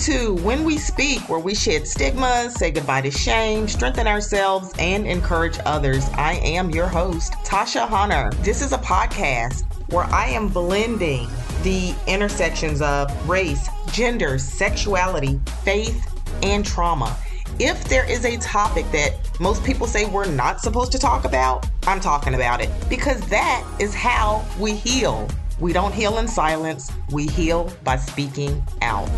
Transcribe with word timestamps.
to 0.00 0.32
When 0.36 0.64
We 0.64 0.78
Speak, 0.78 1.28
where 1.28 1.38
we 1.38 1.54
shed 1.54 1.86
stigmas, 1.86 2.54
say 2.54 2.70
goodbye 2.70 3.02
to 3.02 3.10
shame, 3.10 3.68
strengthen 3.68 4.06
ourselves, 4.06 4.72
and 4.78 5.06
encourage 5.06 5.58
others. 5.66 6.08
I 6.14 6.40
am 6.42 6.70
your 6.70 6.86
host, 6.86 7.34
Tasha 7.44 7.86
Hunter. 7.86 8.30
This 8.42 8.62
is 8.62 8.72
a 8.72 8.78
podcast 8.78 9.64
where 9.92 10.04
I 10.06 10.28
am 10.28 10.48
blending 10.48 11.28
the 11.62 11.94
intersections 12.06 12.80
of 12.80 13.10
race, 13.28 13.68
gender, 13.92 14.38
sexuality, 14.38 15.38
faith, 15.64 16.02
and 16.42 16.64
trauma. 16.64 17.14
If 17.58 17.84
there 17.84 18.10
is 18.10 18.24
a 18.24 18.38
topic 18.38 18.90
that 18.92 19.12
most 19.38 19.62
people 19.64 19.86
say 19.86 20.06
we're 20.06 20.24
not 20.24 20.62
supposed 20.62 20.92
to 20.92 20.98
talk 20.98 21.26
about, 21.26 21.66
I'm 21.86 22.00
talking 22.00 22.34
about 22.34 22.62
it 22.62 22.70
because 22.88 23.20
that 23.28 23.66
is 23.78 23.94
how 23.94 24.46
we 24.58 24.74
heal. 24.74 25.28
We 25.58 25.74
don't 25.74 25.92
heal 25.92 26.16
in 26.16 26.26
silence, 26.26 26.90
we 27.10 27.26
heal 27.26 27.70
by 27.84 27.98
speaking 27.98 28.62
out. 28.80 29.10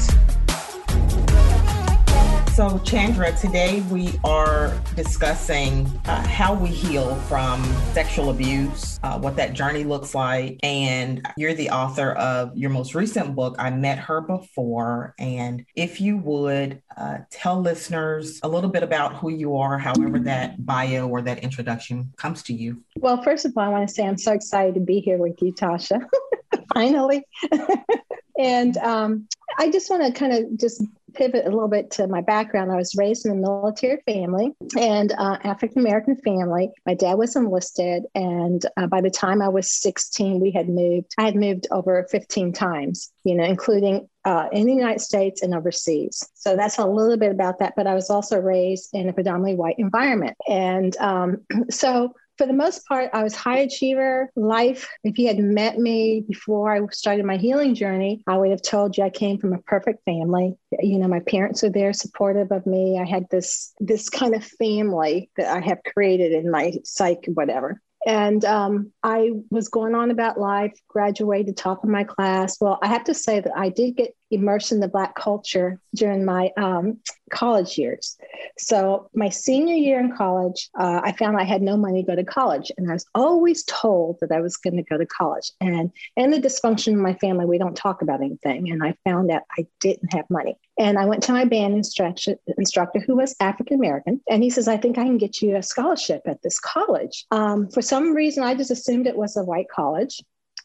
So, 2.54 2.78
Chandra, 2.80 3.32
today 3.32 3.80
we 3.90 4.10
are 4.24 4.78
discussing 4.94 5.86
uh, 6.04 6.22
how 6.28 6.52
we 6.52 6.68
heal 6.68 7.14
from 7.20 7.64
sexual 7.94 8.28
abuse, 8.28 9.00
uh, 9.02 9.18
what 9.18 9.36
that 9.36 9.54
journey 9.54 9.84
looks 9.84 10.14
like. 10.14 10.60
And 10.62 11.26
you're 11.38 11.54
the 11.54 11.70
author 11.70 12.12
of 12.12 12.54
your 12.54 12.68
most 12.68 12.94
recent 12.94 13.34
book, 13.34 13.56
I 13.58 13.70
Met 13.70 13.98
Her 13.98 14.20
Before. 14.20 15.14
And 15.18 15.64
if 15.76 15.98
you 15.98 16.18
would 16.18 16.82
uh, 16.94 17.20
tell 17.30 17.58
listeners 17.58 18.38
a 18.42 18.48
little 18.48 18.68
bit 18.68 18.82
about 18.82 19.14
who 19.14 19.30
you 19.30 19.56
are, 19.56 19.78
however 19.78 20.18
that 20.18 20.66
bio 20.66 21.08
or 21.08 21.22
that 21.22 21.38
introduction 21.38 22.12
comes 22.18 22.42
to 22.42 22.52
you. 22.52 22.84
Well, 22.96 23.22
first 23.22 23.46
of 23.46 23.54
all, 23.56 23.64
I 23.64 23.68
want 23.68 23.88
to 23.88 23.94
say 23.94 24.06
I'm 24.06 24.18
so 24.18 24.32
excited 24.34 24.74
to 24.74 24.80
be 24.80 25.00
here 25.00 25.16
with 25.16 25.40
you, 25.40 25.54
Tasha. 25.54 26.04
Finally. 26.74 27.24
and 28.38 28.76
um, 28.76 29.26
I 29.58 29.70
just 29.70 29.88
want 29.88 30.02
to 30.02 30.12
kind 30.12 30.34
of 30.34 30.58
just 30.58 30.82
pivot 31.14 31.46
a 31.46 31.50
little 31.50 31.68
bit 31.68 31.90
to 31.92 32.06
my 32.06 32.20
background. 32.20 32.70
I 32.70 32.76
was 32.76 32.94
raised 32.96 33.26
in 33.26 33.32
a 33.32 33.34
military 33.34 33.98
family 34.06 34.52
and 34.78 35.12
uh, 35.12 35.38
African 35.44 35.80
American 35.80 36.16
family. 36.16 36.70
My 36.86 36.94
dad 36.94 37.14
was 37.14 37.36
enlisted, 37.36 38.04
and 38.14 38.64
uh, 38.76 38.86
by 38.86 39.00
the 39.00 39.10
time 39.10 39.42
I 39.42 39.48
was 39.48 39.70
16, 39.70 40.40
we 40.40 40.50
had 40.50 40.68
moved. 40.68 41.12
I 41.18 41.24
had 41.24 41.36
moved 41.36 41.66
over 41.70 42.06
15 42.10 42.52
times, 42.52 43.12
you 43.24 43.34
know, 43.34 43.44
including 43.44 44.08
uh, 44.24 44.48
in 44.52 44.66
the 44.66 44.74
United 44.74 45.00
States 45.00 45.42
and 45.42 45.54
overseas. 45.54 46.28
So 46.34 46.56
that's 46.56 46.78
a 46.78 46.86
little 46.86 47.16
bit 47.16 47.30
about 47.30 47.58
that. 47.58 47.74
But 47.76 47.86
I 47.86 47.94
was 47.94 48.10
also 48.10 48.38
raised 48.38 48.90
in 48.92 49.08
a 49.08 49.12
predominantly 49.12 49.54
white 49.54 49.78
environment, 49.78 50.36
and 50.48 50.96
um, 50.98 51.38
so 51.70 52.14
for 52.42 52.48
the 52.48 52.52
most 52.52 52.84
part, 52.88 53.08
I 53.12 53.22
was 53.22 53.36
high 53.36 53.58
achiever. 53.58 54.32
Life, 54.34 54.88
if 55.04 55.16
you 55.16 55.28
had 55.28 55.38
met 55.38 55.78
me 55.78 56.24
before 56.26 56.74
I 56.74 56.80
started 56.90 57.24
my 57.24 57.36
healing 57.36 57.76
journey, 57.76 58.24
I 58.26 58.36
would 58.36 58.50
have 58.50 58.62
told 58.62 58.96
you 58.96 59.04
I 59.04 59.10
came 59.10 59.38
from 59.38 59.52
a 59.52 59.58
perfect 59.58 60.04
family. 60.04 60.56
You 60.80 60.98
know, 60.98 61.06
my 61.06 61.20
parents 61.20 61.62
were 61.62 61.70
there 61.70 61.92
supportive 61.92 62.50
of 62.50 62.66
me. 62.66 62.98
I 62.98 63.08
had 63.08 63.26
this 63.30 63.72
this 63.78 64.08
kind 64.08 64.34
of 64.34 64.44
family 64.44 65.30
that 65.36 65.56
I 65.56 65.60
have 65.60 65.78
created 65.94 66.32
in 66.32 66.50
my 66.50 66.72
psyche, 66.82 67.30
whatever. 67.30 67.80
And 68.06 68.44
um, 68.44 68.92
I 69.02 69.30
was 69.50 69.68
going 69.68 69.94
on 69.94 70.10
about 70.10 70.38
life, 70.38 70.72
graduated 70.88 71.56
top 71.56 71.84
of 71.84 71.90
my 71.90 72.04
class. 72.04 72.60
Well, 72.60 72.78
I 72.82 72.88
have 72.88 73.04
to 73.04 73.14
say 73.14 73.40
that 73.40 73.52
I 73.56 73.68
did 73.68 73.96
get 73.96 74.14
immersed 74.30 74.72
in 74.72 74.80
the 74.80 74.88
Black 74.88 75.14
culture 75.14 75.78
during 75.94 76.24
my 76.24 76.50
um, 76.56 76.98
college 77.30 77.78
years. 77.78 78.16
So, 78.58 79.08
my 79.14 79.28
senior 79.28 79.74
year 79.74 80.00
in 80.00 80.16
college, 80.16 80.68
uh, 80.78 81.00
I 81.04 81.12
found 81.12 81.36
I 81.36 81.44
had 81.44 81.62
no 81.62 81.76
money 81.76 82.02
to 82.02 82.06
go 82.06 82.16
to 82.16 82.24
college. 82.24 82.72
And 82.76 82.90
I 82.90 82.94
was 82.94 83.06
always 83.14 83.62
told 83.64 84.18
that 84.20 84.32
I 84.32 84.40
was 84.40 84.56
going 84.56 84.76
to 84.76 84.82
go 84.82 84.98
to 84.98 85.06
college. 85.06 85.52
And 85.60 85.92
in 86.16 86.30
the 86.30 86.40
dysfunction 86.40 86.88
in 86.88 87.02
my 87.02 87.14
family, 87.14 87.44
we 87.44 87.58
don't 87.58 87.76
talk 87.76 88.02
about 88.02 88.20
anything. 88.20 88.70
And 88.70 88.82
I 88.82 88.96
found 89.04 89.30
that 89.30 89.44
I 89.56 89.66
didn't 89.80 90.12
have 90.12 90.28
money. 90.28 90.56
And 90.82 90.98
I 90.98 91.04
went 91.04 91.22
to 91.24 91.32
my 91.32 91.44
band 91.44 91.74
instructor, 91.74 92.34
instructor 92.58 92.98
who 92.98 93.14
was 93.14 93.36
African 93.38 93.76
American. 93.76 94.20
And 94.28 94.42
he 94.42 94.50
says, 94.50 94.66
I 94.66 94.76
think 94.76 94.98
I 94.98 95.04
can 95.04 95.16
get 95.16 95.40
you 95.40 95.56
a 95.56 95.62
scholarship 95.62 96.22
at 96.26 96.42
this 96.42 96.58
college. 96.58 97.24
Um, 97.30 97.68
for 97.70 97.80
some 97.80 98.14
reason, 98.14 98.42
I 98.42 98.56
just 98.56 98.72
assumed 98.72 99.06
it 99.06 99.16
was 99.16 99.36
a 99.36 99.44
white 99.44 99.68
college 99.72 100.20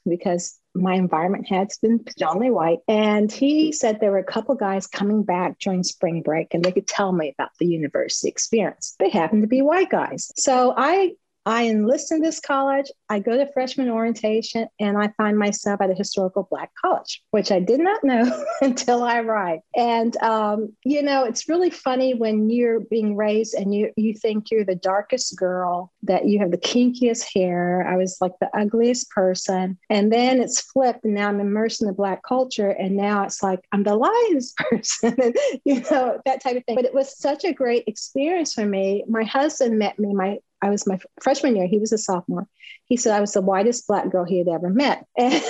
because 0.10 0.58
my 0.74 0.96
environment 0.96 1.48
had 1.48 1.70
been 1.84 2.00
predominantly 2.00 2.50
white. 2.50 2.80
And 2.88 3.32
he 3.32 3.72
said 3.72 4.00
there 4.00 4.12
were 4.12 4.18
a 4.18 4.24
couple 4.24 4.56
guys 4.56 4.88
coming 4.88 5.22
back 5.22 5.60
during 5.60 5.84
spring 5.84 6.24
break 6.24 6.54
and 6.54 6.64
they 6.64 6.72
could 6.72 6.88
tell 6.88 7.12
me 7.12 7.36
about 7.38 7.52
the 7.60 7.68
university 7.68 8.28
experience. 8.28 8.96
They 9.00 9.10
happened 9.10 9.44
to 9.44 9.48
be 9.48 9.62
white 9.62 9.92
guys. 9.92 10.32
So 10.36 10.74
I 10.76 11.12
I 11.48 11.68
enlist 11.68 12.12
in 12.12 12.20
this 12.20 12.42
college. 12.42 12.92
I 13.08 13.20
go 13.20 13.38
to 13.38 13.50
freshman 13.54 13.88
orientation 13.90 14.68
and 14.82 14.98
I 14.98 15.14
find 15.16 15.40
myself 15.40 15.80
at 15.80 15.90
a 15.90 15.94
historical 15.94 16.46
Black 16.52 16.72
college, 16.84 17.24
which 17.32 17.54
I 17.54 17.62
did 17.62 17.80
not 17.80 18.04
know 18.04 18.44
until 18.62 19.02
I 19.02 19.20
arrived. 19.20 19.64
And, 19.74 20.18
um, 20.18 20.76
you 20.84 21.02
know, 21.02 21.24
it's 21.24 21.48
really 21.48 21.70
funny 21.70 22.14
when 22.14 22.50
you're 22.50 22.82
being 22.82 23.16
raised 23.16 23.54
and 23.54 23.74
you, 23.74 23.94
you 23.96 24.14
think 24.14 24.52
you're 24.52 24.66
the 24.66 24.76
darkest 24.76 25.38
girl, 25.38 25.94
that 26.04 26.28
you 26.28 26.38
have 26.40 26.52
the 26.52 26.58
kinkiest 26.58 27.26
hair. 27.34 27.88
I 27.88 27.96
was 27.96 28.18
like 28.20 28.34
the 28.42 28.50
ugliest 28.54 29.10
person. 29.12 29.78
And 29.90 30.12
then 30.12 30.42
it's 30.42 30.60
flipped 30.60 31.06
and 31.06 31.14
now 31.14 31.30
I'm 31.30 31.40
immersed 31.40 31.82
in 31.82 31.88
the 31.88 31.94
Black 31.94 32.24
culture. 32.24 32.72
And 32.72 32.98
now 32.98 33.24
it's 33.24 33.42
like 33.42 33.62
I'm 33.72 33.84
the 33.84 33.96
lightest 33.96 34.58
person, 34.70 35.16
and, 35.22 35.36
you 35.64 35.82
know, 35.90 36.20
that 36.26 36.44
type 36.44 36.58
of 36.58 36.66
thing. 36.66 36.76
But 36.76 36.84
it 36.84 36.94
was 36.94 37.18
such 37.18 37.46
a 37.46 37.54
great 37.54 37.86
experience 37.88 38.54
for 38.54 38.66
me. 38.66 39.06
My 39.08 39.24
husband 39.24 39.80
met 39.80 39.98
me, 39.98 40.14
my 40.14 40.40
I 40.62 40.70
was 40.70 40.88
my 40.88 41.00
freshman 41.22 41.56
year. 41.56 41.68
He 41.68 41.80
was 41.80 41.92
a 41.92 41.98
sophomore. 41.98 42.48
He 42.86 42.98
said 42.98 43.16
I 43.16 43.22
was 43.22 43.34
the 43.34 43.42
whitest 43.42 43.88
black 43.88 44.10
girl 44.10 44.26
he 44.26 44.38
had 44.38 44.48
ever 44.48 44.70
met. 44.70 45.06
And, 45.18 45.42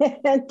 and 0.24 0.50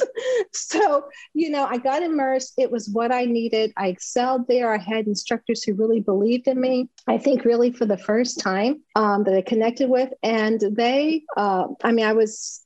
so, 0.53 1.05
you 1.33 1.49
know, 1.49 1.65
I 1.65 1.77
got 1.77 2.03
immersed. 2.03 2.53
It 2.57 2.71
was 2.71 2.89
what 2.89 3.11
I 3.11 3.25
needed. 3.25 3.73
I 3.77 3.87
excelled 3.87 4.47
there. 4.47 4.71
I 4.71 4.77
had 4.77 5.07
instructors 5.07 5.63
who 5.63 5.73
really 5.73 5.99
believed 5.99 6.47
in 6.47 6.61
me. 6.61 6.87
I 7.07 7.17
think 7.17 7.45
really 7.45 7.71
for 7.71 7.85
the 7.85 7.97
first 7.97 8.39
time 8.39 8.81
um, 8.95 9.23
that 9.23 9.33
I 9.33 9.41
connected 9.41 9.89
with. 9.89 10.13
And 10.21 10.59
they, 10.59 11.23
uh, 11.35 11.67
I 11.83 11.91
mean, 11.91 12.05
I 12.05 12.13
was 12.13 12.61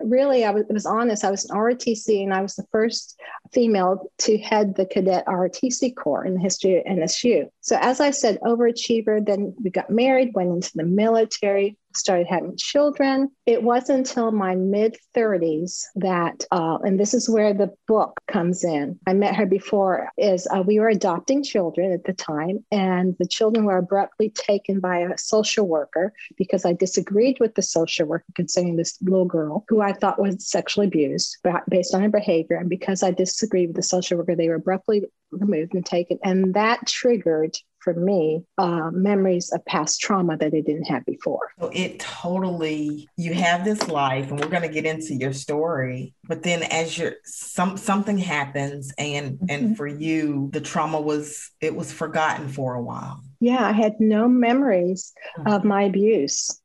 really, 0.00 0.44
I 0.44 0.50
was, 0.50 0.64
was 0.68 0.86
honest. 0.86 1.24
I 1.24 1.30
was 1.30 1.48
an 1.48 1.56
ROTC 1.56 2.22
and 2.22 2.32
I 2.32 2.42
was 2.42 2.54
the 2.54 2.66
first 2.70 3.18
female 3.52 4.10
to 4.18 4.38
head 4.38 4.76
the 4.76 4.86
cadet 4.86 5.26
ROTC 5.26 5.94
corps 5.96 6.24
in 6.24 6.34
the 6.34 6.40
history 6.40 6.78
of 6.78 6.84
NSU. 6.84 7.48
So, 7.60 7.78
as 7.80 8.00
I 8.00 8.10
said, 8.10 8.38
overachiever, 8.40 9.24
then 9.24 9.54
we 9.62 9.70
got 9.70 9.90
married, 9.90 10.34
went 10.34 10.52
into 10.52 10.72
the 10.74 10.84
military, 10.84 11.76
started 11.96 12.26
having 12.28 12.56
children. 12.56 13.30
It 13.46 13.62
wasn't 13.62 14.08
until 14.08 14.30
my 14.32 14.54
mid 14.54 14.96
30s 15.14 15.84
that, 15.96 16.44
uh, 16.50 16.78
and 16.82 16.98
this 16.98 17.14
is 17.14 17.28
where 17.28 17.54
the 17.54 17.72
book 17.86 18.18
comes 18.28 18.64
in. 18.64 18.98
I 19.06 19.14
met 19.14 19.36
her 19.36 19.46
before, 19.46 20.08
is 20.16 20.46
uh, 20.54 20.62
we 20.62 20.78
were 20.78 20.88
adopting 20.88 21.42
children 21.42 21.92
at 21.92 22.04
the 22.04 22.12
time, 22.12 22.64
and 22.70 23.16
the 23.18 23.26
children 23.26 23.64
were 23.64 23.78
abruptly 23.78 24.30
taken 24.30 24.80
by 24.80 24.98
a 24.98 25.18
social 25.18 25.66
worker 25.66 26.12
because 26.36 26.64
I 26.64 26.72
disagreed 26.72 27.38
with 27.40 27.54
the 27.54 27.62
social 27.62 28.06
worker 28.06 28.24
concerning 28.34 28.76
this 28.76 28.98
little 29.02 29.24
girl 29.24 29.64
who 29.68 29.80
I 29.80 29.92
thought 29.92 30.20
was 30.20 30.48
sexually 30.48 30.86
abused 30.86 31.38
based 31.68 31.94
on 31.94 32.02
her 32.02 32.08
behavior. 32.08 32.56
And 32.56 32.68
because 32.68 33.02
I 33.02 33.10
disagreed 33.10 33.68
with 33.68 33.76
the 33.76 33.82
social 33.82 34.18
worker, 34.18 34.36
they 34.36 34.48
were 34.48 34.56
abruptly 34.56 35.04
removed 35.30 35.74
and 35.74 35.84
taken. 35.84 36.18
And 36.22 36.54
that 36.54 36.86
triggered 36.86 37.56
for 37.86 37.94
me 37.94 38.42
uh, 38.58 38.90
memories 38.92 39.52
of 39.52 39.64
past 39.64 40.00
trauma 40.00 40.36
that 40.36 40.46
I 40.46 40.60
didn't 40.60 40.86
have 40.86 41.06
before. 41.06 41.52
So 41.60 41.70
it 41.72 42.00
totally, 42.00 43.08
you 43.16 43.32
have 43.32 43.64
this 43.64 43.86
life, 43.86 44.28
and 44.28 44.40
we're 44.40 44.48
going 44.48 44.62
to 44.62 44.68
get 44.68 44.84
into 44.84 45.14
your 45.14 45.32
story. 45.32 46.12
But 46.24 46.42
then, 46.42 46.64
as 46.64 46.98
you're 46.98 47.14
some 47.24 47.76
something 47.76 48.18
happens, 48.18 48.92
and 48.98 49.34
mm-hmm. 49.34 49.46
and 49.48 49.76
for 49.76 49.86
you, 49.86 50.50
the 50.52 50.60
trauma 50.60 51.00
was 51.00 51.52
it 51.60 51.76
was 51.76 51.92
forgotten 51.92 52.48
for 52.48 52.74
a 52.74 52.82
while. 52.82 53.22
Yeah, 53.38 53.64
I 53.64 53.70
had 53.70 54.00
no 54.00 54.26
memories 54.26 55.12
mm-hmm. 55.38 55.52
of 55.52 55.64
my 55.64 55.84
abuse. 55.84 56.60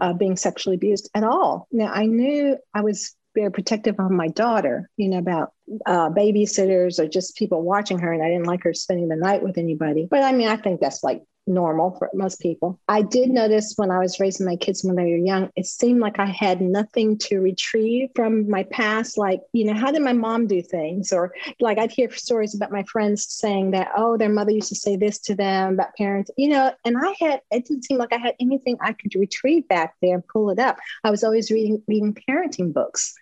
Uh, 0.00 0.14
being 0.14 0.34
sexually 0.34 0.76
abused 0.76 1.10
at 1.14 1.24
all. 1.24 1.68
Now 1.70 1.92
I 1.92 2.06
knew 2.06 2.56
I 2.72 2.80
was 2.80 3.14
very 3.38 3.52
protective 3.52 3.96
of 3.98 4.10
my 4.10 4.28
daughter, 4.28 4.90
you 4.96 5.08
know, 5.08 5.18
about 5.18 5.52
uh, 5.86 6.10
babysitters 6.10 6.98
or 6.98 7.06
just 7.06 7.36
people 7.36 7.62
watching 7.62 7.98
her. 7.98 8.12
And 8.12 8.22
I 8.22 8.28
didn't 8.28 8.46
like 8.46 8.62
her 8.64 8.74
spending 8.74 9.08
the 9.08 9.16
night 9.16 9.42
with 9.42 9.58
anybody. 9.58 10.08
But 10.10 10.22
I 10.22 10.32
mean, 10.32 10.48
I 10.48 10.56
think 10.56 10.80
that's 10.80 11.04
like 11.04 11.22
normal 11.48 11.96
for 11.98 12.10
most 12.14 12.40
people. 12.40 12.78
I 12.88 13.02
did 13.02 13.30
notice 13.30 13.72
when 13.76 13.90
I 13.90 13.98
was 13.98 14.20
raising 14.20 14.46
my 14.46 14.56
kids 14.56 14.84
when 14.84 14.96
they 14.96 15.10
were 15.10 15.16
young, 15.16 15.50
it 15.56 15.66
seemed 15.66 16.00
like 16.00 16.18
I 16.18 16.26
had 16.26 16.60
nothing 16.60 17.18
to 17.18 17.38
retrieve 17.38 18.10
from 18.14 18.48
my 18.50 18.64
past. 18.64 19.16
Like, 19.16 19.40
you 19.52 19.64
know, 19.64 19.74
how 19.74 19.90
did 19.90 20.02
my 20.02 20.12
mom 20.12 20.46
do 20.46 20.60
things? 20.62 21.12
Or 21.12 21.32
like 21.58 21.78
I'd 21.78 21.90
hear 21.90 22.10
stories 22.10 22.54
about 22.54 22.70
my 22.72 22.84
friends 22.84 23.26
saying 23.28 23.70
that, 23.72 23.88
oh, 23.96 24.16
their 24.16 24.28
mother 24.28 24.50
used 24.50 24.68
to 24.68 24.74
say 24.74 24.96
this 24.96 25.18
to 25.20 25.34
them 25.34 25.74
about 25.74 25.96
parents, 25.96 26.30
you 26.36 26.48
know, 26.48 26.72
and 26.84 26.96
I 26.98 27.14
had, 27.18 27.40
it 27.50 27.66
didn't 27.66 27.84
seem 27.84 27.98
like 27.98 28.12
I 28.12 28.18
had 28.18 28.34
anything 28.40 28.76
I 28.80 28.92
could 28.92 29.14
retrieve 29.14 29.66
back 29.68 29.94
there 30.02 30.14
and 30.14 30.26
pull 30.26 30.50
it 30.50 30.58
up. 30.58 30.76
I 31.02 31.10
was 31.10 31.24
always 31.24 31.50
reading, 31.50 31.82
reading 31.88 32.14
parenting 32.28 32.72
books. 32.72 33.14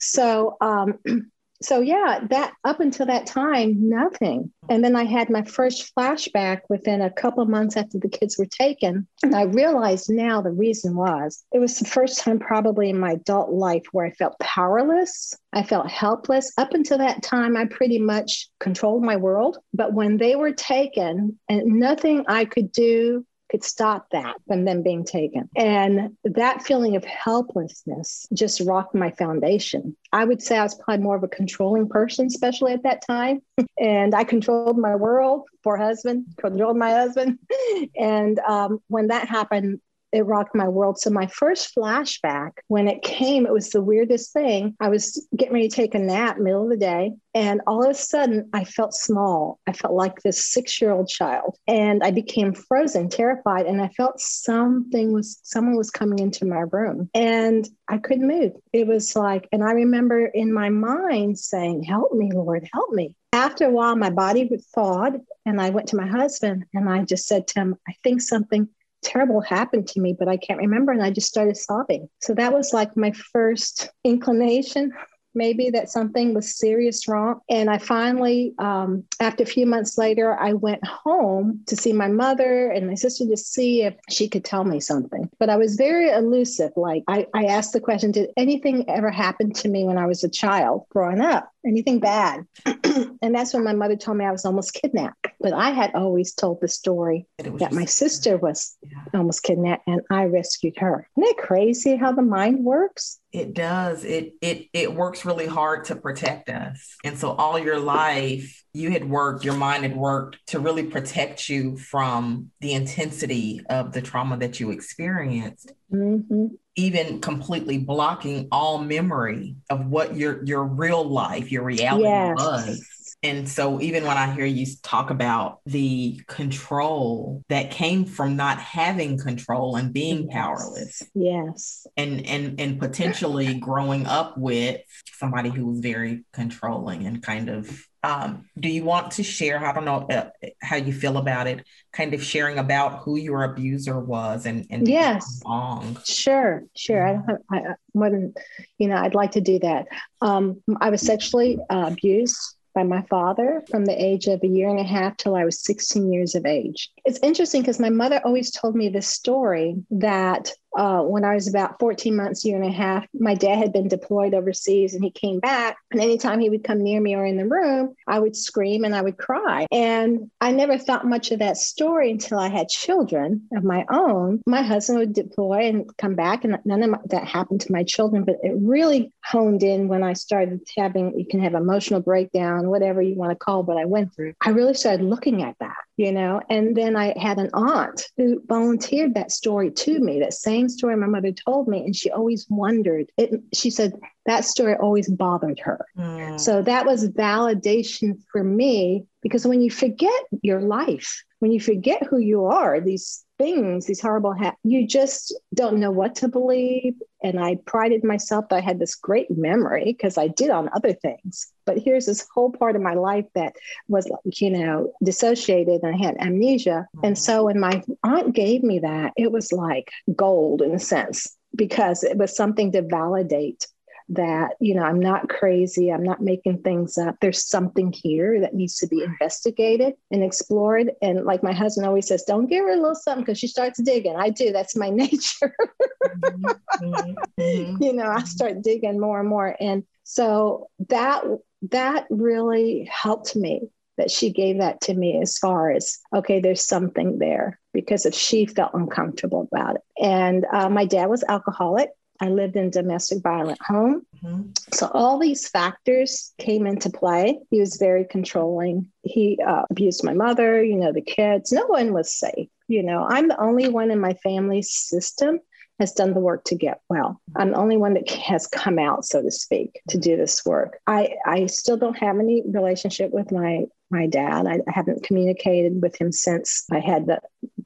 So, 0.00 0.56
um, 0.60 0.98
so 1.62 1.80
yeah, 1.80 2.20
that 2.30 2.52
up 2.64 2.80
until 2.80 3.06
that 3.06 3.26
time, 3.26 3.88
nothing. 3.88 4.52
And 4.68 4.84
then 4.84 4.96
I 4.96 5.04
had 5.04 5.30
my 5.30 5.42
first 5.42 5.92
flashback 5.94 6.60
within 6.68 7.00
a 7.00 7.10
couple 7.10 7.44
months 7.44 7.76
after 7.76 7.98
the 7.98 8.08
kids 8.08 8.36
were 8.38 8.46
taken. 8.46 9.06
And 9.22 9.34
I 9.34 9.42
realized 9.42 10.10
now 10.10 10.42
the 10.42 10.50
reason 10.50 10.96
was 10.96 11.44
it 11.52 11.58
was 11.58 11.78
the 11.78 11.88
first 11.88 12.20
time 12.20 12.38
probably 12.38 12.90
in 12.90 12.98
my 12.98 13.12
adult 13.12 13.50
life 13.50 13.84
where 13.92 14.06
I 14.06 14.10
felt 14.12 14.38
powerless. 14.40 15.34
I 15.52 15.62
felt 15.62 15.88
helpless. 15.88 16.52
Up 16.58 16.74
until 16.74 16.98
that 16.98 17.22
time, 17.22 17.56
I 17.56 17.66
pretty 17.66 17.98
much 17.98 18.48
controlled 18.58 19.04
my 19.04 19.16
world. 19.16 19.58
But 19.72 19.92
when 19.92 20.16
they 20.16 20.34
were 20.36 20.52
taken 20.52 21.38
and 21.48 21.78
nothing 21.78 22.24
I 22.28 22.44
could 22.44 22.72
do 22.72 23.24
could 23.52 23.62
stop 23.62 24.08
that 24.10 24.34
from 24.48 24.64
them 24.64 24.82
being 24.82 25.04
taken. 25.04 25.48
And 25.54 26.16
that 26.24 26.62
feeling 26.62 26.96
of 26.96 27.04
helplessness 27.04 28.26
just 28.32 28.60
rocked 28.62 28.94
my 28.94 29.10
foundation. 29.10 29.94
I 30.10 30.24
would 30.24 30.42
say 30.42 30.56
I 30.56 30.62
was 30.62 30.74
probably 30.74 31.04
more 31.04 31.16
of 31.16 31.22
a 31.22 31.28
controlling 31.28 31.88
person, 31.88 32.26
especially 32.26 32.72
at 32.72 32.82
that 32.84 33.06
time. 33.06 33.42
and 33.78 34.14
I 34.14 34.24
controlled 34.24 34.78
my 34.78 34.96
world, 34.96 35.42
poor 35.62 35.76
husband, 35.76 36.24
controlled 36.40 36.78
my 36.78 36.92
husband. 36.92 37.38
and 37.96 38.38
um, 38.40 38.80
when 38.88 39.08
that 39.08 39.28
happened, 39.28 39.80
it 40.12 40.26
rocked 40.26 40.54
my 40.54 40.68
world. 40.68 40.98
So 40.98 41.10
my 41.10 41.26
first 41.26 41.74
flashback, 41.74 42.52
when 42.68 42.88
it 42.88 43.02
came, 43.02 43.46
it 43.46 43.52
was 43.52 43.70
the 43.70 43.82
weirdest 43.82 44.32
thing. 44.32 44.76
I 44.80 44.88
was 44.88 45.26
getting 45.36 45.54
ready 45.54 45.68
to 45.68 45.74
take 45.74 45.94
a 45.94 45.98
nap, 45.98 46.38
middle 46.38 46.64
of 46.64 46.70
the 46.70 46.76
day, 46.76 47.12
and 47.34 47.60
all 47.66 47.82
of 47.82 47.90
a 47.90 47.94
sudden 47.94 48.48
I 48.52 48.64
felt 48.64 48.94
small. 48.94 49.58
I 49.66 49.72
felt 49.72 49.94
like 49.94 50.20
this 50.20 50.44
six-year-old 50.44 51.08
child, 51.08 51.56
and 51.66 52.02
I 52.02 52.10
became 52.10 52.52
frozen, 52.52 53.08
terrified, 53.08 53.66
and 53.66 53.80
I 53.80 53.88
felt 53.88 54.20
something 54.20 55.12
was 55.12 55.40
someone 55.42 55.76
was 55.76 55.90
coming 55.90 56.18
into 56.18 56.44
my 56.44 56.64
room, 56.70 57.08
and 57.14 57.68
I 57.88 57.98
couldn't 57.98 58.26
move. 58.26 58.52
It 58.72 58.86
was 58.86 59.16
like, 59.16 59.48
and 59.52 59.64
I 59.64 59.72
remember 59.72 60.26
in 60.26 60.52
my 60.52 60.68
mind 60.68 61.38
saying, 61.38 61.84
"Help 61.84 62.12
me, 62.12 62.30
Lord, 62.32 62.68
help 62.72 62.90
me." 62.90 63.14
After 63.32 63.64
a 63.64 63.70
while, 63.70 63.96
my 63.96 64.10
body 64.10 64.50
thawed, 64.74 65.20
and 65.46 65.60
I 65.60 65.70
went 65.70 65.88
to 65.88 65.96
my 65.96 66.06
husband, 66.06 66.64
and 66.74 66.88
I 66.88 67.02
just 67.04 67.26
said 67.26 67.46
to 67.48 67.60
him, 67.60 67.76
"I 67.88 67.94
think 68.04 68.20
something." 68.20 68.68
Terrible 69.02 69.40
happened 69.40 69.88
to 69.88 70.00
me, 70.00 70.14
but 70.18 70.28
I 70.28 70.36
can't 70.36 70.60
remember. 70.60 70.92
And 70.92 71.02
I 71.02 71.10
just 71.10 71.28
started 71.28 71.56
sobbing. 71.56 72.08
So 72.20 72.34
that 72.34 72.52
was 72.52 72.72
like 72.72 72.96
my 72.96 73.12
first 73.32 73.90
inclination 74.04 74.92
maybe 75.34 75.70
that 75.70 75.90
something 75.90 76.34
was 76.34 76.56
serious 76.56 77.08
wrong. 77.08 77.40
And 77.48 77.70
I 77.70 77.78
finally, 77.78 78.54
um, 78.58 79.04
after 79.20 79.42
a 79.42 79.46
few 79.46 79.66
months 79.66 79.98
later, 79.98 80.38
I 80.38 80.52
went 80.52 80.84
home 80.86 81.60
to 81.66 81.76
see 81.76 81.92
my 81.92 82.08
mother 82.08 82.70
and 82.70 82.86
my 82.86 82.94
sister 82.94 83.26
to 83.26 83.36
see 83.36 83.82
if 83.82 83.94
she 84.10 84.28
could 84.28 84.44
tell 84.44 84.64
me 84.64 84.80
something. 84.80 85.28
But 85.38 85.50
I 85.50 85.56
was 85.56 85.76
very 85.76 86.10
elusive. 86.10 86.72
Like 86.76 87.04
I, 87.08 87.26
I 87.34 87.44
asked 87.46 87.72
the 87.72 87.80
question, 87.80 88.12
did 88.12 88.30
anything 88.36 88.88
ever 88.88 89.10
happen 89.10 89.52
to 89.54 89.68
me 89.68 89.84
when 89.84 89.98
I 89.98 90.06
was 90.06 90.24
a 90.24 90.28
child 90.28 90.86
growing 90.90 91.20
up? 91.20 91.51
Anything 91.64 92.00
bad? 92.00 92.44
and 92.66 93.34
that's 93.34 93.54
when 93.54 93.64
my 93.64 93.72
mother 93.72 93.96
told 93.96 94.18
me 94.18 94.24
I 94.24 94.32
was 94.32 94.44
almost 94.44 94.74
kidnapped. 94.74 95.28
But 95.40 95.52
I 95.52 95.70
had 95.70 95.94
always 95.94 96.34
told 96.34 96.60
the 96.60 96.68
story 96.68 97.26
that 97.38 97.72
my 97.72 97.84
sister 97.84 98.36
was 98.36 98.76
yeah. 98.82 99.18
almost 99.18 99.42
kidnapped 99.42 99.86
and 99.86 100.00
I 100.10 100.24
rescued 100.24 100.74
her. 100.78 101.08
Isn't 101.16 101.30
it 101.30 101.38
crazy 101.38 101.96
how 101.96 102.12
the 102.12 102.22
mind 102.22 102.64
works? 102.64 103.20
It 103.32 103.54
does. 103.54 104.04
It 104.04 104.34
it 104.40 104.68
it 104.72 104.94
works 104.94 105.24
really 105.24 105.46
hard 105.46 105.86
to 105.86 105.96
protect 105.96 106.48
us. 106.48 106.96
And 107.02 107.18
so 107.18 107.30
all 107.32 107.58
your 107.58 107.78
life 107.78 108.62
you 108.74 108.90
had 108.90 109.08
worked, 109.08 109.44
your 109.44 109.56
mind 109.56 109.82
had 109.82 109.96
worked 109.96 110.38
to 110.48 110.58
really 110.58 110.84
protect 110.84 111.48
you 111.48 111.76
from 111.76 112.50
the 112.60 112.72
intensity 112.74 113.60
of 113.68 113.92
the 113.92 114.02
trauma 114.02 114.36
that 114.38 114.60
you 114.60 114.70
experienced. 114.70 115.72
Mm-hmm. 115.92 116.46
Even 116.74 117.20
completely 117.20 117.78
blocking 117.78 118.48
all 118.50 118.78
memory 118.78 119.56
of 119.68 119.86
what 119.86 120.16
your 120.16 120.42
your 120.44 120.64
real 120.64 121.04
life, 121.04 121.52
your 121.52 121.64
reality 121.64 122.04
yes. 122.04 122.34
was 122.38 122.88
and 123.22 123.48
so, 123.48 123.80
even 123.80 124.04
when 124.04 124.16
I 124.16 124.32
hear 124.32 124.44
you 124.44 124.66
talk 124.82 125.10
about 125.10 125.60
the 125.64 126.20
control 126.26 127.44
that 127.48 127.70
came 127.70 128.04
from 128.04 128.36
not 128.36 128.58
having 128.58 129.16
control 129.16 129.76
and 129.76 129.92
being 129.92 130.24
yes. 130.24 130.32
powerless, 130.32 131.02
yes, 131.14 131.86
and 131.96 132.26
and 132.26 132.60
and 132.60 132.80
potentially 132.80 133.54
growing 133.54 134.06
up 134.06 134.36
with 134.36 134.80
somebody 135.14 135.50
who 135.50 135.66
was 135.66 135.78
very 135.78 136.24
controlling 136.32 137.06
and 137.06 137.22
kind 137.22 137.48
of 137.48 137.86
um, 138.02 138.46
do 138.58 138.68
you 138.68 138.82
want 138.82 139.12
to 139.12 139.22
share 139.22 139.64
i 139.64 139.72
don't 139.72 139.84
know 139.84 140.06
uh, 140.10 140.28
how 140.60 140.74
you 140.74 140.92
feel 140.92 141.18
about 141.18 141.46
it 141.46 141.64
kind 141.92 142.14
of 142.14 142.22
sharing 142.22 142.58
about 142.58 143.02
who 143.02 143.16
your 143.16 143.44
abuser 143.44 144.00
was 144.00 144.44
and, 144.44 144.66
and 144.70 144.88
yes 144.88 145.40
long. 145.44 145.96
sure 146.04 146.64
sure 146.74 147.06
i 147.06 147.12
don't 147.12 147.42
I, 147.50 147.74
more 147.94 148.10
than 148.10 148.34
you 148.78 148.88
know 148.88 148.96
i'd 148.96 149.14
like 149.14 149.32
to 149.32 149.40
do 149.40 149.60
that 149.60 149.86
um, 150.20 150.60
i 150.80 150.90
was 150.90 151.00
sexually 151.00 151.58
uh, 151.70 151.90
abused 151.92 152.56
by 152.74 152.82
my 152.82 153.02
father 153.02 153.62
from 153.70 153.84
the 153.84 154.04
age 154.04 154.26
of 154.26 154.40
a 154.42 154.46
year 154.46 154.68
and 154.68 154.80
a 154.80 154.84
half 154.84 155.16
till 155.16 155.34
I 155.34 155.44
was 155.44 155.62
16 155.62 156.12
years 156.12 156.34
of 156.34 156.46
age. 156.46 156.90
It's 157.04 157.18
interesting 157.22 157.62
because 157.62 157.80
my 157.80 157.90
mother 157.90 158.20
always 158.24 158.50
told 158.50 158.74
me 158.74 158.88
this 158.88 159.06
story 159.06 159.76
that 159.90 160.52
uh, 160.76 161.02
when 161.02 161.24
I 161.24 161.34
was 161.34 161.48
about 161.48 161.78
14 161.78 162.16
months, 162.16 162.44
year 162.44 162.56
and 162.56 162.66
a 162.66 162.72
half, 162.72 163.06
my 163.14 163.34
dad 163.34 163.58
had 163.58 163.72
been 163.72 163.88
deployed 163.88 164.34
overseas 164.34 164.94
and 164.94 165.04
he 165.04 165.10
came 165.10 165.40
back. 165.40 165.76
And 165.90 166.00
anytime 166.00 166.40
he 166.40 166.50
would 166.50 166.64
come 166.64 166.82
near 166.82 167.00
me 167.00 167.14
or 167.14 167.24
in 167.24 167.36
the 167.36 167.46
room, 167.46 167.94
I 168.06 168.18
would 168.18 168.36
scream 168.36 168.84
and 168.84 168.94
I 168.94 169.02
would 169.02 169.18
cry. 169.18 169.66
And 169.70 170.30
I 170.40 170.52
never 170.52 170.78
thought 170.78 171.06
much 171.06 171.30
of 171.30 171.40
that 171.40 171.56
story 171.56 172.10
until 172.10 172.38
I 172.38 172.48
had 172.48 172.68
children 172.68 173.48
of 173.56 173.64
my 173.64 173.84
own. 173.90 174.42
My 174.46 174.62
husband 174.62 174.98
would 174.98 175.12
deploy 175.12 175.68
and 175.68 175.96
come 175.98 176.14
back, 176.14 176.44
and 176.44 176.58
none 176.64 176.82
of 176.82 177.08
that 177.10 177.26
happened 177.26 177.60
to 177.62 177.72
my 177.72 177.82
children, 177.84 178.24
but 178.24 178.36
it 178.42 178.54
really 178.56 179.12
honed 179.24 179.62
in 179.62 179.88
when 179.88 180.02
I 180.02 180.14
started 180.14 180.60
having, 180.76 181.18
you 181.18 181.26
can 181.26 181.40
have 181.40 181.54
emotional 181.54 182.00
breakdown, 182.00 182.68
whatever 182.68 183.02
you 183.02 183.14
want 183.14 183.30
to 183.30 183.36
call 183.36 183.62
what 183.62 183.76
I 183.76 183.84
went 183.84 184.14
through. 184.14 184.34
I 184.40 184.50
really 184.50 184.74
started 184.74 185.04
looking 185.04 185.42
at 185.42 185.56
that 185.60 185.76
you 185.96 186.12
know 186.12 186.40
and 186.48 186.76
then 186.76 186.96
i 186.96 187.16
had 187.18 187.38
an 187.38 187.50
aunt 187.52 188.04
who 188.16 188.42
volunteered 188.46 189.14
that 189.14 189.30
story 189.30 189.70
to 189.70 189.98
me 190.00 190.20
that 190.20 190.34
same 190.34 190.68
story 190.68 190.96
my 190.96 191.06
mother 191.06 191.32
told 191.32 191.68
me 191.68 191.84
and 191.84 191.94
she 191.94 192.10
always 192.10 192.46
wondered 192.48 193.10
it 193.18 193.30
she 193.52 193.70
said 193.70 193.92
that 194.26 194.44
story 194.44 194.74
always 194.74 195.08
bothered 195.08 195.58
her 195.60 195.84
mm. 195.96 196.40
so 196.40 196.62
that 196.62 196.86
was 196.86 197.08
validation 197.10 198.14
for 198.30 198.42
me 198.42 199.04
because 199.22 199.46
when 199.46 199.60
you 199.60 199.70
forget 199.70 200.22
your 200.42 200.60
life 200.60 201.22
when 201.40 201.52
you 201.52 201.60
forget 201.60 202.06
who 202.06 202.18
you 202.18 202.44
are 202.44 202.80
these 202.80 203.24
things, 203.42 203.86
these 203.86 204.00
horrible, 204.00 204.32
ha- 204.32 204.54
you 204.62 204.86
just 204.86 205.34
don't 205.54 205.78
know 205.78 205.90
what 205.90 206.14
to 206.16 206.28
believe. 206.28 206.94
And 207.22 207.40
I 207.40 207.56
prided 207.66 208.04
myself 208.04 208.48
that 208.48 208.56
I 208.56 208.60
had 208.60 208.78
this 208.78 208.94
great 208.94 209.30
memory 209.30 209.84
because 209.84 210.18
I 210.18 210.28
did 210.28 210.50
on 210.50 210.70
other 210.74 210.92
things. 210.92 211.52
But 211.64 211.78
here's 211.78 212.06
this 212.06 212.26
whole 212.34 212.50
part 212.50 212.76
of 212.76 212.82
my 212.82 212.94
life 212.94 213.26
that 213.34 213.54
was, 213.88 214.10
you 214.24 214.50
know, 214.50 214.92
dissociated 215.02 215.82
and 215.82 215.94
I 215.94 216.04
had 216.04 216.16
amnesia. 216.18 216.88
And 217.02 217.16
so 217.16 217.44
when 217.44 217.60
my 217.60 217.82
aunt 218.02 218.34
gave 218.34 218.62
me 218.62 218.80
that, 218.80 219.12
it 219.16 219.30
was 219.30 219.52
like 219.52 219.90
gold 220.14 220.62
in 220.62 220.74
a 220.74 220.78
sense 220.78 221.36
because 221.54 222.02
it 222.02 222.16
was 222.16 222.34
something 222.34 222.72
to 222.72 222.82
validate 222.82 223.66
that 224.12 224.54
you 224.60 224.74
know 224.74 224.82
i'm 224.82 225.00
not 225.00 225.28
crazy 225.28 225.90
i'm 225.90 226.02
not 226.02 226.20
making 226.20 226.58
things 226.62 226.98
up. 226.98 227.16
There's 227.20 227.46
something 227.46 227.92
here 227.92 228.40
that 228.40 228.54
needs 228.54 228.76
to 228.76 228.86
be 228.86 229.02
investigated 229.02 229.94
and 230.10 230.22
explored. 230.22 230.92
And 231.00 231.24
like 231.24 231.42
my 231.42 231.52
husband 231.52 231.86
always 231.86 232.06
says 232.06 232.24
don't 232.24 232.46
give 232.46 232.64
her 232.64 232.72
a 232.72 232.76
little 232.76 232.94
something 232.94 233.24
because 233.24 233.38
she 233.38 233.46
starts 233.46 233.82
digging. 233.82 234.16
I 234.16 234.30
do 234.30 234.52
that's 234.52 234.76
my 234.76 234.90
nature. 235.02 235.54
Mm-hmm. 236.02 237.14
mm-hmm. 237.40 237.82
you 237.82 237.92
know 237.92 238.06
i 238.08 238.22
start 238.24 238.62
digging 238.62 239.00
more 239.00 239.20
and 239.20 239.28
more. 239.28 239.56
And 239.60 239.84
so 240.04 240.68
that 240.88 241.24
that 241.70 242.06
really 242.10 242.88
helped 242.92 243.36
me 243.36 243.68
that 243.98 244.10
she 244.10 244.30
gave 244.30 244.58
that 244.58 244.80
to 244.82 244.94
me 244.94 245.20
as 245.20 245.38
far 245.38 245.70
as 245.70 245.98
okay 246.14 246.40
there's 246.40 246.64
something 246.64 247.18
there 247.18 247.60
because 247.72 248.04
if 248.06 248.14
she 248.14 248.46
felt 248.46 248.74
uncomfortable 248.74 249.48
about 249.52 249.76
it. 249.76 249.82
And 250.02 250.44
uh, 250.52 250.68
my 250.68 250.84
dad 250.84 251.06
was 251.06 251.24
alcoholic 251.28 251.90
I 252.22 252.28
lived 252.28 252.54
in 252.54 252.70
domestic 252.70 253.20
violent 253.20 253.60
home. 253.60 254.06
Mm-hmm. 254.22 254.50
So 254.72 254.86
all 254.94 255.18
these 255.18 255.48
factors 255.48 256.32
came 256.38 256.68
into 256.68 256.88
play. 256.88 257.40
He 257.50 257.58
was 257.58 257.78
very 257.78 258.04
controlling. 258.04 258.88
He 259.02 259.40
uh, 259.44 259.62
abused 259.68 260.04
my 260.04 260.14
mother, 260.14 260.62
you 260.62 260.76
know, 260.76 260.92
the 260.92 261.02
kids. 261.02 261.50
No 261.50 261.66
one 261.66 261.92
was 261.92 262.14
safe. 262.14 262.48
You 262.68 262.84
know, 262.84 263.04
I'm 263.08 263.26
the 263.26 263.40
only 263.40 263.68
one 263.68 263.90
in 263.90 263.98
my 263.98 264.14
family 264.14 264.62
system 264.62 265.40
has 265.80 265.92
done 265.92 266.14
the 266.14 266.20
work 266.20 266.44
to 266.44 266.54
get 266.54 266.80
well. 266.88 267.20
I'm 267.34 267.50
the 267.50 267.56
only 267.56 267.76
one 267.76 267.94
that 267.94 268.08
has 268.28 268.46
come 268.46 268.78
out, 268.78 269.04
so 269.04 269.20
to 269.20 269.30
speak, 269.32 269.80
to 269.88 269.98
do 269.98 270.16
this 270.16 270.44
work. 270.46 270.78
I, 270.86 271.16
I 271.26 271.46
still 271.46 271.76
don't 271.76 271.98
have 271.98 272.20
any 272.20 272.44
relationship 272.46 273.10
with 273.10 273.32
my 273.32 273.64
my 273.90 274.06
dad. 274.06 274.46
I, 274.46 274.54
I 274.54 274.72
haven't 274.72 275.02
communicated 275.02 275.82
with 275.82 276.00
him 276.00 276.12
since 276.12 276.64
I 276.72 276.78
had 276.78 277.06
the 277.06 277.20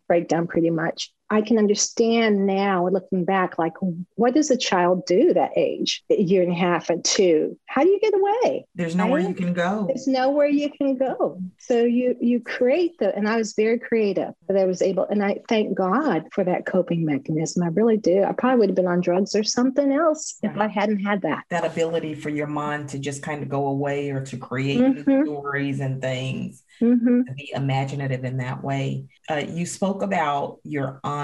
breakdown 0.08 0.48
pretty 0.48 0.70
much. 0.70 1.12
I 1.28 1.40
can 1.40 1.58
understand 1.58 2.46
now, 2.46 2.88
looking 2.88 3.24
back, 3.24 3.58
like 3.58 3.74
what 4.14 4.34
does 4.34 4.50
a 4.50 4.56
child 4.56 5.06
do 5.06 5.34
that 5.34 5.50
age, 5.56 6.04
a 6.08 6.22
year 6.22 6.42
and 6.42 6.52
a 6.52 6.54
half 6.54 6.88
and 6.88 7.04
two? 7.04 7.58
How 7.66 7.82
do 7.82 7.88
you 7.88 7.98
get 8.00 8.14
away? 8.14 8.66
There's 8.74 8.94
nowhere 8.94 9.20
you 9.20 9.34
can 9.34 9.52
go. 9.52 9.86
There's 9.88 10.06
nowhere 10.06 10.46
you 10.46 10.70
can 10.70 10.96
go. 10.96 11.40
So 11.58 11.82
you 11.82 12.16
you 12.20 12.40
create 12.40 12.98
the, 12.98 13.14
and 13.14 13.28
I 13.28 13.36
was 13.36 13.54
very 13.54 13.78
creative 13.78 14.34
that 14.48 14.56
I 14.56 14.64
was 14.64 14.82
able, 14.82 15.04
and 15.04 15.22
I 15.24 15.40
thank 15.48 15.76
God 15.76 16.28
for 16.32 16.44
that 16.44 16.64
coping 16.64 17.04
mechanism. 17.04 17.64
I 17.64 17.68
really 17.68 17.96
do. 17.96 18.22
I 18.22 18.32
probably 18.32 18.60
would 18.60 18.68
have 18.70 18.76
been 18.76 18.86
on 18.86 19.00
drugs 19.00 19.34
or 19.34 19.42
something 19.42 19.92
else 19.92 20.38
if 20.42 20.56
I 20.56 20.68
hadn't 20.68 21.00
had 21.00 21.22
that. 21.22 21.44
That 21.50 21.64
ability 21.64 22.14
for 22.14 22.30
your 22.30 22.46
mind 22.46 22.88
to 22.90 22.98
just 22.98 23.22
kind 23.22 23.42
of 23.42 23.48
go 23.48 23.66
away 23.66 24.10
or 24.10 24.24
to 24.26 24.36
create 24.36 24.80
mm-hmm. 24.80 25.24
stories 25.24 25.80
and 25.80 26.00
things 26.00 26.62
mm-hmm. 26.80 27.22
be 27.36 27.52
imaginative 27.54 28.24
in 28.24 28.38
that 28.38 28.62
way. 28.62 29.06
Uh, 29.28 29.42
you 29.48 29.66
spoke 29.66 30.02
about 30.02 30.58
your 30.62 31.00
aunt 31.02 31.15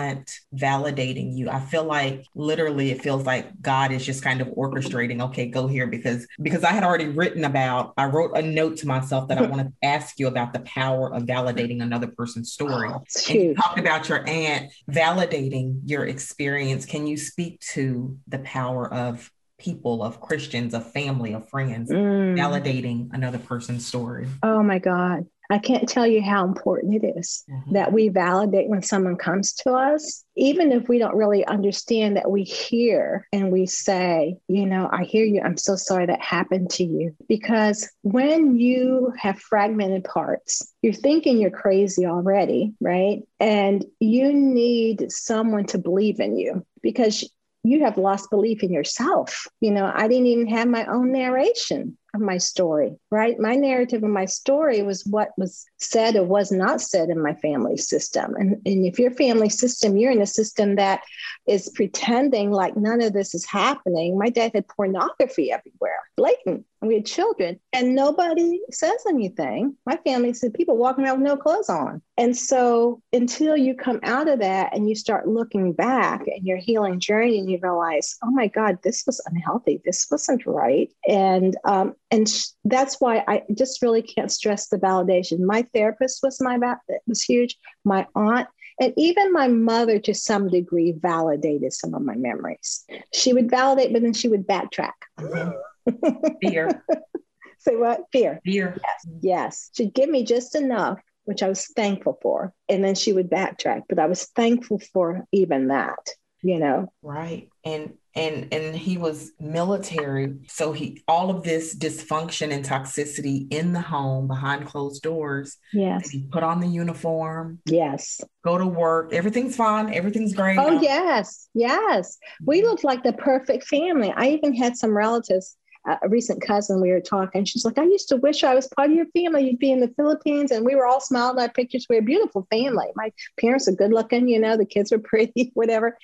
validating 0.55 1.37
you. 1.37 1.51
I 1.51 1.61
feel 1.61 1.85
like 1.85 2.25
literally 2.35 2.91
it 2.91 3.03
feels 3.03 3.25
like 3.25 3.61
God 3.61 3.93
is 3.93 4.05
just 4.05 4.23
kind 4.23 4.41
of 4.41 4.49
orchestrating, 4.49 5.23
okay, 5.23 5.47
go 5.47 5.67
here 5.67 5.87
because 5.87 6.27
because 6.41 6.65
I 6.65 6.73
had 6.73 6.85
already 6.85 7.09
written 7.09 7.45
about, 7.45 7.93
I 7.97 8.07
wrote 8.07 8.37
a 8.37 8.43
note 8.43 8.79
to 8.79 8.87
myself 8.87 9.29
that 9.29 9.39
I 9.39 9.43
wanted 9.43 9.69
to 9.69 9.87
ask 9.87 10.19
you 10.19 10.27
about 10.27 10.53
the 10.53 10.61
power 10.61 11.13
of 11.13 11.25
validating 11.25 11.83
another 11.83 12.09
person's 12.09 12.53
story. 12.53 12.89
Oh, 12.91 13.05
and 13.29 13.41
you 13.41 13.55
talked 13.55 13.79
about 13.79 14.09
your 14.09 14.27
aunt 14.29 14.73
validating 14.91 15.81
your 15.85 16.07
experience. 16.07 16.87
Can 16.87 17.07
you 17.07 17.17
speak 17.17 17.61
to 17.73 18.19
the 18.29 18.39
power 18.41 18.93
of 18.93 19.31
people, 19.63 20.03
of 20.03 20.21
Christians, 20.21 20.75
of 20.75 20.91
family, 20.93 21.33
of 21.33 21.49
friends, 21.49 21.91
mm. 21.91 22.37
validating 22.37 23.09
another 23.13 23.39
person's 23.39 23.87
story. 23.87 24.27
Oh 24.43 24.63
my 24.63 24.79
God. 24.79 25.27
I 25.53 25.59
can't 25.59 25.87
tell 25.87 26.07
you 26.07 26.23
how 26.23 26.47
important 26.47 27.05
it 27.05 27.15
is 27.19 27.45
mm-hmm. 27.51 27.75
that 27.75 27.93
we 27.93 28.09
validate 28.09 28.71
when 28.71 28.81
someone 28.81 29.17
comes 29.17 29.53
to 29.57 29.73
us, 29.73 30.25
even 30.35 30.73
if 30.73 30.89
we 30.89 30.99
don't 30.99 31.15
really 31.15 31.45
understand 31.45 32.17
that 32.17 32.31
we 32.31 32.43
hear 32.43 33.29
and 33.35 33.53
we 33.53 33.67
say, 33.67 34.39
you 34.49 34.65
know, 34.65 34.89
I 34.91 35.05
hear 35.05 35.27
you. 35.27 35.43
I'm 35.43 35.59
so 35.59 35.77
sorry 35.77 36.07
that 36.07 36.23
happened 36.23 36.71
to 36.71 36.85
you. 36.85 37.15
Because 37.29 37.87
when 38.01 38.57
you 38.57 39.13
have 39.19 39.39
fragmented 39.39 40.05
parts, 40.05 40.73
you're 40.81 40.95
thinking 40.95 41.39
you're 41.39 41.51
crazy 41.51 42.07
already, 42.07 42.73
right? 42.81 43.21
And 43.39 43.85
you 44.01 44.33
need 44.33 45.13
someone 45.13 45.67
to 45.67 45.79
believe 45.79 46.19
in 46.19 46.39
you 46.39 46.65
because 46.83 47.31
you 47.63 47.85
have 47.85 47.99
lost 47.99 48.31
belief 48.31 48.63
in 48.63 48.73
yourself. 48.73 49.47
You 49.61 49.73
know, 49.73 49.93
I 49.95 50.09
didn't 50.09 50.29
even 50.29 50.49
have 50.49 50.67
my 50.67 50.87
own 50.87 51.13
narration 51.13 51.99
of 52.15 52.21
my 52.21 52.39
story, 52.39 52.97
right? 53.11 53.39
My 53.39 53.55
narrative 53.55 54.03
of 54.03 54.11
my 54.11 54.27
story 54.27 54.83
was 54.83 55.05
what 55.07 55.31
was 55.37 55.65
said 55.79 56.17
or 56.17 56.25
was 56.25 56.53
not 56.53 56.81
said 56.81 57.09
in 57.09 57.23
my 57.23 57.35
family 57.35 57.77
system. 57.77 58.35
And, 58.37 58.61
and 58.67 58.87
if 58.87 58.99
your 58.99 59.11
family 59.13 59.49
system, 59.49 59.97
you're 59.97 60.13
in 60.13 60.23
a 60.23 60.27
system 60.27 60.77
that 60.77 61.01
is 61.47 61.71
pretending 61.75 62.51
like 62.51 62.77
none 62.77 63.01
of 63.01 63.13
this 63.13 63.35
is 63.35 63.47
happening. 63.47 64.19
My 64.19 64.29
dad 64.29 64.53
had 64.55 64.69
pornography 64.69 65.51
everywhere, 65.51 65.99
blatant. 66.17 66.67
And 66.83 66.89
we 66.89 66.97
had 66.97 67.07
children, 67.07 67.61
and 67.73 67.95
nobody 67.95 68.61
says 68.73 69.05
anything. 69.09 69.77
My 69.87 69.97
family 69.99 70.35
said 70.35 70.53
people 70.53 70.77
walking 70.77 71.05
around 71.05 71.21
with 71.21 71.29
no 71.29 71.37
clothes 71.37 71.69
on. 71.69 72.03
And 72.19 72.37
so 72.37 73.01
until 73.13 73.57
you 73.57 73.77
come 73.77 74.01
out 74.03 74.29
of 74.29 74.41
that 74.41 74.75
and 74.75 74.89
you 74.89 74.97
start 74.97 75.29
looking 75.29 75.75
back 75.75 76.23
in 76.27 76.45
your 76.45 76.57
healing 76.57 76.99
journey 76.99 77.39
and 77.39 77.49
you 77.49 77.61
realize, 77.63 78.17
oh 78.25 78.33
my 78.33 78.49
God, 78.49 78.79
this 78.83 79.05
was 79.07 79.23
unhealthy. 79.27 79.81
This 79.85 80.09
wasn't 80.11 80.45
right. 80.45 80.91
And 81.07 81.57
um, 81.65 81.95
and 82.13 82.29
that's 82.65 83.01
why 83.01 83.25
I 83.27 83.43
just 83.55 83.83
really 83.83 84.03
can't 84.03 84.31
stress 84.31 84.69
the 84.69 84.79
validation. 84.79 85.41
My 85.41 85.67
therapist 85.75 86.21
was 86.23 86.41
my 86.41 86.59
was 87.07 87.23
huge. 87.23 87.57
My 87.85 88.07
aunt 88.15 88.47
and 88.81 88.93
even 88.97 89.33
my 89.33 89.49
mother, 89.49 89.99
to 90.01 90.15
some 90.15 90.49
degree, 90.49 90.93
validated 90.93 91.73
some 91.73 91.95
of 91.95 92.03
my 92.03 92.15
memories. 92.15 92.85
She 93.13 93.33
would 93.33 93.51
validate, 93.51 93.93
but 93.93 94.03
then 94.03 94.13
she 94.13 94.29
would 94.29 94.47
backtrack. 94.47 94.93
Mm-hmm. 95.21 96.27
Fear. 96.43 96.83
Say 97.59 97.77
what? 97.77 98.01
Fear. 98.11 98.41
Fear. 98.45 98.77
Yes. 98.83 99.07
yes. 99.21 99.71
She'd 99.75 99.95
give 99.95 100.09
me 100.09 100.25
just 100.25 100.57
enough, 100.57 100.99
which 101.25 101.43
I 101.43 101.49
was 101.49 101.67
thankful 101.77 102.19
for. 102.23 102.53
And 102.69 102.83
then 102.83 102.95
she 102.95 103.13
would 103.13 103.31
backtrack, 103.31 103.83
but 103.89 103.99
I 103.99 104.07
was 104.07 104.25
thankful 104.35 104.81
for 104.93 105.27
even 105.31 105.69
that, 105.69 106.11
you 106.43 106.59
know? 106.59 106.93
Right. 107.03 107.49
And 107.65 107.95
and 108.15 108.53
and 108.53 108.77
he 108.77 108.99
was 108.99 109.33
military. 109.41 110.35
So 110.49 110.73
he 110.73 111.03
all 111.09 111.31
of 111.31 111.43
this 111.43 111.75
dysfunction 111.75 112.53
and 112.53 112.65
toxicity 112.65 113.53
in 113.53 113.73
the 113.73 113.81
home 113.81 114.27
behind 114.29 114.67
closed 114.67 115.03
doors 115.03 115.57
yes. 115.73 116.11
he 116.11 116.27
put 116.31 116.43
on 116.43 116.61
the 116.61 116.67
uniform 116.67 117.59
yes. 117.67 118.21
go 118.45 118.59
to 118.59 118.67
work 118.67 119.13
everything's 119.13 119.57
fine 119.57 119.93
everything's 119.93 120.35
great. 120.35 120.59
Oh 120.59 120.81
yes. 120.81 121.49
Yes. 121.55 122.19
We 122.45 122.63
looked 122.63 122.85
like 122.85 123.03
the 123.03 123.13
perfect 123.13 123.65
family. 123.65 124.13
I 124.15 124.29
even 124.29 124.55
had 124.55 124.77
some 124.77 124.97
relatives 124.97 125.57
a 125.85 126.09
recent 126.09 126.41
cousin, 126.43 126.81
we 126.81 126.91
were 126.91 127.01
talking. 127.01 127.45
She's 127.45 127.65
like, 127.65 127.79
I 127.79 127.85
used 127.85 128.09
to 128.11 128.17
wish 128.17 128.45
I 128.45 128.55
was 128.55 128.69
part 128.69 128.91
of 128.91 128.97
your 128.97 129.07
family. 129.07 129.47
You'd 129.47 129.59
be 129.59 129.73
in 129.73 129.81
the 129.81 129.93
Philippines, 129.97 130.51
and 130.51 130.65
we 130.65 130.77
were 130.77 130.87
all 130.87 131.01
smiling 131.01 131.43
at 131.43 131.55
pictures. 131.55 131.87
We're 131.89 131.99
a 131.99 132.03
beautiful 132.03 132.47
family. 132.51 132.87
My 132.95 133.13
parents 133.41 133.67
are 133.67 133.73
good 133.73 133.93
looking, 133.93 134.29
you 134.29 134.39
know, 134.39 134.57
the 134.57 134.65
kids 134.65 134.93
were 134.93 134.99
pretty, 135.13 135.51
whatever. 135.55 135.99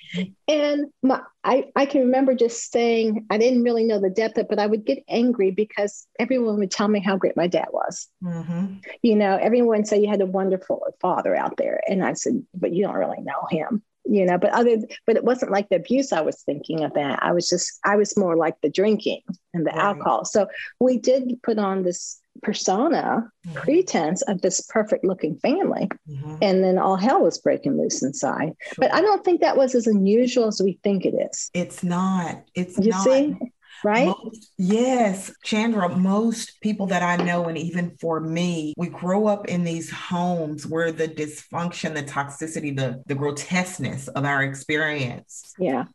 And 0.47 0.87
my, 1.01 1.21
I, 1.43 1.65
I 1.75 1.85
can 1.85 2.01
remember 2.01 2.35
just 2.35 2.71
saying, 2.71 3.25
I 3.29 3.37
didn't 3.37 3.63
really 3.63 3.85
know 3.85 3.99
the 3.99 4.09
depth 4.09 4.37
of 4.37 4.45
it, 4.45 4.49
but 4.49 4.59
I 4.59 4.67
would 4.67 4.85
get 4.85 5.03
angry 5.07 5.51
because 5.51 6.07
everyone 6.19 6.57
would 6.59 6.71
tell 6.71 6.87
me 6.87 6.99
how 6.99 7.15
great 7.15 7.37
my 7.37 7.47
dad 7.47 7.67
was. 7.71 8.07
Mm-hmm. 8.23 8.75
You 9.01 9.15
know, 9.15 9.37
everyone 9.41 9.85
say 9.85 10.01
you 10.01 10.09
had 10.09 10.21
a 10.21 10.25
wonderful 10.25 10.83
father 10.99 11.35
out 11.35 11.55
there. 11.57 11.81
And 11.87 12.03
I 12.03 12.13
said, 12.13 12.43
but 12.53 12.73
you 12.73 12.83
don't 12.83 12.95
really 12.95 13.21
know 13.21 13.47
him 13.49 13.83
you 14.05 14.25
know 14.25 14.37
but 14.37 14.51
other 14.51 14.77
but 15.05 15.15
it 15.15 15.23
wasn't 15.23 15.51
like 15.51 15.69
the 15.69 15.75
abuse 15.75 16.11
i 16.11 16.21
was 16.21 16.41
thinking 16.43 16.83
of 16.83 16.93
that 16.93 17.21
i 17.21 17.31
was 17.31 17.49
just 17.49 17.79
i 17.85 17.95
was 17.95 18.17
more 18.17 18.35
like 18.35 18.55
the 18.61 18.69
drinking 18.69 19.21
and 19.53 19.65
the 19.65 19.71
right. 19.71 19.79
alcohol 19.79 20.25
so 20.25 20.47
we 20.79 20.97
did 20.97 21.39
put 21.43 21.57
on 21.57 21.83
this 21.83 22.21
persona 22.41 23.29
mm-hmm. 23.45 23.57
pretense 23.59 24.21
of 24.23 24.41
this 24.41 24.61
perfect 24.69 25.03
looking 25.03 25.37
family 25.39 25.89
mm-hmm. 26.09 26.35
and 26.41 26.63
then 26.63 26.77
all 26.77 26.95
hell 26.95 27.21
was 27.21 27.37
breaking 27.37 27.77
loose 27.77 28.01
inside 28.01 28.53
sure. 28.61 28.75
but 28.77 28.93
i 28.93 29.01
don't 29.01 29.25
think 29.25 29.41
that 29.41 29.57
was 29.57 29.75
as 29.75 29.87
unusual 29.87 30.47
as 30.47 30.61
we 30.61 30.79
think 30.83 31.05
it 31.05 31.13
is 31.31 31.49
it's 31.53 31.83
not 31.83 32.41
it's 32.55 32.77
you 32.77 32.91
not. 32.91 33.03
see 33.03 33.35
right? 33.83 34.07
Most, 34.07 34.51
yes, 34.57 35.31
Chandra, 35.43 35.89
most 35.89 36.59
people 36.61 36.87
that 36.87 37.03
I 37.03 37.23
know, 37.23 37.45
and 37.45 37.57
even 37.57 37.97
for 37.99 38.19
me, 38.19 38.73
we 38.77 38.87
grow 38.87 39.27
up 39.27 39.47
in 39.47 39.63
these 39.63 39.91
homes 39.91 40.65
where 40.65 40.91
the 40.91 41.07
dysfunction, 41.07 41.93
the 41.93 42.03
toxicity, 42.03 42.75
the, 42.75 43.01
the 43.07 43.15
grotesqueness 43.15 44.07
of 44.09 44.25
our 44.25 44.43
experience. 44.43 45.53
Yeah. 45.59 45.85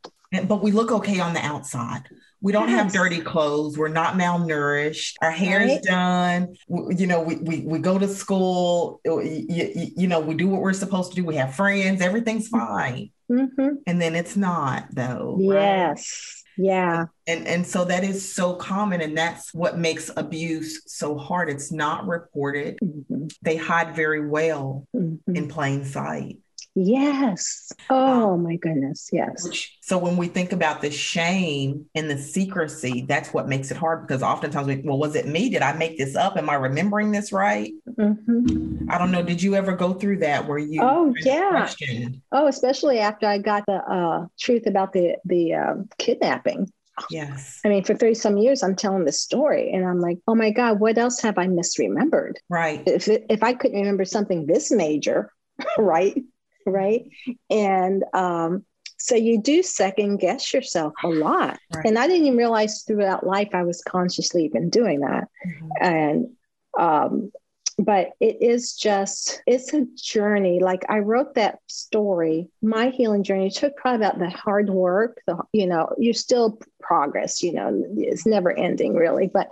But 0.48 0.62
we 0.62 0.72
look 0.72 0.90
okay 0.90 1.20
on 1.20 1.32
the 1.32 1.40
outside. 1.40 2.02
We 2.40 2.52
don't 2.52 2.68
yes. 2.68 2.78
have 2.78 2.92
dirty 2.92 3.20
clothes. 3.20 3.78
We're 3.78 3.88
not 3.88 4.16
malnourished. 4.16 5.14
Our 5.22 5.30
hair 5.30 5.60
right. 5.60 5.82
done. 5.82 6.56
We, 6.68 6.96
you 6.96 7.06
know, 7.06 7.22
we, 7.22 7.36
we, 7.36 7.60
we 7.60 7.78
go 7.78 7.98
to 7.98 8.06
school. 8.06 9.00
You, 9.04 9.22
you, 9.22 9.90
you, 9.96 10.06
know, 10.08 10.20
we 10.20 10.34
do 10.34 10.48
what 10.48 10.60
we're 10.60 10.74
supposed 10.74 11.12
to 11.12 11.16
do. 11.16 11.24
We 11.24 11.36
have 11.36 11.54
friends. 11.54 12.02
Everything's 12.02 12.48
fine. 12.48 13.10
Mm-hmm. 13.30 13.76
And 13.86 14.00
then 14.00 14.14
it's 14.14 14.36
not, 14.36 14.88
though. 14.92 15.38
Yes. 15.40 16.43
Right? 16.43 16.43
Yeah. 16.56 17.06
And 17.26 17.46
and 17.46 17.66
so 17.66 17.84
that 17.84 18.04
is 18.04 18.34
so 18.34 18.54
common 18.54 19.00
and 19.00 19.16
that's 19.16 19.52
what 19.52 19.78
makes 19.78 20.10
abuse 20.16 20.82
so 20.86 21.16
hard. 21.16 21.50
It's 21.50 21.72
not 21.72 22.06
reported. 22.06 22.78
Mm-hmm. 22.82 23.26
They 23.42 23.56
hide 23.56 23.94
very 23.94 24.28
well 24.28 24.86
mm-hmm. 24.94 25.36
in 25.36 25.48
plain 25.48 25.84
sight. 25.84 26.38
Yes. 26.74 27.70
Oh 27.88 28.36
my 28.36 28.56
goodness. 28.56 29.08
Yes. 29.12 29.44
Which, 29.44 29.76
so 29.80 29.96
when 29.96 30.16
we 30.16 30.26
think 30.26 30.52
about 30.52 30.80
the 30.80 30.90
shame 30.90 31.86
and 31.94 32.10
the 32.10 32.18
secrecy, 32.18 33.04
that's 33.08 33.32
what 33.32 33.48
makes 33.48 33.70
it 33.70 33.76
hard 33.76 34.06
because 34.06 34.22
oftentimes 34.22 34.66
we, 34.66 34.82
well, 34.84 34.98
was 34.98 35.14
it 35.14 35.26
me? 35.26 35.50
Did 35.50 35.62
I 35.62 35.72
make 35.74 35.98
this 35.98 36.16
up? 36.16 36.36
Am 36.36 36.50
I 36.50 36.54
remembering 36.54 37.12
this 37.12 37.32
right? 37.32 37.72
Mm-hmm. 37.88 38.90
I 38.90 38.98
don't 38.98 39.12
know. 39.12 39.22
Did 39.22 39.40
you 39.40 39.54
ever 39.54 39.72
go 39.72 39.94
through 39.94 40.18
that 40.18 40.48
where 40.48 40.58
you? 40.58 40.80
Oh 40.82 41.14
yeah. 41.20 41.50
Questioned? 41.50 42.20
Oh, 42.32 42.48
especially 42.48 42.98
after 42.98 43.26
I 43.26 43.38
got 43.38 43.64
the 43.66 43.74
uh, 43.74 44.26
truth 44.40 44.66
about 44.66 44.92
the 44.92 45.16
the 45.24 45.54
uh, 45.54 45.74
kidnapping. 45.98 46.72
Yes. 47.10 47.60
I 47.64 47.68
mean, 47.68 47.84
for 47.84 47.94
30 47.94 48.14
some 48.14 48.36
years, 48.36 48.62
I'm 48.62 48.76
telling 48.76 49.04
this 49.04 49.20
story 49.20 49.72
and 49.72 49.84
I'm 49.84 50.00
like, 50.00 50.18
oh 50.28 50.34
my 50.34 50.50
God, 50.50 50.78
what 50.78 50.96
else 50.96 51.20
have 51.22 51.38
I 51.38 51.46
misremembered? 51.48 52.34
Right. 52.48 52.82
If, 52.86 53.08
if 53.08 53.42
I 53.42 53.52
couldn't 53.52 53.80
remember 53.80 54.04
something 54.04 54.46
this 54.46 54.70
major, 54.70 55.32
right? 55.78 56.22
Right? 56.66 57.04
And 57.50 58.04
um, 58.12 58.64
so 58.98 59.14
you 59.14 59.40
do 59.40 59.62
second 59.62 60.18
guess 60.18 60.52
yourself 60.52 60.92
a 61.04 61.08
lot. 61.08 61.58
Right. 61.74 61.86
And 61.86 61.98
I 61.98 62.06
didn't 62.06 62.26
even 62.26 62.38
realize 62.38 62.82
throughout 62.82 63.26
life 63.26 63.50
I 63.52 63.62
was 63.62 63.82
consciously 63.82 64.44
even 64.44 64.70
doing 64.70 65.00
that. 65.00 65.28
Mm-hmm. 65.46 65.68
And 65.80 66.26
um, 66.78 67.32
but 67.78 68.10
it 68.20 68.40
is 68.40 68.74
just 68.74 69.42
it's 69.46 69.72
a 69.74 69.86
journey 69.96 70.60
like 70.60 70.84
i 70.88 70.98
wrote 70.98 71.34
that 71.34 71.58
story 71.66 72.48
my 72.62 72.90
healing 72.90 73.24
journey 73.24 73.50
took 73.50 73.76
probably 73.76 74.04
about 74.04 74.18
the 74.18 74.30
hard 74.30 74.70
work 74.70 75.20
the 75.26 75.36
you 75.52 75.66
know 75.66 75.92
you're 75.98 76.14
still 76.14 76.58
progress 76.80 77.42
you 77.42 77.52
know 77.52 77.84
it's 77.96 78.26
never 78.26 78.56
ending 78.56 78.94
really 78.94 79.26
but 79.26 79.50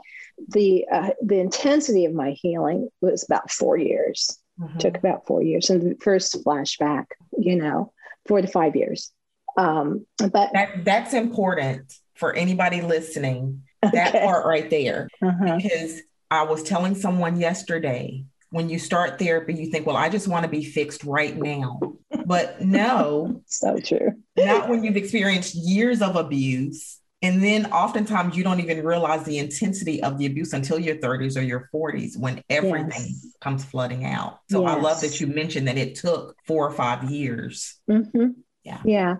the 0.48 0.86
uh, 0.90 1.10
the 1.22 1.38
intensity 1.38 2.04
of 2.04 2.12
my 2.12 2.30
healing 2.30 2.88
was 3.00 3.24
about 3.24 3.50
four 3.50 3.76
years 3.76 4.38
mm-hmm. 4.60 4.78
took 4.78 4.96
about 4.96 5.26
four 5.26 5.42
years 5.42 5.70
and 5.70 5.82
the 5.82 5.96
first 6.00 6.44
flashback 6.44 7.06
you 7.38 7.56
know 7.56 7.92
four 8.26 8.40
to 8.40 8.48
five 8.48 8.76
years. 8.76 9.12
Um, 9.56 10.06
but 10.18 10.50
that, 10.52 10.84
that's 10.84 11.12
important 11.12 11.92
for 12.14 12.32
anybody 12.34 12.80
listening. 12.80 13.62
That 13.82 14.14
okay. 14.14 14.24
part 14.24 14.46
right 14.46 14.70
there, 14.70 15.08
uh-huh. 15.20 15.56
because 15.56 16.00
I 16.30 16.44
was 16.44 16.62
telling 16.62 16.94
someone 16.94 17.40
yesterday 17.40 18.24
when 18.52 18.68
you 18.68 18.78
start 18.78 19.18
therapy, 19.18 19.54
you 19.54 19.70
think, 19.70 19.86
well, 19.86 19.96
I 19.96 20.08
just 20.08 20.28
want 20.28 20.44
to 20.44 20.48
be 20.48 20.62
fixed 20.62 21.04
right 21.04 21.36
now. 21.36 21.80
But 22.26 22.60
no, 22.60 23.42
so 23.46 23.78
true. 23.78 24.12
not 24.36 24.68
when 24.68 24.84
you've 24.84 24.96
experienced 24.96 25.54
years 25.54 26.00
of 26.00 26.14
abuse. 26.14 27.00
And 27.22 27.42
then 27.42 27.66
oftentimes 27.72 28.36
you 28.36 28.44
don't 28.44 28.60
even 28.60 28.84
realize 28.84 29.24
the 29.24 29.38
intensity 29.38 30.02
of 30.02 30.18
the 30.18 30.26
abuse 30.26 30.52
until 30.52 30.78
your 30.78 30.96
30s 30.96 31.36
or 31.36 31.42
your 31.42 31.68
40s 31.72 32.16
when 32.16 32.42
everything 32.50 32.90
yes. 32.90 33.26
comes 33.40 33.64
flooding 33.64 34.04
out. 34.04 34.40
So 34.50 34.62
yes. 34.62 34.70
I 34.70 34.80
love 34.80 35.00
that 35.02 35.20
you 35.20 35.28
mentioned 35.28 35.68
that 35.68 35.78
it 35.78 35.94
took 35.94 36.36
four 36.46 36.66
or 36.66 36.72
five 36.72 37.04
years. 37.10 37.76
Mm-hmm. 37.88 38.30
Yeah. 38.64 38.80
Yeah 38.84 39.16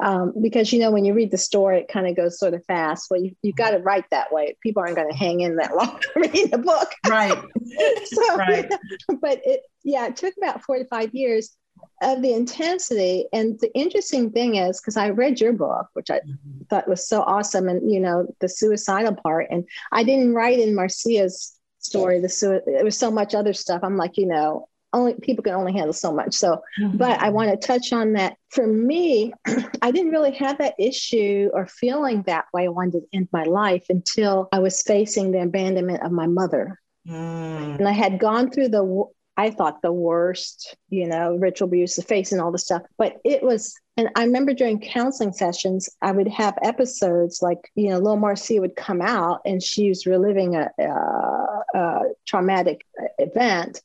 um, 0.00 0.32
because 0.40 0.72
you 0.72 0.78
know 0.78 0.90
when 0.90 1.04
you 1.04 1.14
read 1.14 1.30
the 1.30 1.38
story 1.38 1.80
it 1.80 1.88
kind 1.88 2.06
of 2.06 2.16
goes 2.16 2.38
sort 2.38 2.54
of 2.54 2.64
fast 2.66 3.08
well 3.10 3.20
you, 3.20 3.34
you 3.42 3.52
got 3.52 3.70
to 3.70 3.78
write 3.78 4.04
that 4.10 4.32
way 4.32 4.56
people 4.62 4.80
aren't 4.80 4.96
going 4.96 5.10
to 5.10 5.16
hang 5.16 5.40
in 5.40 5.56
that 5.56 5.74
long 5.74 6.00
reading 6.16 6.50
the 6.50 6.58
book 6.58 6.92
right 7.08 7.38
so, 8.04 8.36
right 8.36 8.70
but 9.20 9.40
it 9.44 9.62
yeah 9.84 10.06
it 10.06 10.16
took 10.16 10.34
about 10.40 10.62
four 10.62 10.78
to 10.78 10.84
five 10.86 11.14
years 11.14 11.56
of 12.02 12.22
the 12.22 12.32
intensity 12.32 13.26
and 13.32 13.58
the 13.60 13.72
interesting 13.74 14.30
thing 14.30 14.56
is 14.56 14.80
because 14.80 14.96
i 14.96 15.08
read 15.08 15.40
your 15.40 15.52
book 15.52 15.86
which 15.94 16.10
i 16.10 16.18
mm-hmm. 16.18 16.62
thought 16.70 16.88
was 16.88 17.08
so 17.08 17.22
awesome 17.22 17.68
and 17.68 17.90
you 17.90 18.00
know 18.00 18.26
the 18.40 18.48
suicidal 18.48 19.14
part 19.14 19.46
and 19.50 19.64
i 19.92 20.02
didn't 20.02 20.34
write 20.34 20.58
in 20.58 20.74
marcia's 20.74 21.58
story 21.78 22.20
the 22.20 22.28
su- 22.28 22.60
there 22.66 22.84
was 22.84 22.96
so 22.96 23.10
much 23.10 23.34
other 23.34 23.52
stuff 23.52 23.80
i'm 23.82 23.96
like 23.96 24.16
you 24.16 24.26
know 24.26 24.68
only 24.92 25.14
people 25.14 25.42
can 25.42 25.54
only 25.54 25.72
handle 25.72 25.92
so 25.92 26.12
much. 26.12 26.34
So, 26.34 26.62
mm-hmm. 26.80 26.96
but 26.96 27.20
I 27.20 27.28
want 27.28 27.50
to 27.50 27.66
touch 27.66 27.92
on 27.92 28.14
that. 28.14 28.36
For 28.50 28.66
me, 28.66 29.32
I 29.82 29.90
didn't 29.90 30.12
really 30.12 30.32
have 30.32 30.58
that 30.58 30.74
issue 30.78 31.50
or 31.52 31.66
feeling 31.66 32.22
that 32.22 32.46
way. 32.54 32.64
I 32.64 32.68
wanted 32.68 33.00
to 33.00 33.06
end 33.12 33.28
my 33.32 33.44
life 33.44 33.86
until 33.90 34.48
I 34.52 34.60
was 34.60 34.82
facing 34.82 35.32
the 35.32 35.42
abandonment 35.42 36.02
of 36.02 36.12
my 36.12 36.26
mother. 36.26 36.80
Mm. 37.06 37.78
And 37.78 37.88
I 37.88 37.92
had 37.92 38.18
gone 38.18 38.50
through 38.50 38.68
the, 38.68 39.04
I 39.38 39.50
thought 39.50 39.82
the 39.82 39.92
worst, 39.92 40.76
you 40.90 41.06
know, 41.06 41.36
ritual 41.36 41.68
abuse, 41.68 41.94
the 41.94 42.02
face 42.02 42.32
and 42.32 42.40
all 42.40 42.50
the 42.50 42.58
stuff. 42.58 42.82
But 42.98 43.18
it 43.24 43.40
was, 43.40 43.72
and 43.96 44.10
I 44.16 44.24
remember 44.24 44.52
during 44.52 44.80
counseling 44.80 45.32
sessions, 45.32 45.88
I 46.02 46.10
would 46.10 46.26
have 46.26 46.58
episodes 46.62 47.40
like, 47.40 47.70
you 47.76 47.88
know, 47.88 48.00
Lil 48.00 48.16
Marcia 48.16 48.60
would 48.60 48.74
come 48.74 49.00
out 49.00 49.40
and 49.46 49.62
she 49.62 49.90
was 49.90 50.06
reliving 50.06 50.56
a, 50.56 50.68
a, 50.80 51.78
a 51.78 52.00
traumatic 52.26 52.84
event 53.18 53.80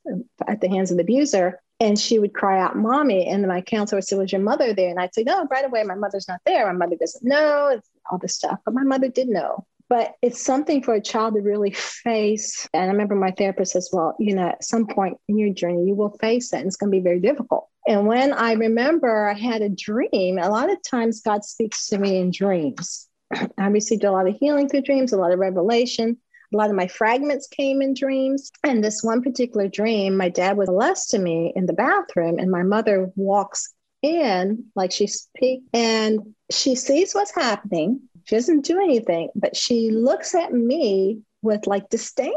at 0.48 0.60
the 0.60 0.69
hands 0.69 0.89
of 0.89 0.98
the 0.98 1.03
abuser. 1.03 1.60
And 1.79 2.00
she 2.00 2.17
would 2.17 2.33
cry 2.33 2.60
out, 2.60 2.75
Mommy. 2.75 3.27
And 3.27 3.48
my 3.48 3.62
counselor 3.62 3.98
would 3.98 4.05
say, 4.05 4.15
Was 4.15 4.31
your 4.31 4.41
mother 4.41 4.74
there? 4.74 4.89
And 4.89 5.00
I'd 5.00 5.13
say, 5.13 5.24
No, 5.24 5.45
right 5.51 5.65
away, 5.65 5.83
my 5.83 5.95
mother's 5.95 6.27
not 6.27 6.41
there. 6.45 6.65
My 6.65 6.86
mother 6.86 6.95
doesn't 6.95 7.27
know, 7.27 7.79
all 8.10 8.17
this 8.17 8.36
stuff. 8.36 8.60
But 8.65 8.74
my 8.74 8.83
mother 8.83 9.10
did 9.10 9.27
know. 9.27 9.65
But 9.93 10.15
it's 10.23 10.43
something 10.43 10.81
for 10.81 10.95
a 10.95 11.00
child 11.00 11.35
to 11.35 11.41
really 11.41 11.69
face. 11.69 12.67
And 12.73 12.85
I 12.85 12.88
remember 12.88 13.13
my 13.13 13.29
therapist 13.29 13.73
says, 13.73 13.91
Well, 13.93 14.15
you 14.17 14.33
know, 14.33 14.47
at 14.47 14.63
some 14.63 14.88
point 14.88 15.19
in 15.27 15.38
your 15.38 15.53
journey, 15.53 15.85
you 15.85 15.93
will 15.93 16.17
face 16.17 16.51
it, 16.51 16.57
and 16.57 16.65
it's 16.65 16.77
going 16.77 16.91
to 16.91 16.97
be 16.97 17.03
very 17.03 17.19
difficult. 17.19 17.67
And 17.88 18.07
when 18.07 18.33
I 18.33 18.53
remember 18.53 19.27
I 19.27 19.35
had 19.35 19.62
a 19.62 19.69
dream, 19.69 20.39
a 20.39 20.50
lot 20.50 20.71
of 20.71 20.81
times 20.81 21.21
God 21.21 21.45
speaks 21.45 21.89
to 21.89 22.00
me 22.00 22.17
in 22.17 22.31
dreams. 22.31 23.07
I 23.59 23.67
received 23.67 24.03
a 24.03 24.12
lot 24.12 24.27
of 24.27 24.35
healing 24.35 24.67
through 24.67 24.81
dreams, 24.81 25.13
a 25.13 25.17
lot 25.17 25.31
of 25.31 25.38
revelation 25.38 26.17
a 26.51 26.57
lot 26.57 26.69
of 26.69 26.75
my 26.75 26.88
fragments 26.88 27.47
came 27.47 27.81
in 27.81 27.95
dreams. 27.95 28.51
And 28.63 28.83
this 28.83 29.01
one 29.01 29.23
particular 29.23 29.67
dream, 29.67 30.15
my 30.15 30.29
dad 30.29 30.55
was 30.55 30.69
molesting 30.69 31.23
me 31.23 31.51
in 31.55 31.65
the 31.65 31.73
bathroom, 31.73 32.38
and 32.38 32.51
my 32.51 32.62
mother 32.62 33.12
walks 33.15 33.73
in 34.03 34.65
like 34.75 34.91
she's 34.91 35.29
peeked 35.35 35.67
and 35.73 36.35
she 36.51 36.75
sees 36.75 37.13
what's 37.13 37.33
happening. 37.33 38.01
She 38.25 38.36
doesn't 38.36 38.65
do 38.65 38.80
anything, 38.80 39.30
but 39.36 39.56
she 39.56 39.92
looks 39.92 40.36
at 40.36 40.53
me 40.53 41.22
with 41.42 41.68
like 41.68 41.89
disdain 41.89 42.32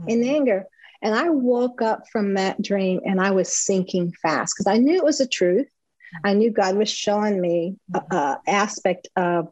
mm-hmm. 0.00 0.08
and 0.08 0.24
anger. 0.24 0.66
And 1.02 1.14
I 1.14 1.28
woke 1.28 1.82
up 1.82 2.04
from 2.10 2.34
that 2.34 2.62
dream 2.62 3.00
and 3.04 3.20
I 3.20 3.32
was 3.32 3.52
sinking 3.52 4.12
fast 4.22 4.54
because 4.54 4.66
I 4.66 4.78
knew 4.78 4.96
it 4.96 5.04
was 5.04 5.18
the 5.18 5.26
truth. 5.26 5.68
I 6.24 6.32
knew 6.32 6.50
God 6.50 6.76
was 6.76 6.88
showing 6.88 7.40
me 7.40 7.76
a, 8.10 8.36
aspect 8.46 9.08
of 9.16 9.48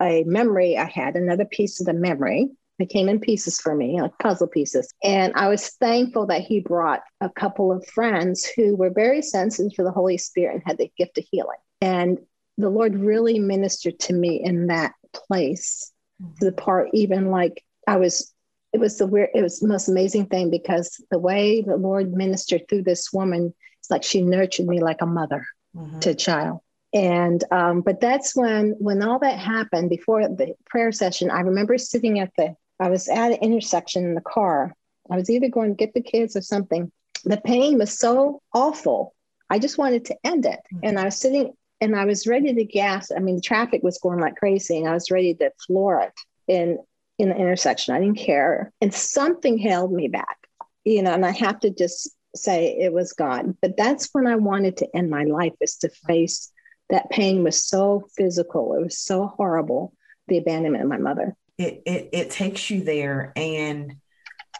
a 0.00 0.24
memory 0.24 0.78
I 0.78 0.84
had, 0.84 1.16
another 1.16 1.44
piece 1.44 1.80
of 1.80 1.86
the 1.86 1.92
memory 1.92 2.50
it 2.78 2.88
came 2.88 3.08
in 3.08 3.20
pieces 3.20 3.60
for 3.60 3.74
me, 3.74 4.00
like 4.00 4.18
puzzle 4.18 4.48
pieces. 4.48 4.92
And 5.02 5.32
I 5.36 5.48
was 5.48 5.70
thankful 5.70 6.26
that 6.26 6.42
he 6.42 6.60
brought 6.60 7.02
a 7.20 7.30
couple 7.30 7.70
of 7.70 7.86
friends 7.86 8.44
who 8.44 8.76
were 8.76 8.90
very 8.90 9.22
sensitive 9.22 9.74
to 9.74 9.84
the 9.84 9.92
Holy 9.92 10.18
Spirit 10.18 10.54
and 10.54 10.62
had 10.66 10.78
the 10.78 10.90
gift 10.98 11.18
of 11.18 11.24
healing. 11.30 11.58
And 11.80 12.18
the 12.58 12.70
Lord 12.70 12.94
really 12.94 13.38
ministered 13.38 13.98
to 14.00 14.12
me 14.12 14.42
in 14.42 14.68
that 14.68 14.92
place. 15.12 15.92
Mm-hmm. 16.22 16.44
The 16.44 16.52
part, 16.52 16.90
even 16.92 17.30
like 17.30 17.64
I 17.86 17.96
was, 17.96 18.32
it 18.72 18.78
was 18.78 18.98
the 18.98 19.06
weird, 19.06 19.30
it 19.34 19.42
was 19.42 19.60
the 19.60 19.68
most 19.68 19.88
amazing 19.88 20.26
thing 20.26 20.50
because 20.50 21.02
the 21.10 21.18
way 21.18 21.62
the 21.62 21.76
Lord 21.76 22.12
ministered 22.12 22.68
through 22.68 22.82
this 22.82 23.12
woman, 23.12 23.54
it's 23.80 23.90
like 23.90 24.02
she 24.02 24.22
nurtured 24.22 24.66
me 24.66 24.80
like 24.80 25.02
a 25.02 25.06
mother 25.06 25.46
mm-hmm. 25.76 25.98
to 26.00 26.10
a 26.10 26.14
child 26.14 26.60
and 26.92 27.42
um, 27.50 27.80
but 27.80 28.00
that's 28.00 28.36
when 28.36 28.76
when 28.78 29.02
all 29.02 29.18
that 29.18 29.36
happened 29.36 29.90
before 29.90 30.28
the 30.28 30.54
prayer 30.64 30.92
session 30.92 31.28
i 31.28 31.40
remember 31.40 31.76
sitting 31.76 32.20
at 32.20 32.30
the 32.38 32.54
I 32.80 32.90
was 32.90 33.08
at 33.08 33.32
an 33.32 33.38
intersection 33.38 34.04
in 34.04 34.14
the 34.14 34.20
car. 34.20 34.74
I 35.10 35.16
was 35.16 35.30
either 35.30 35.48
going 35.48 35.70
to 35.70 35.76
get 35.76 35.94
the 35.94 36.02
kids 36.02 36.36
or 36.36 36.42
something. 36.42 36.90
The 37.24 37.40
pain 37.40 37.78
was 37.78 37.98
so 37.98 38.42
awful. 38.52 39.14
I 39.48 39.58
just 39.58 39.78
wanted 39.78 40.06
to 40.06 40.16
end 40.24 40.46
it. 40.46 40.60
Mm-hmm. 40.72 40.78
And 40.82 40.98
I 40.98 41.04
was 41.04 41.16
sitting 41.16 41.52
and 41.80 41.96
I 41.96 42.04
was 42.04 42.26
ready 42.26 42.52
to 42.54 42.64
gas. 42.64 43.10
I 43.14 43.20
mean, 43.20 43.36
the 43.36 43.42
traffic 43.42 43.82
was 43.82 43.98
going 43.98 44.20
like 44.20 44.36
crazy 44.36 44.78
and 44.78 44.88
I 44.88 44.94
was 44.94 45.10
ready 45.10 45.34
to 45.34 45.50
floor 45.66 46.00
it 46.00 46.12
in 46.48 46.78
in 47.18 47.28
the 47.28 47.36
intersection. 47.36 47.94
I 47.94 48.00
didn't 48.00 48.18
care. 48.18 48.72
And 48.80 48.92
something 48.92 49.58
held 49.58 49.92
me 49.92 50.08
back, 50.08 50.38
you 50.84 51.02
know, 51.02 51.12
and 51.12 51.24
I 51.24 51.30
have 51.30 51.60
to 51.60 51.70
just 51.70 52.10
say 52.34 52.76
it 52.78 52.92
was 52.92 53.12
God. 53.12 53.56
But 53.62 53.76
that's 53.76 54.08
when 54.12 54.26
I 54.26 54.34
wanted 54.36 54.76
to 54.78 54.96
end 54.96 55.10
my 55.10 55.24
life 55.24 55.52
is 55.60 55.76
to 55.76 55.90
face 56.06 56.50
that 56.90 57.10
pain 57.10 57.44
was 57.44 57.62
so 57.62 58.08
physical. 58.16 58.74
It 58.74 58.82
was 58.82 58.98
so 58.98 59.28
horrible, 59.28 59.94
the 60.26 60.38
abandonment 60.38 60.82
of 60.82 60.90
my 60.90 60.98
mother 60.98 61.36
it 61.58 61.82
it, 61.86 62.08
it 62.12 62.30
takes 62.30 62.70
you 62.70 62.82
there 62.82 63.32
and 63.36 63.96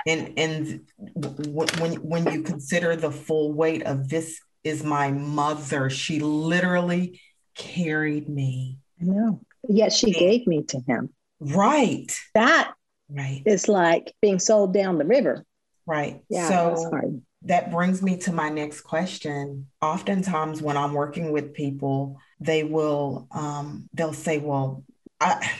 and 0.07 0.38
and 0.38 0.81
when 1.46 1.94
when 1.94 2.33
you 2.33 2.42
consider 2.42 2.94
the 2.96 3.11
full 3.11 3.53
weight 3.53 3.83
of 3.85 4.09
this 4.09 4.40
is 4.64 4.83
my 4.83 5.11
mother. 5.11 5.90
She 5.90 6.20
literally 6.20 7.20
carried 7.55 8.29
me. 8.29 8.79
I 9.00 9.05
know 9.05 9.40
yet 9.68 9.92
she 9.92 10.09
and, 10.09 10.16
gave 10.16 10.46
me 10.46 10.62
to 10.64 10.81
him. 10.87 11.11
Right. 11.40 12.11
That 12.35 12.72
right. 13.09 13.42
is 13.46 13.68
like 13.68 14.12
being 14.20 14.38
sold 14.38 14.74
down 14.74 14.98
the 14.98 15.05
river. 15.05 15.44
Right. 15.87 16.22
Yeah 16.29 16.48
so 16.48 17.20
that 17.42 17.70
brings 17.70 18.00
me 18.03 18.16
to 18.16 18.33
my 18.33 18.48
next 18.48 18.81
question. 18.81 19.68
Oftentimes 19.83 20.62
when 20.62 20.77
i'm 20.77 20.94
working 20.94 21.31
with 21.31 21.53
people 21.53 22.18
they 22.40 22.64
will 22.64 23.29
um, 23.31 23.88
they'll 23.92 24.12
say 24.12 24.38
well 24.38 24.83
I, 25.20 25.50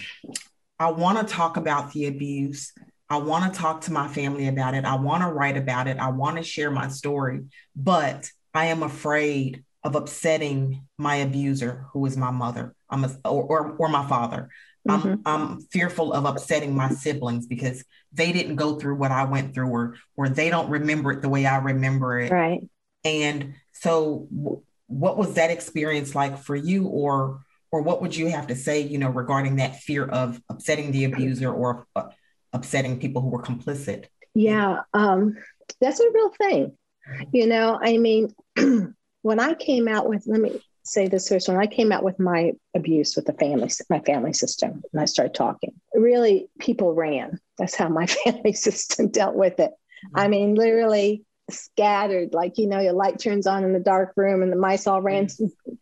I 0.79 0.91
want 0.91 1.27
to 1.27 1.33
talk 1.33 1.57
about 1.57 1.93
the 1.93 2.07
abuse. 2.07 2.73
I 3.09 3.19
want 3.19 3.53
to 3.53 3.59
talk 3.59 3.83
to 3.83 3.93
my 3.93 4.09
family 4.09 4.49
about 4.49 4.75
it. 4.75 4.85
I 4.85 4.97
want 4.97 5.23
to 5.23 5.29
write 5.29 5.57
about 5.57 5.87
it. 5.87 5.99
I 5.99 6.11
want 6.11 6.37
to 6.37 6.43
share 6.43 6.71
my 6.71 6.89
story, 6.89 7.45
but 7.77 8.29
I 8.55 8.67
am 8.67 8.83
afraid 8.83 9.65
of 9.83 9.97
upsetting 9.97 10.87
my 10.97 11.17
abuser, 11.17 11.87
who 11.93 12.07
is 12.07 12.17
my 12.17 12.31
mother, 12.31 12.75
I'm 12.89 13.05
a, 13.05 13.11
or, 13.25 13.45
or, 13.45 13.77
or 13.77 13.89
my 13.89 14.07
father. 14.09 14.49
Mm-hmm. 14.89 15.15
I'm, 15.27 15.53
I'm 15.53 15.61
fearful 15.61 16.13
of 16.13 16.25
upsetting 16.25 16.75
my 16.75 16.91
siblings 16.91 17.47
because 17.47 17.85
they 18.13 18.33
didn't 18.33 18.57
go 18.57 18.79
through 18.79 18.97
what 18.97 19.11
I 19.11 19.25
went 19.25 19.55
through, 19.55 19.69
or 19.69 19.97
or 20.17 20.29
they 20.29 20.51
don't 20.51 20.71
remember 20.71 21.13
it 21.13 21.23
the 21.23 21.29
way 21.29 21.47
I 21.47 21.57
remember 21.57 22.19
it. 22.19 22.31
Right. 22.31 22.61
And 23.03 23.55
so, 23.73 24.29
w- 24.35 24.63
what 24.87 25.17
was 25.17 25.35
that 25.35 25.51
experience 25.51 26.15
like 26.15 26.39
for 26.39 26.55
you, 26.55 26.87
or 26.87 27.41
or 27.75 27.83
what 27.83 28.01
would 28.01 28.15
you 28.15 28.29
have 28.29 28.47
to 28.47 28.55
say 28.55 28.83
you 28.83 28.99
know 28.99 29.09
regarding 29.09 29.57
that 29.57 29.81
fear 29.81 30.05
of 30.05 30.41
upsetting 30.49 30.93
the 30.93 31.05
abuser 31.07 31.53
or 31.53 31.89
uh, 31.97 32.05
upsetting 32.53 33.01
people 33.01 33.21
who 33.21 33.29
were 33.29 33.43
complicit 33.43 34.05
yeah 34.33 34.83
um, 34.95 35.35
that's 35.81 35.99
a 35.99 36.09
real 36.15 36.31
thing 36.39 36.73
you 37.33 37.49
know 37.49 37.77
i 37.83 37.99
mean 37.99 38.33
when 39.23 39.41
i 39.41 39.55
came 39.55 39.89
out 39.89 40.09
with 40.09 40.25
let 40.27 40.41
me 40.41 40.61
say 40.83 41.09
this 41.09 41.29
first 41.29 41.49
when 41.49 41.57
i 41.57 41.67
came 41.67 41.93
out 41.93 42.03
with 42.03 42.19
my 42.21 42.53
abuse 42.75 43.17
with 43.17 43.25
the 43.25 43.33
family 43.35 43.69
my 43.89 44.01
family 44.01 44.33
system 44.33 44.83
and 44.93 45.01
i 45.01 45.05
started 45.05 45.35
talking 45.35 45.73
really 45.95 46.49
people 46.59 46.93
ran. 46.95 47.39
That's 47.59 47.75
how 47.75 47.89
my 47.89 48.07
family 48.25 48.53
system 48.53 49.09
dealt 49.09 49.35
with 49.35 49.61
it. 49.61 49.71
Mm-hmm. 49.71 50.19
i 50.19 50.29
mean 50.29 50.55
literally 50.55 51.25
scattered 51.51 52.33
like 52.33 52.57
you 52.57 52.67
know 52.67 52.81
your 52.81 52.95
light 52.95 53.19
turns 53.19 53.47
on 53.47 53.65
in 53.65 53.75
the 53.75 53.81
dark 53.81 54.15
room 54.17 54.43
and 54.43 54.51
the 54.51 54.57
mice 54.57 54.87
all 54.87 55.03
ran. 55.03 55.29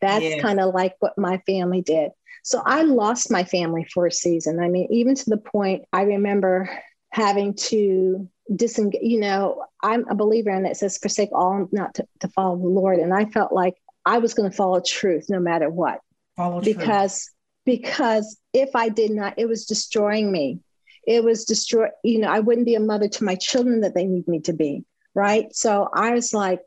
That's 0.00 0.24
yes. 0.24 0.42
kind 0.42 0.60
of 0.60 0.74
like 0.74 0.96
what 1.00 1.16
my 1.16 1.38
family 1.46 1.82
did. 1.82 2.10
So 2.44 2.62
i 2.64 2.82
lost 2.82 3.30
my 3.30 3.44
family 3.44 3.86
for 3.92 4.06
a 4.06 4.12
season. 4.12 4.60
I 4.60 4.68
mean 4.68 4.88
even 4.90 5.14
to 5.14 5.30
the 5.30 5.38
point 5.38 5.84
i 5.92 6.02
remember 6.02 6.68
having 7.10 7.54
to 7.54 8.28
disengage 8.54 9.00
you 9.02 9.20
know 9.20 9.64
i'm 9.82 10.06
a 10.08 10.14
believer 10.14 10.50
in 10.50 10.66
it 10.66 10.76
says 10.76 10.98
forsake 10.98 11.30
all 11.32 11.68
not 11.70 11.94
to, 11.94 12.06
to 12.18 12.28
follow 12.28 12.56
the 12.56 12.66
lord 12.66 12.98
and 12.98 13.14
i 13.14 13.24
felt 13.24 13.52
like 13.52 13.74
I 14.04 14.18
was 14.18 14.34
going 14.34 14.50
to 14.50 14.56
follow 14.56 14.80
truth 14.84 15.26
no 15.28 15.38
matter 15.38 15.68
what. 15.68 16.00
Follow 16.36 16.60
because 16.60 17.30
truth. 17.66 17.80
because 17.82 18.38
if 18.52 18.74
I 18.74 18.88
did 18.88 19.10
not, 19.10 19.34
it 19.36 19.46
was 19.46 19.66
destroying 19.66 20.32
me. 20.32 20.60
It 21.06 21.22
was 21.24 21.44
destroy. 21.44 21.88
You 22.02 22.20
know, 22.20 22.28
I 22.28 22.40
wouldn't 22.40 22.66
be 22.66 22.74
a 22.74 22.80
mother 22.80 23.08
to 23.08 23.24
my 23.24 23.34
children 23.34 23.80
that 23.80 23.94
they 23.94 24.06
need 24.06 24.26
me 24.28 24.40
to 24.40 24.52
be. 24.52 24.84
Right. 25.14 25.54
So 25.54 25.88
I 25.92 26.12
was 26.12 26.32
like, 26.32 26.60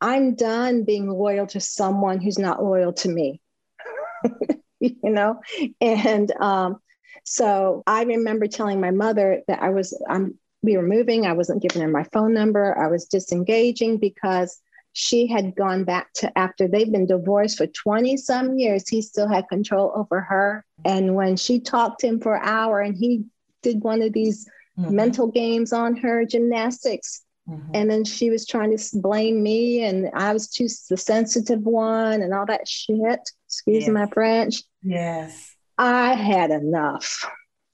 I'm 0.00 0.34
done 0.34 0.84
being 0.84 1.08
loyal 1.08 1.46
to 1.48 1.60
someone 1.60 2.20
who's 2.20 2.38
not 2.38 2.62
loyal 2.62 2.92
to 2.94 3.08
me. 3.08 3.40
you 4.80 4.96
know, 5.02 5.40
and 5.80 6.30
um, 6.40 6.76
so 7.24 7.82
I 7.86 8.04
remember 8.04 8.46
telling 8.46 8.80
my 8.80 8.92
mother 8.92 9.42
that 9.48 9.62
I 9.62 9.70
was 9.70 10.00
I'm 10.08 10.38
we 10.62 10.76
were 10.76 10.86
moving. 10.86 11.26
I 11.26 11.32
wasn't 11.32 11.62
giving 11.62 11.82
her 11.82 11.88
my 11.88 12.04
phone 12.12 12.34
number. 12.34 12.76
I 12.78 12.88
was 12.88 13.06
disengaging 13.06 13.98
because 13.98 14.60
she 14.92 15.26
had 15.26 15.54
gone 15.54 15.84
back 15.84 16.12
to 16.14 16.36
after 16.36 16.66
they've 16.66 16.90
been 16.90 17.06
divorced 17.06 17.58
for 17.58 17.66
20 17.66 18.16
some 18.16 18.58
years, 18.58 18.88
he 18.88 19.00
still 19.00 19.28
had 19.28 19.48
control 19.48 19.92
over 19.94 20.20
her. 20.20 20.64
And 20.84 21.14
when 21.14 21.36
she 21.36 21.60
talked 21.60 22.00
to 22.00 22.08
him 22.08 22.20
for 22.20 22.34
an 22.34 22.42
hour 22.44 22.80
and 22.80 22.96
he 22.96 23.24
did 23.62 23.82
one 23.82 24.02
of 24.02 24.12
these 24.12 24.48
mm-hmm. 24.78 24.94
mental 24.94 25.28
games 25.28 25.72
on 25.72 25.96
her, 25.98 26.24
gymnastics, 26.24 27.22
mm-hmm. 27.48 27.70
and 27.74 27.88
then 27.88 28.04
she 28.04 28.30
was 28.30 28.44
trying 28.46 28.76
to 28.76 28.84
blame 28.94 29.42
me 29.42 29.84
and 29.84 30.10
I 30.14 30.32
was 30.32 30.48
too 30.48 30.68
the 30.90 30.96
sensitive 30.96 31.62
one 31.62 32.22
and 32.22 32.34
all 32.34 32.46
that 32.46 32.66
shit. 32.66 33.20
Excuse 33.46 33.84
yes. 33.84 33.88
my 33.90 34.06
French. 34.06 34.62
Yes. 34.82 35.54
I 35.76 36.14
had 36.14 36.50
enough. 36.50 37.24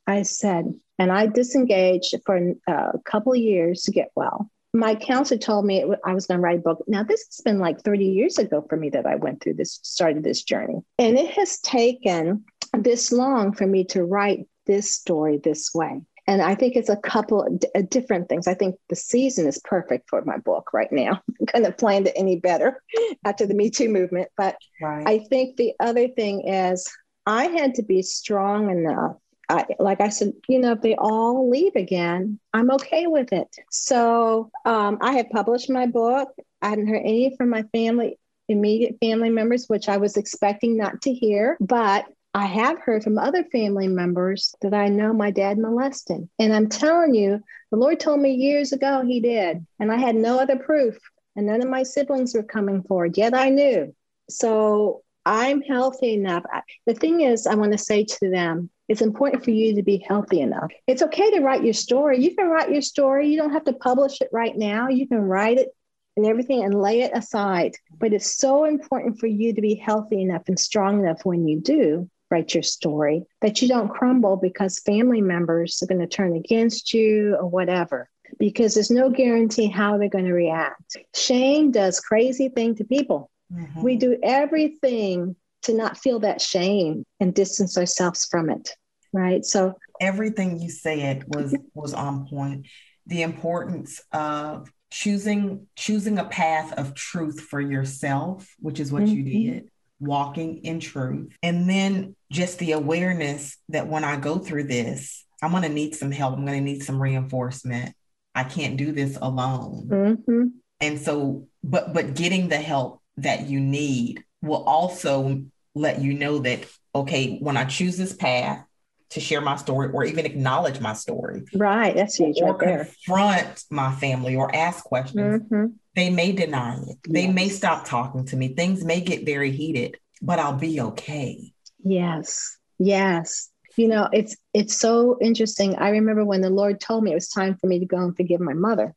I 0.07 0.23
said, 0.23 0.75
and 0.99 1.11
I 1.11 1.27
disengaged 1.27 2.15
for 2.25 2.55
uh, 2.69 2.91
a 2.95 2.99
couple 3.05 3.33
of 3.33 3.39
years 3.39 3.83
to 3.83 3.91
get 3.91 4.11
well. 4.15 4.51
My 4.73 4.97
counselor 4.97 5.39
told 5.39 5.67
me 5.67 5.85
I 6.05 6.15
was 6.15 6.27
going 6.27 6.39
to 6.39 6.43
write 6.43 6.59
a 6.59 6.63
book. 6.63 6.83
Now, 6.89 7.05
this 7.05 7.27
has 7.29 7.41
been 7.45 7.61
like 7.61 7.81
30 7.83 8.07
years 8.07 8.39
ago 8.39 8.65
for 8.69 8.77
me 8.77 8.91
that 8.91 9.07
I 9.07 9.15
went 9.15 9.41
through 9.41 9.55
this, 9.55 9.79
started 9.83 10.25
this 10.25 10.43
journey. 10.43 10.81
And 10.99 11.17
it 11.17 11.31
has 11.31 11.61
taken 11.61 12.45
this 12.73 13.13
long 13.13 13.53
for 13.53 13.67
me 13.67 13.85
to 13.85 14.05
write 14.05 14.49
this 14.67 14.91
story 14.91 15.39
this 15.39 15.71
way. 15.75 16.01
And 16.27 16.41
I 16.41 16.55
think 16.55 16.75
it's 16.75 16.89
a 16.89 16.97
couple 16.97 17.43
of 17.43 17.61
d- 17.61 17.69
uh, 17.75 17.83
different 17.89 18.29
things. 18.29 18.49
I 18.49 18.55
think 18.55 18.77
the 18.89 18.97
season 18.97 19.47
is 19.47 19.61
perfect 19.65 20.09
for 20.09 20.25
my 20.25 20.39
book 20.39 20.73
right 20.73 20.91
now. 20.91 21.21
I 21.43 21.45
couldn't 21.47 21.65
have 21.65 21.79
planned 21.79 22.09
it 22.09 22.15
any 22.17 22.37
better 22.37 22.83
after 23.25 23.47
the 23.47 23.55
Me 23.55 23.71
Too 23.71 23.89
movement. 23.89 24.29
But 24.37 24.57
right. 24.81 25.07
I 25.07 25.19
think 25.31 25.57
the 25.57 25.75
other 25.81 26.09
thing 26.09 26.49
is 26.49 26.89
I 27.27 27.47
had 27.47 27.75
to 27.75 27.83
be 27.83 28.03
strong 28.03 28.71
enough 28.71 29.17
I, 29.49 29.67
like 29.79 30.01
I 30.01 30.09
said, 30.09 30.33
you 30.49 30.59
know, 30.59 30.73
if 30.73 30.81
they 30.81 30.95
all 30.97 31.51
leave 31.51 31.77
again, 31.77 32.39
I'm 32.53 32.71
okay 32.73 33.07
with 33.07 33.33
it. 33.33 33.49
So 33.71 34.51
um, 34.65 34.99
I 35.01 35.13
had 35.13 35.31
published 35.31 35.71
my 35.71 35.87
book. 35.87 36.31
I 36.63 36.71
hadn't 36.71 36.89
heard 36.89 37.03
any 37.05 37.37
from 37.37 37.51
my 37.51 37.63
family, 37.75 38.19
immediate 38.49 38.97
family 39.01 39.31
members, 39.31 39.67
which 39.67 39.89
I 39.89 39.99
was 39.99 40.17
expecting 40.17 40.77
not 40.77 41.03
to 41.03 41.13
hear. 41.13 41.57
But 41.61 42.07
I 42.33 42.47
have 42.47 42.81
heard 42.81 43.05
from 43.05 43.19
other 43.19 43.45
family 43.45 43.87
members 43.87 44.55
that 44.63 44.75
I 44.75 44.89
know 44.89 45.13
my 45.13 45.31
dad 45.31 45.59
molested. 45.59 46.29
And 46.39 46.53
I'm 46.53 46.69
telling 46.69 47.15
you, 47.15 47.41
the 47.71 47.77
Lord 47.77 48.01
told 48.01 48.21
me 48.21 48.33
years 48.33 48.73
ago 48.73 49.05
he 49.07 49.21
did. 49.21 49.65
And 49.79 49.93
I 49.93 49.97
had 49.97 50.17
no 50.17 50.41
other 50.41 50.57
proof. 50.57 50.99
And 51.37 51.47
none 51.47 51.63
of 51.63 51.69
my 51.69 51.83
siblings 51.83 52.35
were 52.35 52.43
coming 52.43 52.83
forward, 52.83 53.17
yet 53.17 53.35
I 53.35 53.51
knew. 53.51 53.95
So 54.31 55.03
I'm 55.27 55.63
healthy 55.63 56.15
enough. 56.15 56.45
The 56.87 56.95
thing 56.95 57.21
is, 57.21 57.47
I 57.47 57.55
want 57.55 57.73
to 57.73 57.79
say 57.79 58.05
to 58.05 58.31
them, 58.31 58.71
it's 58.89 59.03
important 59.03 59.45
for 59.45 59.51
you 59.51 59.75
to 59.77 59.83
be 59.83 60.05
healthy 60.07 60.41
enough. 60.41 60.71
It's 60.87 61.03
okay 61.03 61.31
to 61.33 61.41
write 61.41 61.65
your 61.65 61.73
story. 61.73 62.23
You 62.23 62.35
can 62.35 62.49
write 62.49 62.71
your 62.71 62.83
story. 62.83 63.29
You 63.29 63.37
don't 63.37 63.53
have 63.53 63.65
to 63.65 63.73
publish 63.73 64.21
it 64.21 64.29
right 64.33 64.57
now. 64.57 64.89
You 64.89 65.09
can 65.09 65.21
write 65.21 65.59
it 65.59 65.75
and 66.17 66.27
everything 66.27 66.63
and 66.63 66.81
lay 66.81 67.01
it 67.01 67.13
aside. 67.15 67.75
But 67.99 68.13
it's 68.13 68.37
so 68.37 68.65
important 68.65 69.19
for 69.19 69.27
you 69.27 69.55
to 69.55 69.61
be 69.61 69.75
healthy 69.75 70.23
enough 70.23 70.43
and 70.49 70.59
strong 70.59 71.01
enough 71.01 71.25
when 71.25 71.49
you 71.49 71.61
do 71.61 72.09
write 72.31 72.55
your 72.55 72.63
story 72.63 73.25
that 73.43 73.63
you 73.63 73.69
don't 73.69 73.91
crumble 73.91 74.37
because 74.37 74.79
family 74.81 75.21
members 75.21 75.83
are 75.83 75.87
going 75.87 76.01
to 76.01 76.07
turn 76.07 76.35
against 76.35 76.93
you 76.93 77.37
or 77.37 77.47
whatever 77.47 78.09
because 78.39 78.75
there's 78.75 78.91
no 78.91 79.11
guarantee 79.11 79.69
how 79.69 79.99
they're 79.99 80.09
going 80.09 80.25
to 80.25 80.33
react. 80.33 80.97
Shame 81.15 81.71
does 81.71 82.01
crazy 82.01 82.49
things 82.49 82.79
to 82.79 82.85
people. 82.85 83.31
Mm-hmm. 83.53 83.83
We 83.83 83.97
do 83.97 84.19
everything 84.23 85.37
to 85.65 85.75
not 85.75 85.99
feel 85.99 86.21
that 86.21 86.41
shame 86.41 87.05
and 87.21 87.35
distance 87.35 87.77
ourselves 87.77 88.27
from 88.31 88.51
it 88.51 88.71
right? 89.15 89.45
So 89.45 89.79
everything 90.01 90.61
you 90.61 90.69
said 90.69 91.25
was 91.29 91.57
was 91.73 91.95
on 91.95 92.27
point. 92.27 92.67
The 93.07 93.23
importance 93.23 94.03
of 94.13 94.69
choosing 94.91 95.67
choosing 95.77 96.19
a 96.19 96.25
path 96.25 96.73
of 96.75 96.95
truth 96.95 97.41
for 97.41 97.61
yourself 97.61 98.49
which 98.61 98.79
is 98.79 98.93
what 98.93 99.03
mm-hmm. 99.03 99.15
you 99.15 99.53
did 99.53 99.71
walking 99.99 100.59
in 100.65 100.79
truth. 100.79 101.33
And 101.43 101.69
then 101.69 102.15
just 102.31 102.59
the 102.59 102.73
awareness 102.73 103.57
that 103.71 103.89
when 103.89 104.05
i 104.05 104.17
go 104.17 104.39
through 104.39 104.65
this 104.65 105.25
i'm 105.43 105.51
going 105.51 105.63
to 105.63 105.69
need 105.69 105.95
some 105.95 106.11
help. 106.11 106.37
I'm 106.37 106.45
going 106.45 106.59
to 106.59 106.73
need 106.73 106.83
some 106.83 107.01
reinforcement. 107.01 107.95
I 108.35 108.45
can't 108.45 108.77
do 108.77 108.93
this 108.93 109.17
alone. 109.21 109.89
Mm-hmm. 109.89 110.45
and 110.81 111.01
so 111.01 111.47
but 111.63 111.93
but 111.93 112.15
getting 112.15 112.49
the 112.49 112.59
help 112.59 113.01
that 113.17 113.49
you 113.49 113.61
need 113.61 114.25
will 114.43 114.65
also 114.65 115.45
let 115.75 116.01
you 116.01 116.15
know 116.15 116.39
that, 116.41 116.65
okay, 116.95 117.39
when 117.39 117.57
I 117.57 117.65
choose 117.65 117.97
this 117.97 118.15
path 118.15 118.65
to 119.11 119.21
share 119.21 119.41
my 119.41 119.57
story 119.57 119.91
or 119.93 120.05
even 120.05 120.27
acknowledge 120.27 120.81
my 120.81 120.93
story. 120.93 121.45
Right. 121.55 121.95
That's 121.95 122.17
huge 122.17 122.37
or 122.41 122.53
right 122.53 122.59
there. 122.59 122.85
confront 122.85 123.65
my 123.71 123.95
family 123.95 124.35
or 124.35 124.55
ask 124.55 124.85
questions. 124.85 125.43
Mm-hmm. 125.43 125.67
They 125.95 126.11
may 126.11 126.33
deny 126.33 126.75
it. 126.75 126.81
Yes. 126.89 126.99
They 127.09 127.29
may 127.29 127.49
stop 127.49 127.87
talking 127.87 128.25
to 128.27 128.37
me. 128.37 128.49
Things 128.49 128.85
may 128.85 129.01
get 129.01 129.25
very 129.25 129.53
heated, 129.53 129.99
but 130.21 130.41
I'll 130.41 130.57
be 130.57 130.81
okay. 130.81 131.53
Yes. 131.85 132.59
Yes. 132.79 133.51
You 133.77 133.89
know, 133.89 134.09
it's 134.13 134.37
it's 134.53 134.79
so 134.79 135.19
interesting. 135.21 135.77
I 135.77 135.91
remember 135.91 136.25
when 136.25 136.41
the 136.41 136.51
Lord 136.51 136.81
told 136.81 137.05
me 137.05 137.13
it 137.13 137.15
was 137.15 137.29
time 137.29 137.57
for 137.57 137.67
me 137.67 137.81
to 137.81 137.87
go 137.87 137.99
and 137.99 138.17
forgive 138.17 138.41
my 138.41 138.53
mother. 138.53 138.95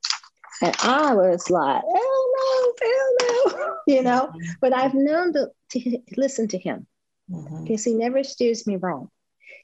And 0.62 0.76
I 0.82 1.14
was 1.14 1.50
like, 1.50 1.84
hell 1.84 2.26
no, 2.38 2.74
hell 2.82 3.16
no, 3.22 3.76
you 3.88 4.02
know. 4.02 4.28
Mm-hmm. 4.28 4.52
But 4.62 4.76
I've 4.76 4.94
known 4.94 5.34
to, 5.34 5.50
to 5.72 6.00
listen 6.16 6.48
to 6.50 6.58
him 6.58 6.88
mm-hmm. 7.32 7.64
because 7.64 7.84
he 7.84 7.94
never 7.94 8.24
steers 8.24 8.68
me 8.68 8.76
wrong. 8.76 9.10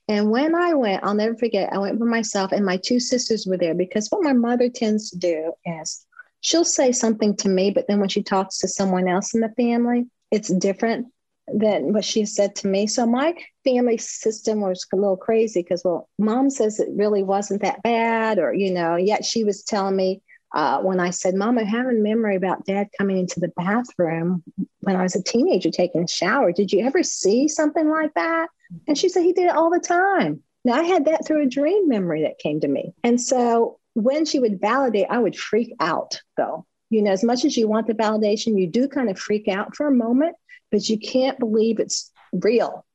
And 0.07 0.29
when 0.29 0.53
I 0.53 0.73
went, 0.73 1.03
I'll 1.03 1.13
never 1.13 1.35
forget, 1.35 1.71
I 1.71 1.77
went 1.77 1.99
by 1.99 2.05
myself 2.05 2.51
and 2.51 2.65
my 2.65 2.77
two 2.77 2.99
sisters 2.99 3.45
were 3.45 3.57
there 3.57 3.73
because 3.73 4.09
what 4.09 4.23
my 4.23 4.33
mother 4.33 4.69
tends 4.69 5.09
to 5.11 5.17
do 5.17 5.53
is 5.65 6.05
she'll 6.41 6.65
say 6.65 6.91
something 6.91 7.35
to 7.37 7.49
me, 7.49 7.71
but 7.71 7.87
then 7.87 7.99
when 7.99 8.09
she 8.09 8.21
talks 8.21 8.57
to 8.59 8.67
someone 8.67 9.07
else 9.07 9.33
in 9.33 9.41
the 9.41 9.53
family, 9.55 10.05
it's 10.29 10.49
different 10.49 11.07
than 11.53 11.93
what 11.93 12.05
she 12.05 12.25
said 12.25 12.55
to 12.55 12.67
me. 12.67 12.87
So 12.87 13.05
my 13.05 13.33
family 13.63 13.97
system 13.97 14.61
was 14.61 14.85
a 14.91 14.95
little 14.95 15.17
crazy 15.17 15.61
because, 15.61 15.83
well, 15.83 16.09
mom 16.17 16.49
says 16.49 16.79
it 16.79 16.89
really 16.91 17.23
wasn't 17.23 17.61
that 17.61 17.83
bad, 17.83 18.39
or, 18.39 18.53
you 18.53 18.73
know, 18.73 18.95
yet 18.95 19.23
she 19.23 19.43
was 19.43 19.63
telling 19.63 19.95
me, 19.95 20.21
uh, 20.53 20.79
when 20.79 20.99
I 20.99 21.09
said, 21.09 21.33
Mom, 21.33 21.57
I 21.57 21.63
have 21.63 21.87
a 21.87 21.93
memory 21.93 22.35
about 22.35 22.65
dad 22.65 22.89
coming 22.97 23.17
into 23.17 23.39
the 23.39 23.47
bathroom 23.49 24.43
when 24.81 24.95
I 24.95 25.03
was 25.03 25.15
a 25.15 25.23
teenager 25.23 25.71
taking 25.71 26.03
a 26.03 26.07
shower. 26.07 26.51
Did 26.51 26.71
you 26.71 26.85
ever 26.85 27.01
see 27.01 27.47
something 27.47 27.89
like 27.89 28.13
that? 28.13 28.49
And 28.87 28.97
she 28.97 29.09
said, 29.09 29.23
He 29.23 29.33
did 29.33 29.45
it 29.45 29.55
all 29.55 29.69
the 29.69 29.79
time. 29.79 30.43
Now, 30.65 30.73
I 30.73 30.83
had 30.83 31.05
that 31.05 31.25
through 31.25 31.43
a 31.43 31.49
dream 31.49 31.89
memory 31.89 32.23
that 32.23 32.39
came 32.39 32.59
to 32.61 32.67
me. 32.67 32.93
And 33.03 33.19
so 33.19 33.79
when 33.95 34.25
she 34.25 34.39
would 34.39 34.61
validate, 34.61 35.07
I 35.09 35.19
would 35.19 35.37
freak 35.37 35.75
out, 35.79 36.19
though. 36.37 36.65
You 36.89 37.01
know, 37.01 37.11
as 37.11 37.23
much 37.23 37.43
as 37.43 37.57
you 37.57 37.67
want 37.67 37.87
the 37.87 37.93
validation, 37.93 38.57
you 38.57 38.67
do 38.67 38.87
kind 38.87 39.09
of 39.09 39.19
freak 39.19 39.47
out 39.47 39.75
for 39.75 39.87
a 39.87 39.91
moment, 39.91 40.35
but 40.71 40.87
you 40.87 40.99
can't 40.99 41.39
believe 41.39 41.79
it's 41.79 42.11
real. 42.31 42.85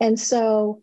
And 0.00 0.18
so 0.18 0.82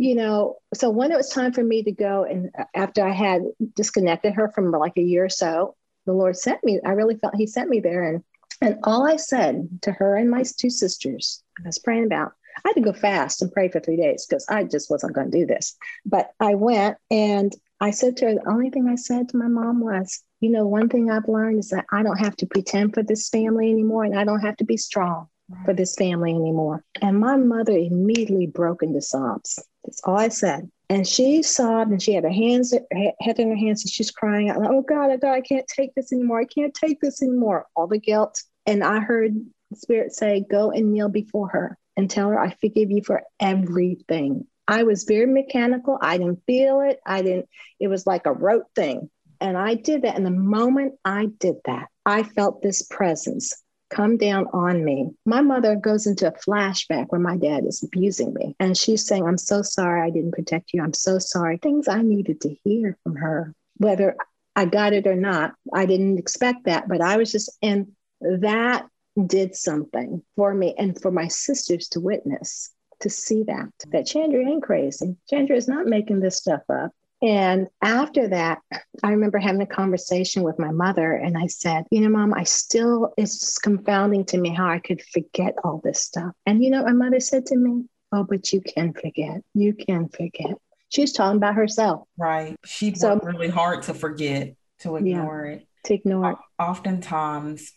you 0.00 0.14
know, 0.14 0.56
so 0.72 0.88
when 0.88 1.12
it 1.12 1.16
was 1.18 1.28
time 1.28 1.52
for 1.52 1.62
me 1.62 1.82
to 1.82 1.92
go, 1.92 2.24
and 2.24 2.48
uh, 2.58 2.64
after 2.74 3.06
I 3.06 3.12
had 3.12 3.42
disconnected 3.76 4.32
her 4.32 4.48
from 4.48 4.70
like 4.70 4.96
a 4.96 5.02
year 5.02 5.26
or 5.26 5.28
so, 5.28 5.76
the 6.06 6.14
Lord 6.14 6.38
sent 6.38 6.64
me. 6.64 6.80
I 6.86 6.92
really 6.92 7.16
felt 7.16 7.34
He 7.36 7.46
sent 7.46 7.68
me 7.68 7.80
there, 7.80 8.04
and 8.04 8.24
and 8.62 8.78
all 8.84 9.06
I 9.06 9.16
said 9.16 9.68
to 9.82 9.92
her 9.92 10.16
and 10.16 10.30
my 10.30 10.42
two 10.42 10.70
sisters, 10.70 11.42
I 11.58 11.66
was 11.66 11.78
praying 11.78 12.06
about. 12.06 12.32
I 12.64 12.70
had 12.70 12.76
to 12.76 12.80
go 12.80 12.94
fast 12.94 13.42
and 13.42 13.52
pray 13.52 13.68
for 13.68 13.78
three 13.78 13.98
days 13.98 14.24
because 14.24 14.46
I 14.48 14.64
just 14.64 14.90
wasn't 14.90 15.14
going 15.14 15.30
to 15.30 15.38
do 15.38 15.44
this. 15.44 15.76
But 16.06 16.30
I 16.40 16.54
went 16.54 16.96
and 17.10 17.54
I 17.80 17.90
said 17.90 18.16
to 18.18 18.24
her, 18.26 18.34
the 18.34 18.50
only 18.50 18.70
thing 18.70 18.88
I 18.88 18.94
said 18.94 19.28
to 19.28 19.36
my 19.36 19.48
mom 19.48 19.80
was, 19.80 20.22
you 20.40 20.48
know, 20.48 20.66
one 20.66 20.88
thing 20.88 21.10
I've 21.10 21.28
learned 21.28 21.58
is 21.58 21.68
that 21.70 21.84
I 21.92 22.02
don't 22.02 22.18
have 22.18 22.36
to 22.36 22.46
pretend 22.46 22.94
for 22.94 23.02
this 23.02 23.28
family 23.28 23.70
anymore, 23.70 24.04
and 24.04 24.18
I 24.18 24.24
don't 24.24 24.40
have 24.40 24.56
to 24.58 24.64
be 24.64 24.78
strong 24.78 25.28
for 25.66 25.74
this 25.74 25.94
family 25.94 26.30
anymore. 26.30 26.84
And 27.02 27.20
my 27.20 27.36
mother 27.36 27.72
immediately 27.72 28.46
broke 28.46 28.82
into 28.82 29.02
sobs. 29.02 29.62
That's 29.84 30.00
all 30.04 30.16
I 30.16 30.28
said. 30.28 30.70
And 30.88 31.06
she 31.06 31.42
sobbed 31.42 31.90
and 31.92 32.02
she 32.02 32.14
had 32.14 32.24
her 32.24 32.30
hands, 32.30 32.72
head 32.72 33.38
in 33.38 33.50
her 33.50 33.56
hands, 33.56 33.84
and 33.84 33.90
she's 33.90 34.10
crying 34.10 34.50
out, 34.50 34.58
Oh 34.60 34.82
God, 34.82 35.10
oh 35.10 35.18
God, 35.18 35.32
I 35.32 35.40
can't 35.40 35.66
take 35.68 35.94
this 35.94 36.12
anymore. 36.12 36.40
I 36.40 36.44
can't 36.44 36.74
take 36.74 37.00
this 37.00 37.22
anymore. 37.22 37.66
All 37.76 37.86
the 37.86 37.98
guilt. 37.98 38.42
And 38.66 38.82
I 38.82 39.00
heard 39.00 39.34
the 39.70 39.76
Spirit 39.76 40.12
say, 40.12 40.44
Go 40.50 40.72
and 40.72 40.92
kneel 40.92 41.08
before 41.08 41.48
her 41.48 41.78
and 41.96 42.10
tell 42.10 42.28
her, 42.28 42.40
I 42.40 42.50
forgive 42.60 42.90
you 42.90 43.02
for 43.04 43.22
everything. 43.38 44.46
I 44.66 44.82
was 44.82 45.04
very 45.04 45.26
mechanical. 45.26 45.98
I 46.00 46.18
didn't 46.18 46.42
feel 46.46 46.80
it. 46.80 47.00
I 47.04 47.22
didn't, 47.22 47.48
it 47.78 47.88
was 47.88 48.06
like 48.06 48.26
a 48.26 48.32
rote 48.32 48.66
thing. 48.74 49.10
And 49.40 49.56
I 49.56 49.74
did 49.74 50.02
that. 50.02 50.16
And 50.16 50.26
the 50.26 50.30
moment 50.30 50.94
I 51.04 51.26
did 51.26 51.56
that, 51.64 51.88
I 52.04 52.22
felt 52.22 52.62
this 52.62 52.82
presence 52.82 53.52
come 53.90 54.16
down 54.16 54.46
on 54.52 54.84
me. 54.84 55.10
My 55.26 55.40
mother 55.42 55.76
goes 55.76 56.06
into 56.06 56.28
a 56.28 56.32
flashback 56.32 57.06
where 57.08 57.20
my 57.20 57.36
dad 57.36 57.64
is 57.66 57.82
abusing 57.82 58.32
me. 58.32 58.56
And 58.58 58.76
she's 58.76 59.06
saying, 59.06 59.26
I'm 59.26 59.38
so 59.38 59.62
sorry 59.62 60.00
I 60.00 60.10
didn't 60.10 60.32
protect 60.32 60.72
you. 60.72 60.82
I'm 60.82 60.94
so 60.94 61.18
sorry. 61.18 61.58
Things 61.58 61.88
I 61.88 62.02
needed 62.02 62.40
to 62.42 62.54
hear 62.64 62.96
from 63.02 63.16
her, 63.16 63.54
whether 63.76 64.16
I 64.56 64.64
got 64.64 64.92
it 64.92 65.06
or 65.06 65.16
not. 65.16 65.54
I 65.74 65.86
didn't 65.86 66.18
expect 66.18 66.64
that, 66.64 66.88
but 66.88 67.00
I 67.00 67.16
was 67.16 67.32
just, 67.32 67.50
and 67.62 67.92
that 68.20 68.86
did 69.26 69.54
something 69.56 70.22
for 70.36 70.54
me 70.54 70.74
and 70.78 71.00
for 71.00 71.10
my 71.10 71.28
sisters 71.28 71.88
to 71.88 72.00
witness, 72.00 72.70
to 73.00 73.10
see 73.10 73.42
that, 73.44 73.68
that 73.88 74.06
Chandra 74.06 74.40
ain't 74.46 74.62
crazy. 74.62 75.16
Chandra 75.28 75.56
is 75.56 75.68
not 75.68 75.86
making 75.86 76.20
this 76.20 76.36
stuff 76.36 76.62
up. 76.68 76.92
And 77.22 77.68
after 77.82 78.28
that, 78.28 78.60
I 79.02 79.10
remember 79.10 79.38
having 79.38 79.60
a 79.60 79.66
conversation 79.66 80.42
with 80.42 80.58
my 80.58 80.70
mother, 80.70 81.12
and 81.12 81.36
I 81.36 81.48
said, 81.48 81.84
You 81.90 82.00
know, 82.00 82.08
mom, 82.08 82.32
I 82.32 82.44
still, 82.44 83.12
it's 83.18 83.58
confounding 83.58 84.24
to 84.26 84.38
me 84.38 84.54
how 84.54 84.68
I 84.68 84.78
could 84.78 85.02
forget 85.02 85.54
all 85.62 85.80
this 85.84 86.00
stuff. 86.00 86.32
And, 86.46 86.64
you 86.64 86.70
know, 86.70 86.82
my 86.84 86.92
mother 86.92 87.20
said 87.20 87.46
to 87.46 87.56
me, 87.56 87.84
Oh, 88.12 88.24
but 88.24 88.52
you 88.52 88.60
can 88.60 88.92
forget. 88.92 89.42
You 89.54 89.74
can 89.74 90.08
forget. 90.08 90.56
She's 90.88 91.12
talking 91.12 91.36
about 91.36 91.54
herself. 91.54 92.08
Right. 92.18 92.56
She 92.64 92.94
so, 92.94 93.14
worked 93.14 93.24
really 93.24 93.48
hard 93.48 93.82
to 93.84 93.94
forget, 93.94 94.54
to 94.80 94.96
ignore 94.96 95.46
yeah, 95.46 95.52
it. 95.56 95.68
To 95.84 95.94
ignore 95.94 96.30
it. 96.32 96.38
Oftentimes, 96.58 97.70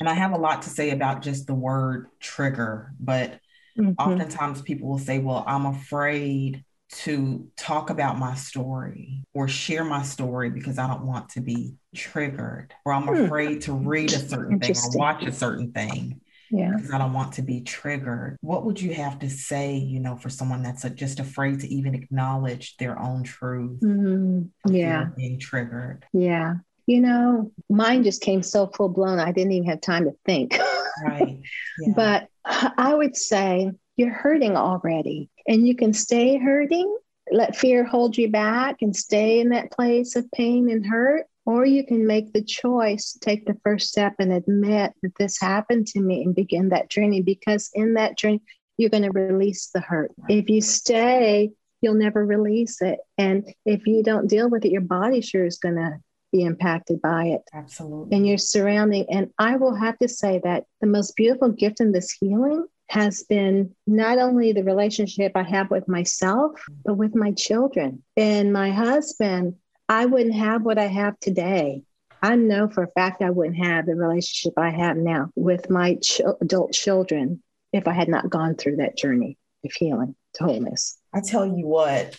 and 0.00 0.08
I 0.08 0.14
have 0.14 0.32
a 0.32 0.38
lot 0.38 0.62
to 0.62 0.70
say 0.70 0.90
about 0.90 1.22
just 1.22 1.46
the 1.46 1.54
word 1.54 2.08
trigger, 2.20 2.92
but 2.98 3.38
mm-hmm. 3.78 3.92
oftentimes 3.98 4.62
people 4.62 4.88
will 4.88 4.98
say, 4.98 5.18
Well, 5.18 5.44
I'm 5.46 5.66
afraid 5.66 6.64
to 6.92 7.48
talk 7.56 7.90
about 7.90 8.18
my 8.18 8.34
story 8.34 9.24
or 9.32 9.48
share 9.48 9.84
my 9.84 10.02
story 10.02 10.50
because 10.50 10.78
I 10.78 10.86
don't 10.86 11.06
want 11.06 11.30
to 11.30 11.40
be 11.40 11.74
triggered 11.94 12.74
or 12.84 12.92
I'm 12.92 13.06
hmm. 13.06 13.24
afraid 13.24 13.62
to 13.62 13.72
read 13.72 14.12
a 14.12 14.18
certain 14.18 14.60
thing 14.60 14.76
or 14.76 14.98
watch 14.98 15.24
a 15.24 15.32
certain 15.32 15.72
thing. 15.72 16.20
Yeah. 16.50 16.72
Because 16.76 16.92
I 16.92 16.98
don't 16.98 17.14
want 17.14 17.32
to 17.34 17.42
be 17.42 17.62
triggered. 17.62 18.36
What 18.42 18.66
would 18.66 18.78
you 18.78 18.92
have 18.92 19.18
to 19.20 19.30
say, 19.30 19.76
you 19.76 20.00
know, 20.00 20.16
for 20.16 20.28
someone 20.28 20.62
that's 20.62 20.82
just 20.90 21.18
afraid 21.18 21.60
to 21.60 21.68
even 21.68 21.94
acknowledge 21.94 22.76
their 22.76 23.00
own 23.00 23.22
truth? 23.22 23.80
Mm, 23.80 24.50
yeah. 24.68 25.06
Being 25.16 25.38
triggered. 25.38 26.04
Yeah. 26.12 26.56
You 26.86 27.00
know, 27.00 27.52
mine 27.70 28.04
just 28.04 28.20
came 28.20 28.42
so 28.42 28.66
full 28.66 28.90
blown, 28.90 29.18
I 29.18 29.32
didn't 29.32 29.52
even 29.52 29.68
have 29.70 29.80
time 29.80 30.04
to 30.04 30.14
think. 30.26 30.58
Right. 31.04 31.38
Yeah. 31.80 31.94
but 31.96 32.28
I 32.44 32.92
would 32.94 33.16
say 33.16 33.70
you're 34.02 34.12
hurting 34.12 34.56
already 34.56 35.30
and 35.46 35.66
you 35.66 35.76
can 35.76 35.92
stay 35.92 36.36
hurting 36.36 36.96
let 37.30 37.56
fear 37.56 37.84
hold 37.84 38.18
you 38.18 38.28
back 38.28 38.76
and 38.82 38.94
stay 38.96 39.38
in 39.40 39.50
that 39.50 39.70
place 39.70 40.16
of 40.16 40.30
pain 40.32 40.68
and 40.68 40.84
hurt 40.84 41.24
or 41.46 41.64
you 41.64 41.86
can 41.86 42.06
make 42.06 42.32
the 42.32 42.42
choice 42.42 43.16
take 43.20 43.46
the 43.46 43.56
first 43.62 43.88
step 43.88 44.14
and 44.18 44.32
admit 44.32 44.92
that 45.02 45.14
this 45.18 45.40
happened 45.40 45.86
to 45.86 46.00
me 46.00 46.22
and 46.22 46.34
begin 46.34 46.70
that 46.70 46.90
journey 46.90 47.22
because 47.22 47.70
in 47.74 47.94
that 47.94 48.18
journey 48.18 48.42
you're 48.76 48.90
going 48.90 49.04
to 49.04 49.10
release 49.12 49.70
the 49.72 49.80
hurt 49.80 50.10
if 50.28 50.48
you 50.48 50.60
stay 50.60 51.50
you'll 51.80 51.94
never 51.94 52.26
release 52.26 52.82
it 52.82 52.98
and 53.18 53.54
if 53.64 53.86
you 53.86 54.02
don't 54.02 54.26
deal 54.26 54.50
with 54.50 54.64
it 54.64 54.72
your 54.72 54.80
body 54.80 55.20
sure 55.20 55.46
is 55.46 55.58
going 55.58 55.76
to 55.76 55.96
be 56.32 56.42
impacted 56.42 57.00
by 57.00 57.26
it. 57.26 57.42
Absolutely. 57.52 58.16
And 58.16 58.26
your 58.26 58.38
surrounding. 58.38 59.06
And 59.10 59.30
I 59.38 59.56
will 59.56 59.74
have 59.74 59.98
to 59.98 60.08
say 60.08 60.40
that 60.42 60.64
the 60.80 60.86
most 60.86 61.14
beautiful 61.14 61.50
gift 61.50 61.80
in 61.80 61.92
this 61.92 62.10
healing 62.10 62.66
has 62.92 63.22
been 63.22 63.74
not 63.86 64.18
only 64.18 64.52
the 64.52 64.62
relationship 64.62 65.32
I 65.34 65.44
have 65.44 65.70
with 65.70 65.88
myself, 65.88 66.62
but 66.84 66.92
with 66.92 67.14
my 67.14 67.32
children 67.32 68.02
and 68.18 68.52
my 68.52 68.70
husband. 68.70 69.54
I 69.88 70.04
wouldn't 70.04 70.34
have 70.34 70.62
what 70.62 70.76
I 70.76 70.88
have 70.88 71.18
today. 71.18 71.84
I 72.22 72.36
know 72.36 72.68
for 72.68 72.82
a 72.82 72.88
fact 72.88 73.22
I 73.22 73.30
wouldn't 73.30 73.56
have 73.56 73.86
the 73.86 73.94
relationship 73.94 74.58
I 74.58 74.68
have 74.68 74.98
now 74.98 75.30
with 75.34 75.70
my 75.70 75.94
ch- 76.02 76.20
adult 76.42 76.74
children 76.74 77.42
if 77.72 77.88
I 77.88 77.94
had 77.94 78.08
not 78.08 78.28
gone 78.28 78.56
through 78.56 78.76
that 78.76 78.98
journey 78.98 79.38
of 79.64 79.72
healing 79.72 80.14
to 80.34 80.44
wholeness. 80.44 80.98
I 81.14 81.22
tell 81.22 81.46
you 81.46 81.66
what, 81.66 82.14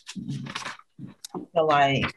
I 1.36 1.40
feel 1.54 1.68
like 1.68 2.16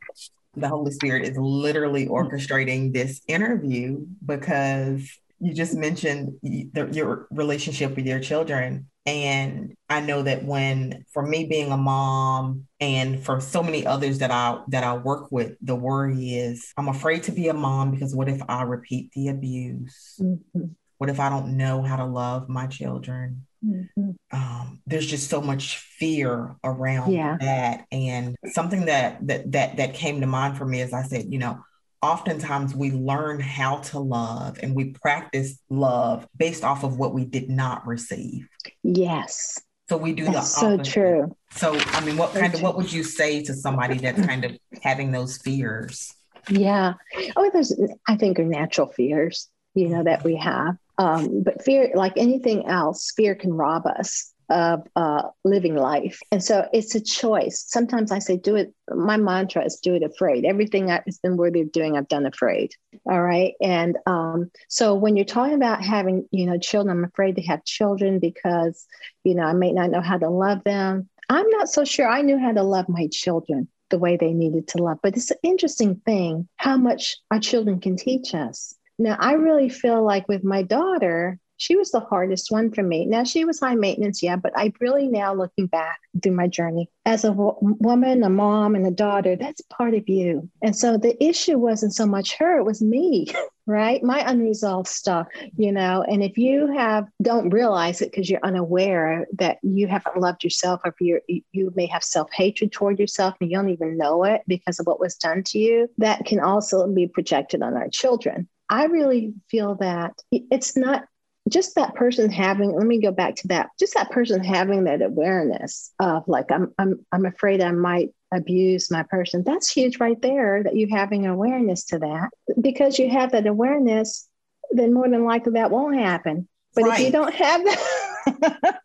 the 0.57 0.69
Holy 0.69 0.92
Spirit 0.92 1.29
is 1.29 1.37
literally 1.37 2.07
orchestrating 2.07 2.95
this 2.95 3.21
interview 3.29 4.07
because 4.25 5.11
you 5.40 5.55
just 5.55 5.75
mentioned 5.75 6.38
the, 6.42 6.88
your 6.92 7.27
relationship 7.31 7.96
with 7.96 8.07
your 8.07 8.20
children. 8.20 8.88
And 9.05 9.77
I 9.88 10.01
know 10.01 10.22
that 10.22 10.44
when, 10.44 11.05
for 11.12 11.25
me 11.25 11.44
being 11.44 11.70
a 11.70 11.77
mom, 11.77 12.66
and 12.81 13.25
for 13.25 13.40
so 13.40 13.62
many 13.62 13.87
others 13.87 14.18
that 14.18 14.31
I 14.31 14.59
that 14.68 14.85
I 14.85 14.96
work 14.96 15.31
with, 15.31 15.57
the 15.62 15.75
worry 15.75 16.35
is 16.35 16.72
I'm 16.77 16.88
afraid 16.88 17.22
to 17.25 17.33
be 17.33 17.49
a 17.49 17.55
mom 17.55 17.92
because 17.92 18.14
what 18.14 18.29
if 18.29 18.42
I 18.49 18.62
repeat 18.62 19.12
the 19.12 19.29
abuse? 19.29 20.18
Mm-hmm. 20.20 20.64
What 20.99 21.11
if 21.11 21.20
I 21.20 21.29
don't 21.29 21.57
know 21.57 21.83
how 21.83 21.96
to 21.96 22.05
love 22.05 22.49
my 22.49 22.66
children? 22.66 23.46
Mm-hmm. 23.64 24.11
Um, 24.33 24.81
there's 24.87 25.07
just 25.07 25.31
so 25.31 25.40
much 25.40 25.79
fear 25.79 26.57
around 26.64 27.12
yeah. 27.12 27.37
that, 27.40 27.87
and 27.90 28.37
something 28.46 28.87
that 28.87 29.27
that 29.27 29.53
that 29.53 29.77
that 29.77 29.94
came 29.94 30.20
to 30.20 30.27
mind 30.27 30.59
for 30.59 30.66
me 30.66 30.81
as 30.81 30.92
I 30.92 31.03
said, 31.03 31.33
you 31.33 31.38
know, 31.38 31.61
oftentimes 32.02 32.74
we 32.74 32.90
learn 32.90 33.40
how 33.40 33.78
to 33.78 33.98
love 33.98 34.59
and 34.62 34.74
we 34.74 34.90
practice 34.90 35.59
love 35.70 36.26
based 36.37 36.64
off 36.64 36.85
of 36.85 36.98
what 36.98 37.14
we 37.14 37.24
did 37.24 37.48
not 37.48 37.87
receive. 37.87 38.48
Yes. 38.82 39.59
So 39.88 39.96
we 39.96 40.12
do 40.12 40.24
that's 40.24 40.59
the 40.59 40.66
opposite. 40.66 40.87
so 40.87 40.92
true. 40.92 41.37
So 41.52 41.78
I 41.78 42.04
mean, 42.04 42.16
what 42.16 42.32
kind 42.32 42.54
of 42.54 42.62
what 42.62 42.76
would 42.76 42.92
you 42.92 43.04
say 43.04 43.42
to 43.44 43.54
somebody 43.54 43.98
that's 43.98 44.24
kind 44.26 44.44
of 44.44 44.56
having 44.82 45.12
those 45.12 45.38
fears? 45.38 46.12
Yeah. 46.48 46.94
Oh, 47.37 47.50
there's 47.52 47.78
I 48.09 48.16
think 48.16 48.38
are 48.38 48.44
natural 48.44 48.88
fears, 48.88 49.48
you 49.74 49.88
know, 49.88 50.02
that 50.04 50.24
we 50.24 50.37
have. 50.37 50.76
Um, 50.98 51.42
but 51.42 51.62
fear, 51.62 51.92
like 51.94 52.14
anything 52.16 52.66
else, 52.66 53.12
fear 53.16 53.35
can 53.35 53.52
rob 53.52 53.87
us 53.87 54.32
of 54.48 54.87
uh, 54.96 55.22
living 55.44 55.74
life. 55.74 56.20
And 56.30 56.42
so 56.42 56.68
it's 56.72 56.94
a 56.94 57.00
choice. 57.00 57.64
Sometimes 57.66 58.12
I 58.12 58.18
say, 58.18 58.37
do 58.37 58.56
it. 58.56 58.72
My 58.88 59.16
mantra 59.16 59.64
is 59.64 59.80
do 59.82 59.94
it 59.94 60.02
afraid. 60.02 60.44
Everything 60.44 60.90
I've 60.90 61.04
been 61.22 61.37
worthy 61.37 61.62
of 61.62 61.72
doing, 61.72 61.96
I've 61.96 62.09
done 62.09 62.26
afraid. 62.26 62.72
All 63.11 63.22
right. 63.22 63.54
And 63.61 63.96
um, 64.06 64.50
so 64.68 64.94
when 64.94 65.16
you're 65.16 65.24
talking 65.24 65.54
about 65.54 65.85
having, 65.85 66.28
you 66.30 66.46
know, 66.46 66.59
children, 66.59 66.96
I'm 66.96 67.04
afraid 67.04 67.37
to 67.37 67.42
have 67.42 67.64
children 67.64 68.18
because, 68.18 68.87
you 69.24 69.35
know, 69.35 69.44
I 69.44 69.52
may 69.52 69.72
not 69.72 69.90
know 69.90 70.00
how 70.00 70.18
to 70.18 70.28
love 70.30 70.62
them. 70.64 71.09
I'm 71.28 71.48
not 71.50 71.68
so 71.68 71.85
sure 71.85 72.09
I 72.09 72.22
knew 72.22 72.38
how 72.38 72.52
to 72.52 72.62
love 72.62 72.88
my 72.88 73.09
children 73.11 73.68
the 73.90 73.98
way 73.98 74.16
they 74.16 74.32
needed 74.32 74.68
to 74.68 74.82
love. 74.82 74.98
But 75.02 75.16
it's 75.16 75.30
an 75.30 75.38
interesting 75.42 75.96
thing 76.04 76.48
how 76.56 76.76
much 76.76 77.18
our 77.30 77.40
children 77.40 77.80
can 77.80 77.96
teach 77.96 78.35
us. 78.35 78.74
Now, 78.98 79.16
I 79.18 79.32
really 79.32 79.68
feel 79.68 80.02
like 80.02 80.28
with 80.28 80.44
my 80.44 80.62
daughter, 80.62 81.38
she 81.57 81.77
was 81.77 81.90
the 81.90 82.01
hardest 82.01 82.51
one 82.51 82.71
for 82.71 82.83
me. 82.83 83.07
Now, 83.07 83.25
she 83.25 83.45
was 83.45 83.61
high 83.61 83.75
maintenance, 83.75 84.23
yeah, 84.23 84.37
but 84.37 84.53
I 84.57 84.73
really 84.81 85.09
now 85.09 85.35
looking 85.35 85.66
back 85.66 86.01
through 86.23 86.33
my 86.33 86.49
journey 86.49 86.90
as 87.07 87.25
a 87.25 87.33
woman, 87.33 88.25
a 88.25 88.29
mom, 88.29 88.75
and 88.75 88.85
a 88.85 88.90
daughter, 88.90 89.37
that's 89.37 89.61
part 89.62 89.95
of 89.95 90.09
you. 90.09 90.51
And 90.61 90.77
so 90.77 90.99
the 90.99 91.23
issue 91.25 91.57
wasn't 91.57 91.95
so 91.95 92.05
much 92.05 92.35
her, 92.35 92.59
it 92.59 92.64
was 92.64 92.83
me, 92.83 93.29
right? 93.66 94.03
My 94.03 94.29
unresolved 94.29 94.88
stuff, 94.88 95.29
you 95.57 95.71
know. 95.71 96.03
And 96.03 96.23
if 96.23 96.37
you 96.37 96.66
have, 96.73 97.07
don't 97.23 97.51
realize 97.51 98.03
it 98.03 98.11
because 98.11 98.29
you're 98.29 98.40
unaware 98.42 99.27
that 99.38 99.59
you 99.62 99.87
haven't 99.87 100.19
loved 100.19 100.42
yourself, 100.42 100.81
or 100.85 100.95
you 100.99 101.21
you 101.53 101.73
may 101.77 101.87
have 101.87 102.03
self 102.03 102.33
hatred 102.33 102.73
toward 102.73 102.99
yourself 102.99 103.35
and 103.40 103.51
you 103.51 103.57
don't 103.57 103.71
even 103.71 103.97
know 103.97 104.25
it 104.25 104.42
because 104.49 104.81
of 104.81 104.87
what 104.87 105.01
was 105.01 105.14
done 105.14 105.45
to 105.45 105.59
you, 105.59 105.88
that 105.99 106.25
can 106.27 106.40
also 106.40 106.87
be 106.88 107.07
projected 107.07 107.62
on 107.62 107.75
our 107.75 107.88
children. 107.88 108.49
I 108.69 108.87
really 108.87 109.33
feel 109.49 109.77
that 109.77 110.19
it's 110.33 110.77
not 110.77 111.05
just 111.48 111.74
that 111.76 111.94
person 111.94 112.30
having 112.30 112.74
let 112.74 112.87
me 112.87 113.00
go 113.00 113.12
back 113.12 113.37
to 113.37 113.48
that 113.48 113.68
just 113.78 113.94
that 113.94 114.11
person 114.11 114.42
having 114.42 114.85
that 114.85 115.00
awareness 115.00 115.92
of 116.00 116.26
like 116.26 116.50
i'm 116.50 116.74
i'm 116.78 117.04
i'm 117.12 117.24
afraid 117.24 117.62
i 117.62 117.70
might 117.70 118.11
abuse 118.32 118.90
my 118.90 119.02
person. 119.04 119.42
That's 119.44 119.70
huge 119.70 120.00
right 120.00 120.20
there 120.20 120.62
that 120.62 120.76
you 120.76 120.88
having 120.90 121.26
awareness 121.26 121.85
to 121.87 121.98
that. 122.00 122.30
Because 122.61 122.98
you 122.98 123.11
have 123.11 123.32
that 123.32 123.46
awareness 123.46 124.28
then 124.72 124.92
more 124.92 125.09
than 125.09 125.24
likely 125.24 125.52
that 125.52 125.70
won't 125.70 125.96
happen. 125.96 126.48
But 126.74 126.85
right. 126.85 126.98
if 126.98 127.06
you 127.06 127.12
don't 127.12 127.35
have 127.35 127.64
that 127.64 128.80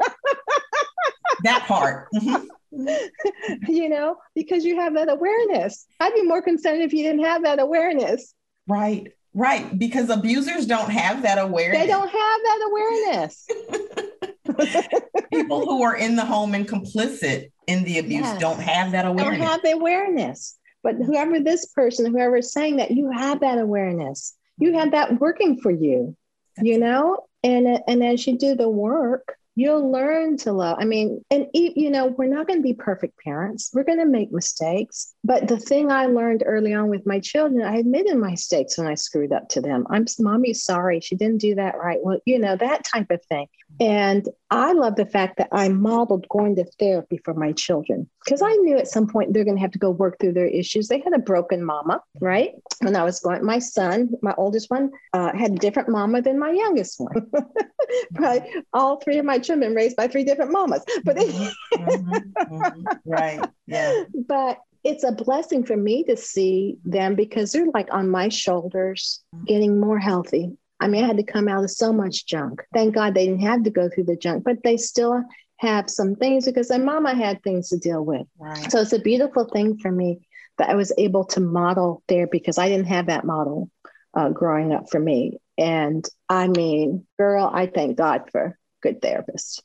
that 1.43 1.63
part. 1.67 2.07
Mm-hmm. 2.13 2.45
you 3.67 3.89
know 3.89 4.15
because 4.33 4.63
you 4.63 4.77
have 4.79 4.93
that 4.93 5.11
awareness. 5.11 5.85
I'd 5.99 6.13
be 6.13 6.23
more 6.23 6.41
concerned 6.41 6.83
if 6.83 6.93
you 6.93 7.03
didn't 7.03 7.25
have 7.25 7.43
that 7.43 7.59
awareness. 7.59 8.33
Right 8.67 9.11
Right, 9.33 9.77
because 9.77 10.09
abusers 10.09 10.65
don't 10.65 10.89
have 10.89 11.21
that 11.21 11.37
awareness. 11.37 11.81
They 11.81 11.87
don't 11.87 12.09
have 12.09 12.41
that 12.43 12.69
awareness. 12.69 13.47
People 15.33 15.65
who 15.65 15.83
are 15.83 15.95
in 15.95 16.15
the 16.15 16.25
home 16.25 16.53
and 16.53 16.67
complicit 16.67 17.51
in 17.67 17.83
the 17.83 17.99
abuse 17.99 18.29
don't 18.39 18.59
have 18.59 18.91
that 18.91 19.05
awareness. 19.05 19.39
Don't 19.39 19.47
have 19.47 19.61
the 19.61 19.71
awareness. 19.71 20.57
But 20.83 20.95
whoever 20.95 21.39
this 21.39 21.67
person, 21.67 22.11
whoever 22.11 22.37
is 22.37 22.51
saying 22.51 22.77
that, 22.77 22.91
you 22.91 23.11
have 23.11 23.41
that 23.41 23.57
awareness. 23.57 24.35
You 24.57 24.73
have 24.73 24.91
that 24.91 25.19
working 25.19 25.59
for 25.61 25.71
you, 25.71 26.15
That's 26.55 26.67
you 26.67 26.79
know? 26.79 27.25
And, 27.43 27.79
and 27.87 28.03
as 28.03 28.25
you 28.27 28.37
do 28.37 28.55
the 28.55 28.69
work, 28.69 29.35
you'll 29.55 29.91
learn 29.91 30.37
to 30.37 30.53
love. 30.53 30.77
I 30.79 30.85
mean, 30.85 31.23
and 31.29 31.47
you 31.53 31.89
know, 31.89 32.07
we're 32.07 32.33
not 32.33 32.47
going 32.47 32.59
to 32.59 32.63
be 32.63 32.73
perfect 32.73 33.19
parents. 33.19 33.71
We're 33.73 33.83
going 33.83 33.99
to 33.99 34.05
make 34.05 34.31
mistakes. 34.31 35.13
But 35.23 35.47
the 35.47 35.57
thing 35.57 35.91
I 35.91 36.05
learned 36.05 36.43
early 36.45 36.73
on 36.73 36.89
with 36.89 37.05
my 37.05 37.19
children, 37.19 37.61
I 37.61 37.77
admitted 37.77 38.17
my 38.17 38.31
mistakes 38.31 38.77
when 38.77 38.87
I 38.87 38.95
screwed 38.95 39.33
up 39.33 39.49
to 39.49 39.61
them. 39.61 39.85
I'm 39.89 40.05
mommy 40.19 40.53
sorry. 40.53 40.99
She 40.99 41.15
didn't 41.15 41.41
do 41.41 41.55
that 41.55 41.77
right. 41.77 41.99
Well, 42.01 42.19
you 42.25 42.39
know, 42.39 42.55
that 42.55 42.85
type 42.85 43.11
of 43.11 43.23
thing. 43.25 43.47
And 43.79 44.27
I 44.49 44.73
love 44.73 44.95
the 44.95 45.05
fact 45.05 45.37
that 45.37 45.49
I 45.51 45.69
modeled 45.69 46.27
going 46.29 46.55
to 46.57 46.65
therapy 46.77 47.19
for 47.23 47.33
my 47.33 47.51
children 47.53 48.09
because 48.23 48.41
I 48.41 48.53
knew 48.57 48.77
at 48.77 48.87
some 48.87 49.07
point 49.07 49.33
they're 49.33 49.45
going 49.45 49.55
to 49.55 49.61
have 49.61 49.71
to 49.71 49.79
go 49.79 49.89
work 49.89 50.19
through 50.19 50.33
their 50.33 50.47
issues. 50.47 50.87
They 50.87 50.99
had 50.99 51.13
a 51.13 51.19
broken 51.19 51.63
mama, 51.63 52.01
right? 52.19 52.51
When 52.81 52.95
I 52.95 53.03
was 53.03 53.19
going, 53.19 53.43
my 53.45 53.59
son, 53.59 54.09
my 54.21 54.33
oldest 54.37 54.69
one, 54.69 54.91
uh, 55.13 55.35
had 55.35 55.53
a 55.53 55.55
different 55.55 55.89
mama 55.89 56.21
than 56.21 56.37
my 56.37 56.51
youngest 56.51 56.99
one. 56.99 57.31
but 58.11 58.47
all 58.73 58.97
three 58.97 59.17
of 59.17 59.25
my 59.25 59.39
children 59.39 59.50
raised 59.59 59.95
by 59.95 60.07
three 60.07 60.23
different 60.23 60.51
mamas. 60.51 60.83
But 61.03 61.17
mm-hmm, 61.17 61.83
mm-hmm, 61.83 62.53
mm-hmm. 62.53 62.83
right, 63.05 63.49
yeah. 63.67 64.03
But 64.27 64.59
it's 64.83 65.03
a 65.03 65.11
blessing 65.11 65.63
for 65.63 65.77
me 65.77 66.03
to 66.05 66.17
see 66.17 66.77
them 66.85 67.15
because 67.15 67.51
they're 67.51 67.67
like 67.73 67.93
on 67.93 68.09
my 68.09 68.29
shoulders, 68.29 69.21
getting 69.45 69.79
more 69.79 69.99
healthy, 69.99 70.57
I 70.81 70.87
mean, 70.87 71.03
I 71.03 71.07
had 71.07 71.17
to 71.17 71.23
come 71.23 71.47
out 71.47 71.63
of 71.63 71.69
so 71.69 71.93
much 71.93 72.25
junk. 72.25 72.63
Thank 72.73 72.95
God 72.95 73.13
they 73.13 73.27
didn't 73.27 73.43
have 73.43 73.63
to 73.63 73.69
go 73.69 73.87
through 73.87 74.05
the 74.05 74.15
junk, 74.15 74.43
but 74.43 74.63
they 74.63 74.77
still 74.77 75.23
have 75.57 75.91
some 75.91 76.15
things 76.15 76.45
because 76.45 76.69
their 76.69 76.79
mama 76.79 77.13
had 77.13 77.43
things 77.43 77.69
to 77.69 77.77
deal 77.77 78.03
with. 78.03 78.25
Right. 78.39 78.71
So 78.71 78.81
it's 78.81 78.91
a 78.91 78.99
beautiful 78.99 79.45
thing 79.45 79.77
for 79.77 79.91
me 79.91 80.27
that 80.57 80.69
I 80.69 80.75
was 80.75 80.91
able 80.97 81.25
to 81.25 81.39
model 81.39 82.01
there 82.07 82.25
because 82.25 82.57
I 82.57 82.67
didn't 82.67 82.87
have 82.87 83.05
that 83.05 83.25
model 83.25 83.69
uh, 84.15 84.29
growing 84.29 84.73
up 84.73 84.89
for 84.89 84.99
me. 84.99 85.37
And 85.55 86.03
I 86.27 86.47
mean, 86.47 87.05
girl, 87.19 87.49
I 87.53 87.67
thank 87.67 87.95
God 87.97 88.23
for 88.31 88.57
good 88.81 89.01
therapist. 89.01 89.63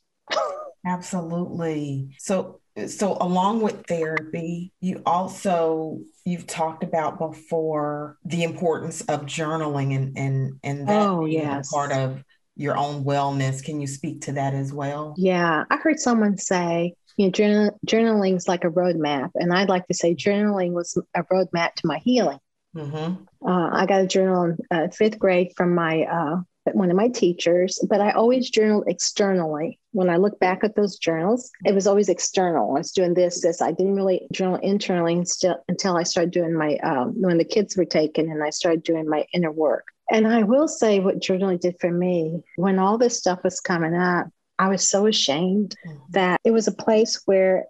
Absolutely. 0.85 2.15
So 2.19 2.59
so 2.85 3.17
along 3.19 3.61
with 3.61 3.85
therapy 3.87 4.71
you 4.79 5.01
also 5.05 5.99
you've 6.25 6.45
talked 6.45 6.83
about 6.83 7.17
before 7.17 8.17
the 8.23 8.43
importance 8.43 9.01
of 9.01 9.21
journaling 9.21 9.95
and 9.95 10.17
and 10.17 10.59
and 10.63 10.87
that 10.87 11.01
oh, 11.01 11.25
yes. 11.25 11.71
part 11.71 11.91
of 11.91 12.23
your 12.55 12.77
own 12.77 13.03
wellness 13.03 13.63
can 13.63 13.81
you 13.81 13.87
speak 13.87 14.21
to 14.21 14.33
that 14.33 14.53
as 14.53 14.71
well 14.71 15.15
yeah 15.17 15.63
i 15.71 15.77
heard 15.77 15.99
someone 15.99 16.37
say 16.37 16.93
you 17.17 17.25
know 17.25 17.31
journal, 17.31 17.79
journaling 17.85 18.35
is 18.35 18.47
like 18.47 18.63
a 18.63 18.69
roadmap 18.69 19.31
and 19.35 19.53
i'd 19.53 19.69
like 19.69 19.87
to 19.87 19.93
say 19.93 20.13
journaling 20.13 20.71
was 20.71 20.97
a 21.15 21.23
roadmap 21.23 21.73
to 21.73 21.87
my 21.87 21.97
healing 21.99 22.39
mm-hmm. 22.75 23.47
uh, 23.47 23.69
i 23.71 23.85
got 23.87 24.01
a 24.01 24.07
journal 24.07 24.43
in 24.43 24.57
uh, 24.69 24.87
fifth 24.89 25.17
grade 25.17 25.51
from 25.55 25.73
my 25.73 26.03
uh, 26.03 26.37
one 26.75 26.89
of 26.89 26.97
my 26.97 27.07
teachers, 27.07 27.79
but 27.89 28.01
I 28.01 28.11
always 28.11 28.49
journaled 28.49 28.85
externally. 28.87 29.79
When 29.91 30.09
I 30.09 30.17
look 30.17 30.39
back 30.39 30.63
at 30.63 30.75
those 30.75 30.97
journals, 30.97 31.51
it 31.65 31.73
was 31.73 31.87
always 31.87 32.09
external. 32.09 32.75
I 32.75 32.79
was 32.79 32.91
doing 32.91 33.13
this, 33.13 33.41
this. 33.41 33.61
I 33.61 33.71
didn't 33.71 33.95
really 33.95 34.27
journal 34.31 34.57
internally 34.57 35.13
until, 35.13 35.63
until 35.67 35.97
I 35.97 36.03
started 36.03 36.31
doing 36.31 36.53
my, 36.53 36.77
um, 36.77 37.13
when 37.19 37.37
the 37.37 37.45
kids 37.45 37.75
were 37.75 37.85
taken 37.85 38.31
and 38.31 38.43
I 38.43 38.51
started 38.51 38.83
doing 38.83 39.09
my 39.09 39.25
inner 39.33 39.51
work. 39.51 39.87
And 40.09 40.27
I 40.27 40.43
will 40.43 40.67
say 40.67 40.99
what 40.99 41.19
journaling 41.19 41.59
did 41.59 41.77
for 41.79 41.91
me 41.91 42.43
when 42.55 42.79
all 42.79 42.97
this 42.97 43.17
stuff 43.17 43.43
was 43.43 43.59
coming 43.59 43.95
up, 43.95 44.27
I 44.59 44.69
was 44.69 44.89
so 44.89 45.05
ashamed 45.05 45.75
mm-hmm. 45.85 45.97
that 46.11 46.39
it 46.43 46.51
was 46.51 46.67
a 46.67 46.71
place 46.71 47.21
where 47.25 47.65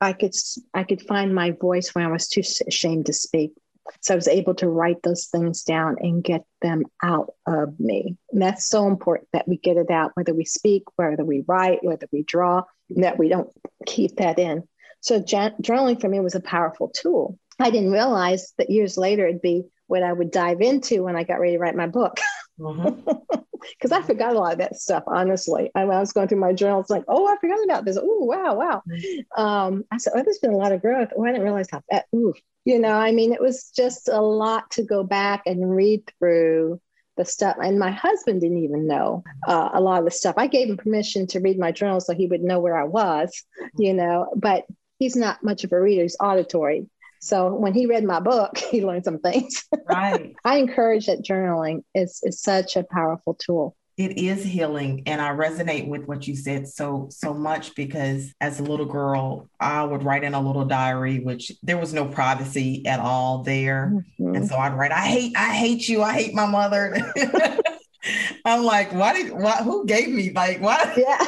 I 0.00 0.12
could 0.12 0.34
I 0.74 0.82
could 0.82 1.00
find 1.02 1.34
my 1.34 1.52
voice 1.52 1.94
when 1.94 2.04
I 2.04 2.10
was 2.10 2.28
too 2.28 2.42
ashamed 2.66 3.06
to 3.06 3.12
speak. 3.12 3.52
So 4.00 4.14
I 4.14 4.16
was 4.16 4.28
able 4.28 4.54
to 4.56 4.68
write 4.68 5.02
those 5.02 5.26
things 5.26 5.64
down 5.64 5.96
and 6.00 6.22
get 6.22 6.44
them 6.60 6.84
out 7.02 7.30
of 7.46 7.78
me. 7.80 8.16
And 8.30 8.40
that's 8.42 8.66
so 8.66 8.86
important 8.86 9.28
that 9.32 9.48
we 9.48 9.56
get 9.56 9.76
it 9.76 9.90
out, 9.90 10.12
whether 10.14 10.34
we 10.34 10.44
speak, 10.44 10.84
whether 10.96 11.24
we 11.24 11.44
write, 11.46 11.82
whether 11.82 12.06
we 12.12 12.22
draw, 12.22 12.62
that 12.90 13.18
we 13.18 13.28
don't 13.28 13.50
keep 13.86 14.16
that 14.16 14.38
in. 14.38 14.64
So 15.00 15.20
journaling 15.20 16.00
for 16.00 16.08
me 16.08 16.20
was 16.20 16.36
a 16.36 16.40
powerful 16.40 16.88
tool. 16.88 17.38
I 17.58 17.70
didn't 17.70 17.92
realize 17.92 18.52
that 18.58 18.70
years 18.70 18.96
later 18.96 19.26
it'd 19.26 19.42
be 19.42 19.64
what 19.86 20.02
I 20.02 20.12
would 20.12 20.30
dive 20.30 20.60
into 20.60 21.02
when 21.02 21.16
I 21.16 21.24
got 21.24 21.40
ready 21.40 21.54
to 21.54 21.58
write 21.58 21.76
my 21.76 21.86
book. 21.86 22.18
Because 22.56 22.76
mm-hmm. 22.78 23.92
I 23.92 24.02
forgot 24.02 24.34
a 24.34 24.38
lot 24.38 24.52
of 24.52 24.58
that 24.58 24.76
stuff, 24.76 25.02
honestly. 25.06 25.70
I, 25.74 25.82
I 25.82 25.84
was 25.84 26.12
going 26.12 26.28
through 26.28 26.40
my 26.40 26.52
journals, 26.52 26.88
like, 26.88 27.04
oh, 27.08 27.26
I 27.26 27.36
forgot 27.36 27.62
about 27.64 27.84
this. 27.84 27.98
Oh, 28.00 28.24
wow, 28.24 28.54
wow. 28.54 28.82
Mm-hmm. 28.88 29.42
Um, 29.42 29.84
I 29.90 29.98
said, 29.98 30.14
oh, 30.16 30.22
there's 30.22 30.38
been 30.38 30.52
a 30.52 30.56
lot 30.56 30.72
of 30.72 30.80
growth. 30.80 31.10
Oh, 31.16 31.24
I 31.24 31.32
didn't 31.32 31.42
realize 31.42 31.68
how 31.70 31.82
that, 31.90 32.06
ooh, 32.14 32.32
you 32.64 32.78
know 32.78 32.92
i 32.92 33.12
mean 33.12 33.32
it 33.32 33.40
was 33.40 33.70
just 33.74 34.08
a 34.08 34.20
lot 34.20 34.70
to 34.70 34.82
go 34.82 35.02
back 35.02 35.42
and 35.46 35.74
read 35.74 36.02
through 36.18 36.80
the 37.16 37.24
stuff 37.24 37.56
and 37.62 37.78
my 37.78 37.90
husband 37.90 38.40
didn't 38.40 38.64
even 38.64 38.86
know 38.86 39.22
uh, 39.46 39.68
a 39.74 39.80
lot 39.80 39.98
of 39.98 40.06
the 40.06 40.10
stuff. 40.10 40.34
I 40.38 40.46
gave 40.46 40.70
him 40.70 40.78
permission 40.78 41.26
to 41.28 41.40
read 41.40 41.58
my 41.58 41.70
journal 41.70 42.00
so 42.00 42.14
he 42.14 42.26
would 42.26 42.42
know 42.42 42.58
where 42.58 42.76
i 42.76 42.84
was 42.84 43.44
you 43.76 43.92
know 43.92 44.32
but 44.34 44.64
he's 44.98 45.16
not 45.16 45.42
much 45.42 45.64
of 45.64 45.72
a 45.72 45.80
reader 45.80 46.02
he's 46.02 46.16
auditory. 46.20 46.86
So 47.20 47.54
when 47.54 47.74
he 47.74 47.86
read 47.86 48.04
my 48.04 48.20
book 48.20 48.56
he 48.70 48.84
learned 48.84 49.04
some 49.04 49.18
things. 49.18 49.64
Right. 49.86 50.34
I 50.44 50.56
encourage 50.56 51.06
that 51.06 51.22
journaling 51.22 51.84
is, 51.94 52.20
is 52.22 52.40
such 52.40 52.76
a 52.76 52.84
powerful 52.84 53.34
tool 53.34 53.76
it 54.02 54.18
is 54.18 54.42
healing 54.42 55.02
and 55.06 55.20
i 55.20 55.30
resonate 55.30 55.86
with 55.86 56.04
what 56.06 56.26
you 56.26 56.34
said 56.34 56.66
so 56.66 57.06
so 57.10 57.32
much 57.32 57.74
because 57.76 58.34
as 58.40 58.58
a 58.58 58.62
little 58.62 58.86
girl 58.86 59.48
i 59.60 59.82
would 59.82 60.02
write 60.02 60.24
in 60.24 60.34
a 60.34 60.40
little 60.40 60.64
diary 60.64 61.20
which 61.20 61.52
there 61.62 61.78
was 61.78 61.92
no 61.92 62.04
privacy 62.06 62.84
at 62.86 62.98
all 62.98 63.42
there. 63.42 64.04
Mm-hmm. 64.20 64.34
and 64.34 64.48
so 64.48 64.56
i'd 64.56 64.74
write 64.74 64.92
i 64.92 65.06
hate 65.06 65.32
i 65.36 65.54
hate 65.54 65.88
you 65.88 66.02
i 66.02 66.12
hate 66.12 66.34
my 66.34 66.46
mother. 66.46 66.96
I'm 68.44 68.64
like 68.64 68.92
why 68.92 69.12
did 69.12 69.32
why 69.32 69.56
who 69.62 69.86
gave 69.86 70.08
me 70.08 70.32
like 70.32 70.60
why? 70.60 70.92
Yeah. 70.96 71.24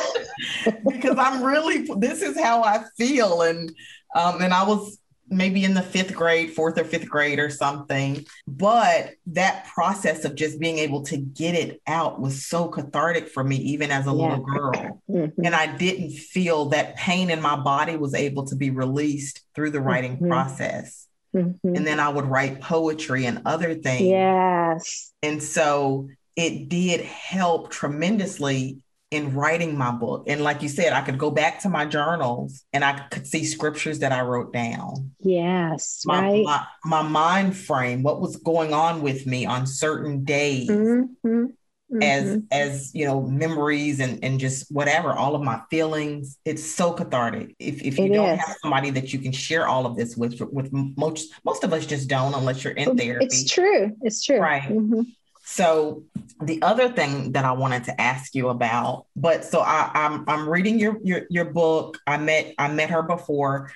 Because 0.85 1.17
i'm 1.19 1.43
really 1.43 1.87
this 1.99 2.23
is 2.23 2.39
how 2.39 2.63
i 2.63 2.85
feel 2.97 3.43
and 3.43 3.71
um 4.15 4.41
and 4.43 4.53
i 4.53 4.65
was 4.65 4.99
maybe 5.29 5.65
in 5.65 5.75
the 5.75 5.83
fifth 5.83 6.15
grade, 6.15 6.53
fourth 6.53 6.79
or 6.79 6.85
fifth 6.85 7.09
grade 7.09 7.39
or 7.39 7.51
something. 7.51 8.25
But 8.47 9.13
that 9.27 9.67
process 9.67 10.25
of 10.25 10.35
just 10.35 10.59
being 10.59 10.79
able 10.79 11.03
to 11.05 11.17
get 11.17 11.55
it 11.55 11.81
out 11.87 12.21
was 12.21 12.47
so 12.47 12.69
cathartic 12.69 13.29
for 13.29 13.43
me, 13.43 13.57
even 13.57 13.91
as 13.91 14.07
a 14.07 14.11
yeah. 14.11 14.17
little 14.17 14.45
girl. 14.45 15.03
Mm-hmm. 15.11 15.45
And 15.45 15.55
I 15.55 15.77
didn't 15.77 16.13
feel 16.13 16.67
that 16.67 16.97
pain 16.97 17.31
in 17.31 17.41
my 17.41 17.57
body 17.57 17.97
was 17.97 18.15
able 18.15 18.47
to 18.47 18.57
be 18.57 18.71
released 18.71 19.41
through 19.55 19.71
the 19.71 19.81
writing 19.81 20.17
mm-hmm. 20.17 20.29
process. 20.29 21.07
Mm-hmm. 21.35 21.75
And 21.75 21.87
then 21.87 21.99
I 21.99 22.09
would 22.09 22.27
write 22.27 22.61
poetry 22.61 23.27
and 23.27 23.43
other 23.45 23.75
things. 23.75 24.03
Yes. 24.03 25.13
And 25.23 25.43
so 25.43 26.09
it 26.37 26.69
did 26.69 27.01
help 27.01 27.71
tremendously 27.71 28.79
in 29.15 29.35
writing 29.35 29.79
my 29.79 29.93
book. 29.93 30.25
And 30.27 30.43
like 30.43 30.61
you 30.63 30.69
said, 30.69 30.93
I 30.93 31.03
could 31.03 31.19
go 31.19 31.31
back 31.31 31.61
to 31.61 31.69
my 31.69 31.87
journals 31.87 32.65
and 32.73 32.85
I 32.85 32.99
could 33.11 33.27
see 33.27 33.45
scriptures 33.45 34.01
that 34.01 34.13
I 34.13 34.23
wrote 34.23 34.53
down. 34.53 35.13
Yes, 35.21 36.03
my, 36.05 36.21
right. 36.21 36.45
My, 36.45 36.67
my 36.85 37.03
mind 37.03 37.57
frame, 37.57 38.03
what 38.03 38.21
was 38.21 38.37
going 38.37 38.73
on 38.73 39.03
with 39.03 39.27
me 39.27 39.47
on 39.47 39.67
certain 39.67 40.25
days. 40.25 40.69
Mm-hmm. 40.69 41.29
Mm-hmm. 41.29 42.03
As 42.03 42.41
as 42.51 42.95
you 42.95 43.05
know, 43.05 43.21
memories 43.23 44.01
and 44.01 44.25
and 44.25 44.41
just 44.41 44.73
whatever, 44.73 45.13
all 45.13 45.37
of 45.37 45.43
my 45.43 45.61
feelings. 45.71 46.39
It's 46.45 46.65
so 46.65 46.93
cathartic. 46.93 47.55
If 47.61 47.83
if 47.83 47.99
you 47.99 48.07
it 48.07 48.15
don't 48.15 48.31
is. 48.31 48.41
have 48.41 48.57
somebody 48.63 48.91
that 48.91 49.13
you 49.13 49.21
can 49.21 49.31
share 49.31 49.69
all 49.69 49.87
of 49.87 49.95
this 49.95 50.17
with, 50.17 50.41
with 50.51 50.73
most 50.73 51.33
most 51.45 51.63
of 51.63 51.73
us 51.73 51.87
just 51.87 52.09
don't 52.09 52.35
unless 52.35 52.65
you're 52.65 52.73
in 52.73 52.97
therapy. 52.97 53.27
It's 53.27 53.49
true. 53.49 53.93
It's 54.01 54.25
true. 54.25 54.41
Right. 54.41 54.63
Mm-hmm. 54.63 55.03
So 55.55 56.03
the 56.43 56.61
other 56.63 56.89
thing 56.89 57.31
that 57.33 57.45
I 57.45 57.53
wanted 57.53 57.85
to 57.85 58.01
ask 58.01 58.35
you 58.35 58.49
about, 58.49 59.07
but 59.15 59.45
so 59.45 59.61
I, 59.61 59.89
am 59.95 60.25
I'm, 60.27 60.41
I'm 60.41 60.49
reading 60.49 60.81
your, 60.81 60.99
your 61.05 61.27
your 61.31 61.45
book. 61.45 61.99
I 62.09 62.17
met 62.17 62.55
I 62.59 62.67
met 62.67 62.91
her 62.91 63.05
before, 63.05 63.71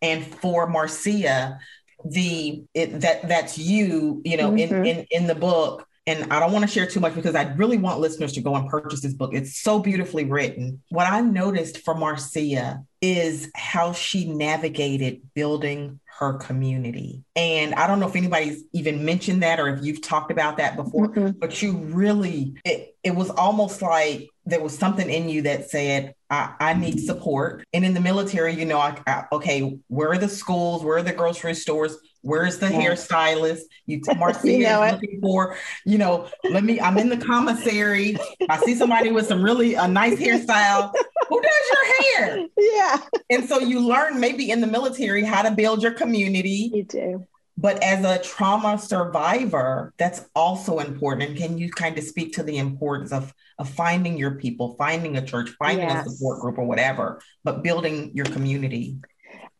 and 0.00 0.24
for 0.24 0.66
Marcia, 0.66 1.58
the 2.02 2.64
it, 2.72 3.00
that 3.00 3.28
that's 3.28 3.58
you, 3.58 4.22
you 4.24 4.38
know, 4.38 4.52
mm-hmm. 4.52 4.74
in, 4.74 4.86
in 4.86 5.06
in 5.10 5.26
the 5.26 5.34
book. 5.34 5.86
And 6.06 6.32
I 6.32 6.40
don't 6.40 6.52
want 6.52 6.64
to 6.64 6.70
share 6.70 6.86
too 6.86 7.00
much 7.00 7.14
because 7.14 7.34
I 7.34 7.52
really 7.56 7.76
want 7.76 8.00
listeners 8.00 8.32
to 8.32 8.40
go 8.40 8.56
and 8.56 8.66
purchase 8.70 9.02
this 9.02 9.12
book. 9.12 9.34
It's 9.34 9.58
so 9.58 9.78
beautifully 9.80 10.24
written. 10.24 10.82
What 10.88 11.06
I 11.06 11.20
noticed 11.20 11.84
for 11.84 11.94
Marcia 11.94 12.82
is 13.02 13.50
how 13.54 13.92
she 13.92 14.24
navigated 14.24 15.20
building 15.34 16.00
her 16.18 16.32
community. 16.34 17.22
And 17.36 17.74
I 17.74 17.86
don't 17.86 18.00
know 18.00 18.08
if 18.08 18.16
anybody's 18.16 18.64
even 18.72 19.04
mentioned 19.04 19.42
that 19.44 19.60
or 19.60 19.68
if 19.68 19.84
you've 19.84 20.02
talked 20.02 20.32
about 20.32 20.56
that 20.56 20.74
before, 20.74 21.08
mm-hmm. 21.08 21.38
but 21.38 21.62
you 21.62 21.76
really, 21.76 22.56
it, 22.64 22.96
it 23.04 23.14
was 23.14 23.30
almost 23.30 23.82
like 23.82 24.28
there 24.44 24.60
was 24.60 24.76
something 24.76 25.08
in 25.08 25.28
you 25.28 25.42
that 25.42 25.70
said, 25.70 26.14
I, 26.28 26.54
I 26.58 26.74
need 26.74 26.98
support. 26.98 27.64
And 27.72 27.84
in 27.84 27.94
the 27.94 28.00
military, 28.00 28.54
you 28.54 28.64
know, 28.64 28.78
I, 28.78 29.00
I, 29.06 29.24
okay, 29.32 29.78
where 29.86 30.10
are 30.10 30.18
the 30.18 30.28
schools? 30.28 30.82
Where 30.82 30.96
are 30.98 31.02
the 31.02 31.12
grocery 31.12 31.54
stores? 31.54 31.96
Where's 32.22 32.58
the 32.58 32.70
yeah. 32.70 32.82
hairstylist? 32.82 33.60
You 33.86 34.00
Marcia 34.16 34.50
you 34.50 34.64
know 34.64 34.88
looking 34.90 35.20
for, 35.20 35.56
you 35.84 35.98
know, 35.98 36.28
let 36.50 36.64
me, 36.64 36.80
I'm 36.80 36.98
in 36.98 37.08
the 37.08 37.16
commissary. 37.16 38.16
I 38.48 38.58
see 38.58 38.74
somebody 38.74 39.10
with 39.10 39.26
some 39.26 39.42
really 39.42 39.74
a 39.74 39.86
nice 39.86 40.18
hairstyle. 40.18 40.92
Who 41.28 41.40
does 41.40 41.52
your 41.70 41.94
hair? 42.02 42.46
Yeah. 42.58 42.98
And 43.30 43.48
so 43.48 43.58
you 43.58 43.80
learn 43.80 44.20
maybe 44.20 44.50
in 44.50 44.60
the 44.60 44.66
military 44.66 45.22
how 45.22 45.42
to 45.42 45.50
build 45.50 45.82
your 45.82 45.92
community. 45.92 46.70
You 46.72 46.84
do. 46.84 47.26
But 47.56 47.82
as 47.82 48.04
a 48.04 48.22
trauma 48.22 48.78
survivor, 48.78 49.92
that's 49.98 50.24
also 50.34 50.78
important. 50.78 51.28
And 51.28 51.38
can 51.38 51.58
you 51.58 51.70
kind 51.70 51.98
of 51.98 52.04
speak 52.04 52.34
to 52.34 52.44
the 52.44 52.56
importance 52.58 53.12
of, 53.12 53.34
of 53.58 53.68
finding 53.68 54.16
your 54.16 54.36
people, 54.36 54.76
finding 54.76 55.16
a 55.16 55.26
church, 55.26 55.50
finding 55.58 55.88
yes. 55.88 56.06
a 56.06 56.10
support 56.10 56.40
group 56.40 56.56
or 56.58 56.64
whatever, 56.64 57.20
but 57.42 57.64
building 57.64 58.12
your 58.14 58.26
community? 58.26 58.98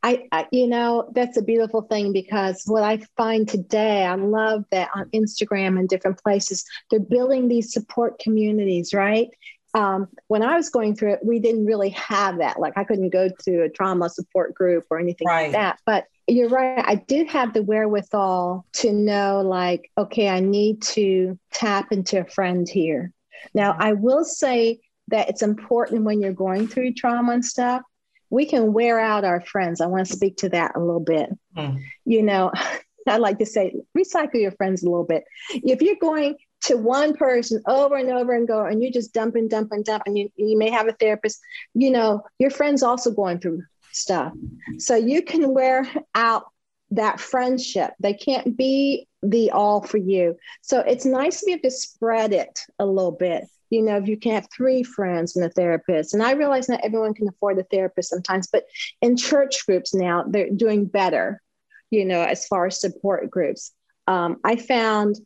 I, 0.02 0.28
I, 0.30 0.46
you 0.52 0.66
know, 0.66 1.10
that's 1.12 1.36
a 1.36 1.42
beautiful 1.42 1.82
thing 1.82 2.12
because 2.12 2.62
what 2.66 2.82
I 2.82 3.00
find 3.16 3.48
today, 3.48 4.04
I 4.04 4.14
love 4.14 4.64
that 4.70 4.90
on 4.94 5.10
Instagram 5.10 5.78
and 5.78 5.88
different 5.88 6.22
places, 6.22 6.64
they're 6.90 7.00
building 7.00 7.48
these 7.48 7.72
support 7.72 8.18
communities, 8.18 8.94
right? 8.94 9.28
um, 9.74 10.08
when 10.28 10.42
I 10.42 10.56
was 10.56 10.70
going 10.70 10.94
through 10.94 11.14
it, 11.14 11.20
we 11.24 11.38
didn't 11.38 11.66
really 11.66 11.90
have 11.90 12.38
that. 12.38 12.58
Like 12.58 12.76
I 12.76 12.84
couldn't 12.84 13.10
go 13.10 13.28
to 13.28 13.62
a 13.62 13.68
trauma 13.68 14.08
support 14.08 14.54
group 14.54 14.86
or 14.90 14.98
anything 14.98 15.26
right. 15.26 15.44
like 15.44 15.52
that. 15.52 15.78
But 15.84 16.06
you're 16.26 16.48
right. 16.48 16.82
I 16.86 16.96
did 16.96 17.28
have 17.28 17.52
the 17.52 17.62
wherewithal 17.62 18.66
to 18.74 18.92
know, 18.92 19.42
like, 19.42 19.90
okay, 19.96 20.28
I 20.28 20.40
need 20.40 20.82
to 20.82 21.38
tap 21.52 21.92
into 21.92 22.20
a 22.20 22.24
friend 22.24 22.68
here. 22.68 23.12
Now, 23.54 23.76
I 23.78 23.92
will 23.92 24.24
say 24.24 24.80
that 25.08 25.28
it's 25.28 25.42
important 25.42 26.04
when 26.04 26.20
you're 26.20 26.32
going 26.32 26.66
through 26.68 26.94
trauma 26.94 27.32
and 27.32 27.44
stuff. 27.44 27.82
We 28.30 28.46
can 28.46 28.72
wear 28.72 29.00
out 29.00 29.24
our 29.24 29.40
friends. 29.40 29.80
I 29.80 29.86
want 29.86 30.06
to 30.06 30.12
speak 30.12 30.38
to 30.38 30.48
that 30.50 30.72
a 30.76 30.80
little 30.80 31.00
bit. 31.00 31.30
Mm. 31.56 31.82
You 32.04 32.22
know, 32.22 32.52
I 33.06 33.16
like 33.16 33.38
to 33.38 33.46
say, 33.46 33.74
recycle 33.96 34.40
your 34.40 34.52
friends 34.52 34.82
a 34.82 34.86
little 34.86 35.04
bit. 35.04 35.24
If 35.50 35.80
you're 35.80 35.96
going 36.00 36.36
to 36.64 36.76
one 36.76 37.14
person 37.14 37.62
over 37.66 37.96
and 37.96 38.10
over 38.10 38.34
and 38.34 38.46
go, 38.46 38.64
and 38.64 38.82
you're 38.82 38.92
just 38.92 39.14
dumping, 39.14 39.48
dumping, 39.48 39.82
dumping. 39.82 40.16
You, 40.16 40.30
you 40.36 40.58
may 40.58 40.70
have 40.70 40.88
a 40.88 40.92
therapist, 40.92 41.40
you 41.74 41.90
know, 41.90 42.22
your 42.38 42.50
friend's 42.50 42.82
also 42.82 43.12
going 43.12 43.38
through 43.38 43.62
stuff. 43.92 44.32
So 44.78 44.94
you 44.96 45.22
can 45.22 45.54
wear 45.54 45.88
out 46.14 46.44
that 46.90 47.20
friendship. 47.20 47.92
They 48.00 48.14
can't 48.14 48.56
be 48.56 49.06
the 49.22 49.50
all 49.50 49.82
for 49.82 49.98
you. 49.98 50.36
So 50.62 50.80
it's 50.80 51.04
nice 51.04 51.40
to 51.40 51.46
be 51.46 51.52
able 51.52 51.62
to 51.62 51.70
spread 51.70 52.32
it 52.32 52.60
a 52.78 52.86
little 52.86 53.12
bit. 53.12 53.44
You 53.70 53.82
know, 53.82 53.96
if 53.96 54.08
you 54.08 54.16
can 54.16 54.32
have 54.32 54.48
three 54.54 54.82
friends 54.82 55.36
and 55.36 55.44
a 55.44 55.50
therapist. 55.50 56.14
And 56.14 56.22
I 56.22 56.32
realize 56.32 56.68
not 56.68 56.80
everyone 56.82 57.14
can 57.14 57.28
afford 57.28 57.58
a 57.58 57.64
therapist 57.64 58.10
sometimes, 58.10 58.46
but 58.46 58.64
in 59.02 59.16
church 59.16 59.66
groups 59.66 59.94
now, 59.94 60.24
they're 60.26 60.50
doing 60.50 60.86
better, 60.86 61.42
you 61.90 62.04
know, 62.04 62.22
as 62.22 62.46
far 62.46 62.66
as 62.66 62.80
support 62.80 63.30
groups. 63.30 63.72
Um, 64.06 64.38
I 64.44 64.56
found 64.56 65.16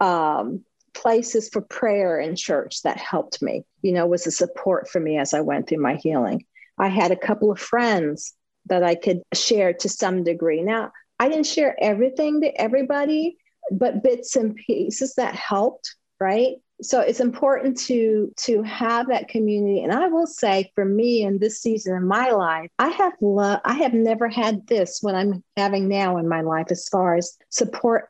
um, 0.00 0.64
places 0.92 1.48
for 1.48 1.60
prayer 1.60 2.18
in 2.18 2.36
church 2.36 2.82
that 2.82 2.96
helped 2.96 3.42
me, 3.42 3.64
you 3.82 3.92
know, 3.92 4.06
was 4.06 4.26
a 4.26 4.30
support 4.30 4.88
for 4.88 5.00
me 5.00 5.18
as 5.18 5.34
I 5.34 5.40
went 5.40 5.68
through 5.68 5.82
my 5.82 5.96
healing. 5.96 6.44
I 6.78 6.88
had 6.88 7.10
a 7.10 7.16
couple 7.16 7.52
of 7.52 7.60
friends 7.60 8.34
that 8.66 8.82
I 8.82 8.94
could 8.94 9.22
share 9.34 9.72
to 9.74 9.88
some 9.88 10.24
degree. 10.24 10.62
Now, 10.62 10.92
I 11.18 11.28
didn't 11.28 11.46
share 11.46 11.76
everything 11.80 12.40
to 12.40 12.60
everybody, 12.60 13.36
but 13.70 14.02
bits 14.02 14.36
and 14.36 14.56
pieces 14.56 15.14
that 15.14 15.34
helped, 15.34 15.94
right? 16.18 16.56
So 16.82 17.00
it's 17.00 17.20
important 17.20 17.78
to 17.86 18.32
to 18.38 18.62
have 18.62 19.08
that 19.08 19.28
community. 19.28 19.82
And 19.82 19.92
I 19.92 20.08
will 20.08 20.26
say 20.26 20.70
for 20.74 20.84
me 20.84 21.22
in 21.22 21.38
this 21.38 21.60
season 21.60 21.96
in 21.96 22.06
my 22.06 22.30
life, 22.30 22.70
I 22.78 22.88
have 22.88 23.12
lo- 23.20 23.60
I 23.64 23.74
have 23.74 23.94
never 23.94 24.28
had 24.28 24.66
this 24.66 24.98
what 25.00 25.14
I'm 25.14 25.42
having 25.56 25.88
now 25.88 26.16
in 26.16 26.28
my 26.28 26.40
life 26.40 26.66
as 26.70 26.88
far 26.88 27.16
as 27.16 27.36
support 27.48 28.08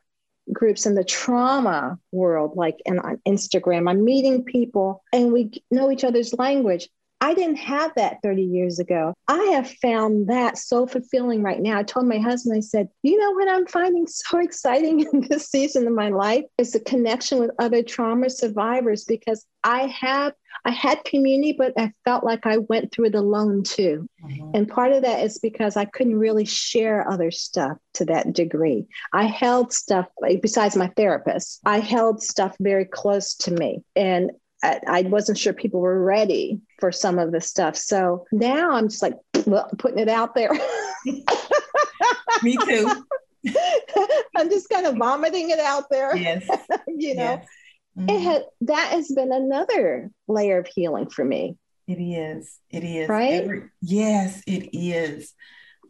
groups 0.51 0.85
in 0.85 0.95
the 0.95 1.03
trauma 1.03 1.97
world, 2.11 2.55
like 2.55 2.77
in, 2.85 2.99
on 2.99 3.19
Instagram. 3.27 3.89
I'm 3.89 4.03
meeting 4.03 4.43
people 4.43 5.03
and 5.11 5.31
we 5.31 5.63
know 5.71 5.91
each 5.91 6.03
other's 6.03 6.33
language. 6.33 6.89
I 7.25 7.33
didn't 7.33 7.55
have 7.55 7.91
that 7.95 8.21
30 8.21 8.43
years 8.43 8.77
ago. 8.77 9.15
I 9.27 9.41
have 9.53 9.67
found 9.81 10.27
that 10.27 10.59
so 10.59 10.85
fulfilling 10.85 11.41
right 11.41 11.59
now. 11.59 11.79
I 11.79 11.81
told 11.81 12.05
my 12.05 12.19
husband, 12.19 12.55
I 12.55 12.59
said, 12.59 12.87
you 13.01 13.19
know 13.19 13.31
what 13.31 13.49
I'm 13.49 13.65
finding 13.65 14.05
so 14.05 14.37
exciting 14.43 14.99
in 15.11 15.21
this 15.21 15.49
season 15.49 15.87
of 15.87 15.93
my 15.93 16.09
life 16.09 16.43
is 16.59 16.73
the 16.73 16.81
connection 16.81 17.39
with 17.39 17.49
other 17.57 17.81
trauma 17.81 18.29
survivors 18.29 19.05
because 19.05 19.43
I 19.63 19.87
have 19.87 20.33
I 20.65 20.71
had 20.71 21.03
community, 21.03 21.53
but 21.57 21.73
I 21.77 21.91
felt 22.05 22.23
like 22.23 22.45
I 22.45 22.57
went 22.57 22.91
through 22.91 23.05
it 23.05 23.15
alone 23.15 23.63
too. 23.63 24.07
Mm-hmm. 24.23 24.51
And 24.53 24.67
part 24.67 24.93
of 24.93 25.01
that 25.01 25.23
is 25.23 25.39
because 25.39 25.75
I 25.75 25.85
couldn't 25.85 26.17
really 26.17 26.45
share 26.45 27.09
other 27.09 27.29
stuff 27.31 27.77
to 27.95 28.05
that 28.05 28.33
degree. 28.33 28.85
I 29.13 29.25
held 29.25 29.73
stuff, 29.73 30.07
besides 30.41 30.75
my 30.75 30.87
therapist, 30.95 31.59
I 31.65 31.79
held 31.79 32.21
stuff 32.21 32.55
very 32.59 32.85
close 32.85 33.35
to 33.37 33.51
me. 33.51 33.83
And 33.95 34.31
I, 34.87 35.01
wasn't 35.03 35.37
sure 35.37 35.53
people 35.53 35.79
were 35.81 36.03
ready 36.03 36.61
for 36.79 36.91
some 36.91 37.19
of 37.19 37.31
the 37.31 37.41
stuff. 37.41 37.75
So 37.75 38.25
now 38.31 38.71
I'm 38.71 38.89
just 38.89 39.01
like, 39.01 39.15
putting 39.77 39.99
it 39.99 40.09
out 40.09 40.35
there. 40.35 40.51
me 42.43 42.57
too. 42.57 43.03
I'm 44.35 44.49
just 44.49 44.69
kind 44.69 44.85
of 44.85 44.95
vomiting 44.97 45.49
it 45.49 45.59
out 45.59 45.85
there. 45.89 46.15
Yes. 46.15 46.47
you 46.87 47.15
know, 47.15 47.23
yes. 47.23 47.47
Mm-hmm. 47.97 48.09
it 48.09 48.21
had 48.21 48.43
that 48.61 48.91
has 48.91 49.09
been 49.09 49.31
another 49.31 50.11
layer 50.27 50.59
of 50.59 50.67
healing 50.67 51.09
for 51.09 51.23
me. 51.23 51.55
It 51.87 52.01
is. 52.01 52.57
It 52.69 52.83
is. 52.83 53.07
Right? 53.07 53.43
Every, 53.43 53.63
yes, 53.81 54.41
it 54.47 54.69
is. 54.73 55.33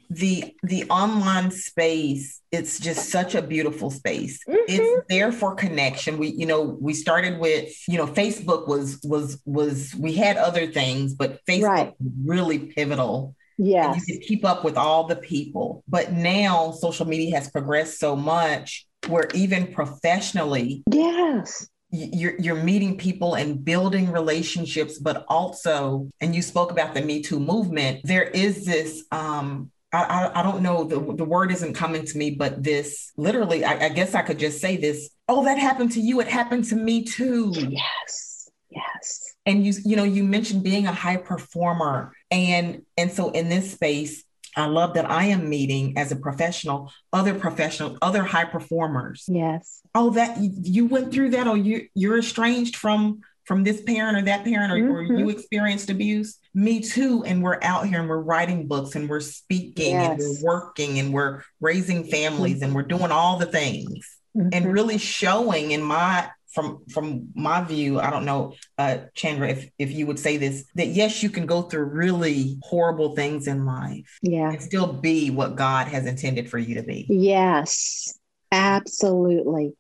The 0.10 0.56
the 0.64 0.90
online 0.90 1.52
space, 1.52 2.42
it's 2.52 2.80
just 2.80 3.10
such 3.10 3.36
a 3.36 3.42
beautiful 3.42 3.90
space. 3.90 4.40
Mm-hmm. 4.48 4.58
It's 4.68 5.06
there 5.10 5.32
for 5.32 5.56
connection. 5.56 6.18
We, 6.18 6.30
you 6.30 6.46
know, 6.46 6.78
we 6.80 6.94
started 6.94 7.40
with, 7.40 7.74
you 7.88 7.98
know, 7.98 8.08
Facebook 8.08 8.68
was 8.68 9.00
was 9.04 9.42
was 9.46 9.96
we 9.96 10.14
had 10.14 10.38
other 10.38 10.68
things, 10.68 11.14
but 11.14 11.40
Facebook 11.46 11.68
right. 11.68 11.94
really 12.24 12.60
pivotal 12.60 13.36
Yes. 13.58 14.06
you 14.08 14.16
could 14.16 14.26
keep 14.26 14.44
up 14.44 14.64
with 14.64 14.78
all 14.78 15.06
the 15.06 15.16
people. 15.16 15.84
But 15.88 16.12
now 16.12 16.72
social 16.72 17.06
media 17.06 17.36
has 17.36 17.50
progressed 17.50 18.00
so 18.00 18.16
much 18.16 18.86
where 19.08 19.30
even 19.34 19.72
professionally, 19.72 20.84
yes, 20.92 21.68
you're 21.92 22.36
you're 22.38 22.56
meeting 22.62 22.98
people 22.98 23.36
and 23.36 23.64
building 23.64 24.12
relationships 24.12 24.98
but 24.98 25.24
also 25.30 26.10
and 26.20 26.36
you 26.36 26.42
spoke 26.42 26.72
about 26.72 26.94
the 26.94 27.02
me 27.02 27.22
too 27.22 27.40
movement 27.40 28.02
there 28.04 28.24
is 28.24 28.66
this 28.66 29.06
um 29.12 29.72
I, 30.04 30.40
I, 30.40 30.44
don't 30.44 30.62
know. 30.62 30.84
The, 30.84 31.00
the 31.00 31.26
word 31.26 31.52
isn't 31.52 31.74
coming 31.74 32.06
to 32.06 32.18
me 32.18 32.32
but 32.32 32.64
this 32.64 33.12
literally 33.18 33.64
I, 33.64 33.86
I 33.86 33.90
guess 33.90 34.14
i 34.16 34.22
could 34.22 34.40
just 34.40 34.60
say 34.60 34.78
this. 34.78 35.10
Oh 35.28 35.44
that 35.46 35.58
happened 35.58 35.92
to 35.94 36.00
you. 36.00 36.20
It 36.20 36.28
happened 36.28 36.66
to 36.66 36.76
me 36.76 37.04
too. 37.04 37.54
Yes 37.56 38.36
yes. 38.76 39.34
And 39.46 39.66
you 39.66 39.74
you 39.84 39.96
know 39.96 40.04
you 40.04 40.24
mentioned 40.24 40.64
being 40.64 40.88
a 40.88 40.94
high 40.94 41.18
performer. 41.18 42.14
And 42.30 42.84
and 42.98 43.12
so 43.12 43.32
in 43.32 43.50
this 43.50 43.72
space 43.72 44.24
I 44.58 44.68
love 44.68 44.94
that 44.94 45.10
I 45.10 45.26
am 45.26 45.50
meeting 45.50 45.98
as 45.98 46.12
a 46.12 46.16
professional, 46.16 46.92
other 47.12 47.38
professional, 47.38 47.98
other 48.02 48.24
high 48.24 48.46
performers. 48.46 49.26
Yes. 49.28 49.82
Oh, 49.94 50.12
that 50.12 50.38
you 50.40 50.86
went 50.86 51.12
through 51.14 51.32
that, 51.32 51.48
or 51.48 51.58
you 51.58 51.88
you're 51.94 52.20
estranged 52.20 52.76
from 52.76 53.22
from 53.46 53.64
this 53.64 53.82
parent 53.82 54.18
or 54.18 54.22
that 54.24 54.44
parent, 54.44 54.74
or, 54.74 54.78
mm-hmm. 54.78 55.14
or 55.14 55.20
you 55.20 55.30
experienced 55.30 55.90
abuse. 55.90 56.40
Me 56.54 56.82
too. 56.82 57.24
And 57.26 57.44
we're 57.44 57.60
out 57.62 57.88
here 57.88 58.00
and 58.00 58.10
we're 58.10 58.22
writing 58.22 58.68
books 58.68 58.96
and 58.96 59.10
we're 59.10 59.20
speaking 59.20 59.92
yes. 59.92 60.10
and 60.10 60.20
we're 60.20 60.44
working 60.44 61.00
and 61.00 61.14
we're 61.14 61.44
raising 61.62 62.06
families 62.06 62.56
mm-hmm. 62.56 62.66
and 62.66 62.76
we're 62.76 62.84
doing 62.84 63.12
all 63.12 63.38
the 63.38 63.46
things 63.46 64.18
mm-hmm. 64.36 64.50
and 64.52 64.74
really 64.74 64.98
showing 64.98 65.72
in 65.72 65.82
my 65.82 66.30
from 66.56 66.86
from 66.90 67.28
my 67.36 67.62
view, 67.62 68.00
I 68.00 68.10
don't 68.10 68.24
know, 68.24 68.54
uh, 68.78 69.00
Chandra, 69.14 69.50
if 69.50 69.70
if 69.78 69.92
you 69.92 70.08
would 70.08 70.18
say 70.18 70.38
this, 70.38 70.64
that 70.76 70.88
yes, 70.88 71.22
you 71.22 71.30
can 71.30 71.46
go 71.46 71.64
through 71.64 71.84
really 71.84 72.58
horrible 72.64 73.14
things 73.14 73.48
in 73.48 73.66
life, 73.66 74.18
yeah, 74.22 74.50
and 74.50 74.62
still 74.62 74.92
be 74.94 75.30
what 75.30 75.58
God 75.58 75.88
has 75.90 76.06
intended 76.06 76.50
for 76.50 76.58
you 76.58 76.76
to 76.76 76.84
be. 76.84 77.06
Yes, 77.10 78.18
absolutely. 78.54 79.74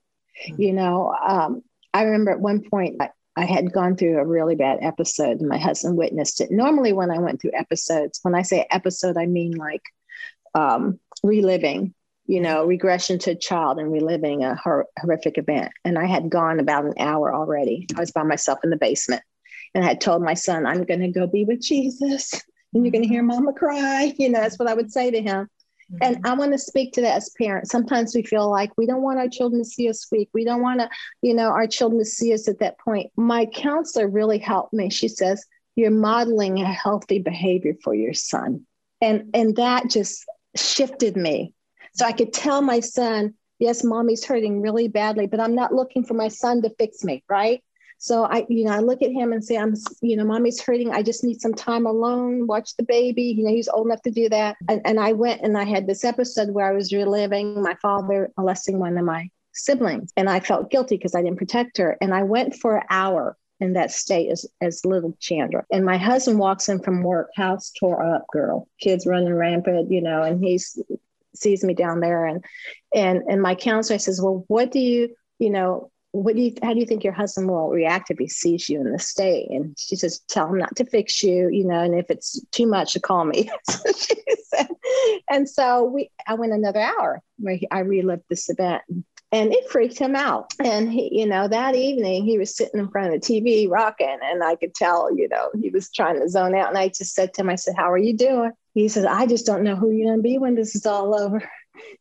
Mm-hmm. 0.50 0.62
You 0.62 0.74
know, 0.74 1.16
um, 1.26 1.64
I 1.94 2.04
remember 2.04 2.32
at 2.32 2.42
one 2.42 2.62
point 2.70 2.98
I, 3.36 3.46
had 3.46 3.72
gone 3.72 3.96
through 3.96 4.20
a 4.20 4.26
really 4.26 4.56
bad 4.56 4.80
episode, 4.82 5.40
and 5.40 5.50
my 5.50 5.58
husband 5.58 5.98
witnessed 5.98 6.42
it. 6.42 6.52
Normally, 6.52 6.94
when 6.94 7.12
I 7.12 7.20
went 7.20 7.42
through 7.42 7.52
episodes, 7.54 8.20
when 8.22 8.36
I 8.36 8.42
say 8.42 8.66
episode, 8.72 9.18
I 9.18 9.26
mean 9.26 9.52
like 9.52 9.84
um, 10.54 11.00
reliving 11.24 11.94
you 12.28 12.42
know, 12.42 12.66
regression 12.66 13.20
to 13.20 13.32
a 13.32 13.36
child 13.36 13.78
and 13.78 13.92
reliving 13.92 14.44
a 14.44 14.56
hor- 14.56 14.88
horrific 15.00 15.38
event. 15.38 15.72
And 15.84 15.98
I 15.98 16.06
had 16.06 16.30
gone 16.30 16.60
about 16.60 16.86
an 16.86 16.96
hour 17.00 17.34
already. 17.34 17.88
I 17.96 18.00
was 18.00 18.12
by 18.12 18.24
myself 18.24 18.60
in 18.64 18.72
the 18.72 18.78
basement 18.78 19.22
and 19.74 19.84
I 19.84 19.88
had 19.88 20.02
told 20.02 20.24
my 20.24 20.34
son, 20.34 20.66
I'm 20.66 20.84
going 20.84 21.02
to 21.02 21.08
go 21.10 21.28
be 21.28 21.46
with 21.46 21.62
Jesus 21.62 22.34
and 22.74 22.84
you're 22.84 22.92
going 22.92 23.04
to 23.04 23.10
hear 23.10 23.24
mama 23.24 23.54
cry. 23.54 24.14
You 24.18 24.30
know, 24.30 24.40
that's 24.40 24.58
what 24.58 24.68
I 24.68 24.74
would 24.74 24.92
say 24.92 25.12
to 25.12 25.22
him. 25.22 25.50
Mm-hmm. 25.92 25.98
And 26.02 26.26
I 26.26 26.34
want 26.34 26.52
to 26.52 26.58
speak 26.58 26.94
to 26.94 27.02
that 27.02 27.16
as 27.16 27.30
parents. 27.38 27.72
Sometimes 27.72 28.16
we 28.16 28.24
feel 28.24 28.50
like 28.50 28.72
we 28.78 28.86
don't 28.86 29.04
want 29.04 29.20
our 29.20 29.30
children 29.30 29.64
to 29.64 29.70
see 29.70 29.90
us 29.90 30.08
weak. 30.12 30.30
We 30.34 30.44
don't 30.44 30.62
want 30.62 30.80
to, 30.80 30.90
you 31.22 31.34
know, 31.34 31.50
our 31.50 31.68
children 31.68 32.00
to 32.00 32.06
see 32.06 32.34
us 32.34 32.48
at 32.48 32.60
that 32.60 32.80
point. 32.80 33.12
My 33.16 33.46
counselor 33.46 34.08
really 34.08 34.40
helped 34.40 34.74
me. 34.74 34.90
She 34.90 35.08
says, 35.08 35.46
You're 35.76 35.92
modeling 35.92 36.62
a 36.62 36.72
healthy 36.72 37.20
behavior 37.20 37.76
for 37.84 37.94
your 37.94 38.14
son. 38.14 38.66
And 39.02 39.30
and 39.34 39.56
that 39.58 39.90
just 39.90 40.26
shifted 40.56 41.16
me 41.16 41.54
so 41.96 42.06
I 42.06 42.12
could 42.12 42.34
tell 42.34 42.62
my 42.62 42.82
son, 42.82 43.36
yes, 43.58 43.84
mommy's 43.84 44.26
hurting 44.26 44.62
really 44.62 44.90
badly, 44.90 45.28
but 45.28 45.40
I'm 45.40 45.56
not 45.56 45.74
looking 45.74 46.04
for 46.04 46.14
my 46.14 46.28
son 46.28 46.62
to 46.64 46.70
fix 46.78 47.04
me, 47.04 47.24
right? 47.30 47.64
So 47.98 48.26
I, 48.26 48.46
you 48.50 48.66
know, 48.66 48.72
I 48.72 48.80
look 48.80 49.02
at 49.02 49.12
him 49.12 49.34
and 49.34 49.44
say, 49.44 49.58
I'm, 49.58 49.74
you 50.02 50.16
know, 50.16 50.26
mommy's 50.26 50.62
hurting. 50.62 50.92
I 50.92 51.02
just 51.02 51.24
need 51.24 51.42
some 51.42 51.54
time 51.54 51.86
alone, 51.86 52.48
watch 52.48 52.76
the 52.76 52.84
baby. 52.84 53.24
You 53.24 53.46
know, 53.46 53.52
he's 53.52 53.70
old 53.70 53.88
enough 53.88 54.02
to 54.04 54.12
do 54.12 54.30
that. 54.30 54.58
And, 54.70 54.82
and 54.86 55.00
I 55.00 55.14
went 55.14 55.42
and 55.42 55.58
I 55.58 55.64
had 55.64 55.88
this 55.88 56.04
episode 56.04 56.52
where 56.52 56.68
I 56.68 56.74
was 56.74 56.94
reliving 56.94 57.62
my 57.62 57.76
father 57.82 58.32
molesting 58.38 58.80
one 58.80 58.98
of 58.98 59.06
my 59.06 59.30
siblings. 59.54 60.12
And 60.18 60.30
I 60.30 60.40
felt 60.40 60.70
guilty 60.70 60.98
because 60.98 61.16
I 61.16 61.22
didn't 61.22 61.38
protect 61.38 61.78
her. 61.78 61.98
And 62.02 62.14
I 62.14 62.24
went 62.24 62.56
for 62.56 62.78
an 62.78 62.84
hour 62.90 63.38
in 63.60 63.74
that 63.74 63.92
state 63.92 64.30
as, 64.30 64.46
as 64.62 64.86
little 64.86 65.16
Chandra. 65.20 65.66
And 65.72 65.86
my 65.86 65.98
husband 65.98 66.40
walks 66.40 66.68
in 66.68 66.82
from 66.82 67.04
work, 67.04 67.30
house 67.36 67.72
tore 67.72 68.06
up, 68.06 68.26
girl, 68.32 68.68
kids 68.82 69.06
running 69.06 69.34
rampant, 69.34 69.92
you 69.92 70.02
know, 70.02 70.22
and 70.24 70.44
he's 70.44 70.78
sees 71.34 71.64
me 71.64 71.74
down 71.74 72.00
there 72.00 72.26
and 72.26 72.44
and 72.94 73.24
and 73.28 73.42
my 73.42 73.56
counselor 73.56 74.00
says, 74.00 74.22
Well, 74.22 74.46
what 74.48 74.72
do 74.72 74.80
you, 74.80 75.16
you 75.40 75.50
know, 75.50 75.92
what 76.16 76.36
do 76.36 76.42
you 76.42 76.54
how 76.64 76.74
do 76.74 76.80
you 76.80 76.86
think 76.86 77.04
your 77.04 77.14
husband 77.14 77.50
will 77.50 77.70
react 77.70 78.10
if 78.10 78.18
he 78.18 78.28
sees 78.28 78.70
you 78.70 78.80
in 78.80 78.92
the 78.92 79.00
state? 79.00 79.50
And 79.50 79.78
she 79.78 79.96
says 79.96 80.20
tell 80.30 80.48
him 80.48 80.60
not 80.60 80.76
to 80.78 80.86
fix 80.86 81.22
you 81.22 81.50
you 81.50 81.66
know 81.66 81.80
and 81.82 81.94
if 81.96 82.10
it's 82.10 82.40
too 82.52 82.68
much 82.68 82.94
to 82.94 83.00
call 83.00 83.26
me. 83.26 83.50
So 83.70 84.16
said. 84.44 84.68
And 85.30 85.50
so 85.50 85.84
we 85.84 86.12
i 86.28 86.34
went 86.36 86.54
another 86.54 86.80
hour 86.80 87.22
where 87.40 87.60
i 87.72 87.80
relived 87.80 88.24
this 88.30 88.50
event 88.50 88.84
and 89.32 89.52
it 89.52 89.70
freaked 89.70 89.98
him 89.98 90.16
out. 90.16 90.54
And 90.64 90.92
he 90.92 91.20
you 91.20 91.26
know 91.26 91.48
that 91.48 91.76
evening 91.76 92.26
he 92.26 92.38
was 92.38 92.56
sitting 92.56 92.80
in 92.80 92.90
front 92.90 93.14
of 93.14 93.22
the 93.22 93.28
tv 93.28 93.70
rocking 93.70 94.20
and 94.24 94.44
i 94.44 94.56
could 94.56 94.74
tell 94.74 95.16
you 95.16 95.28
know 95.28 95.50
he 95.60 95.70
was 95.70 95.92
trying 95.92 96.20
to 96.20 96.30
zone 96.30 96.56
out. 96.56 96.70
And 96.70 96.78
i 96.78 96.88
just 96.88 97.14
said 97.14 97.34
to 97.34 97.42
him 97.42 97.50
i 97.50 97.56
said 97.56 97.76
how 97.76 97.92
are 97.92 97.98
you 97.98 98.16
doing? 98.16 98.52
He 98.74 98.88
says 98.88 99.06
i 99.06 99.26
just 99.26 99.46
don't 99.46 99.64
know 99.64 99.76
who 99.76 99.92
you're 99.92 100.08
going 100.08 100.20
to 100.20 100.24
be 100.24 100.38
when 100.38 100.56
this 100.56 100.76
is 100.76 100.86
all 100.86 101.20
over 101.20 101.42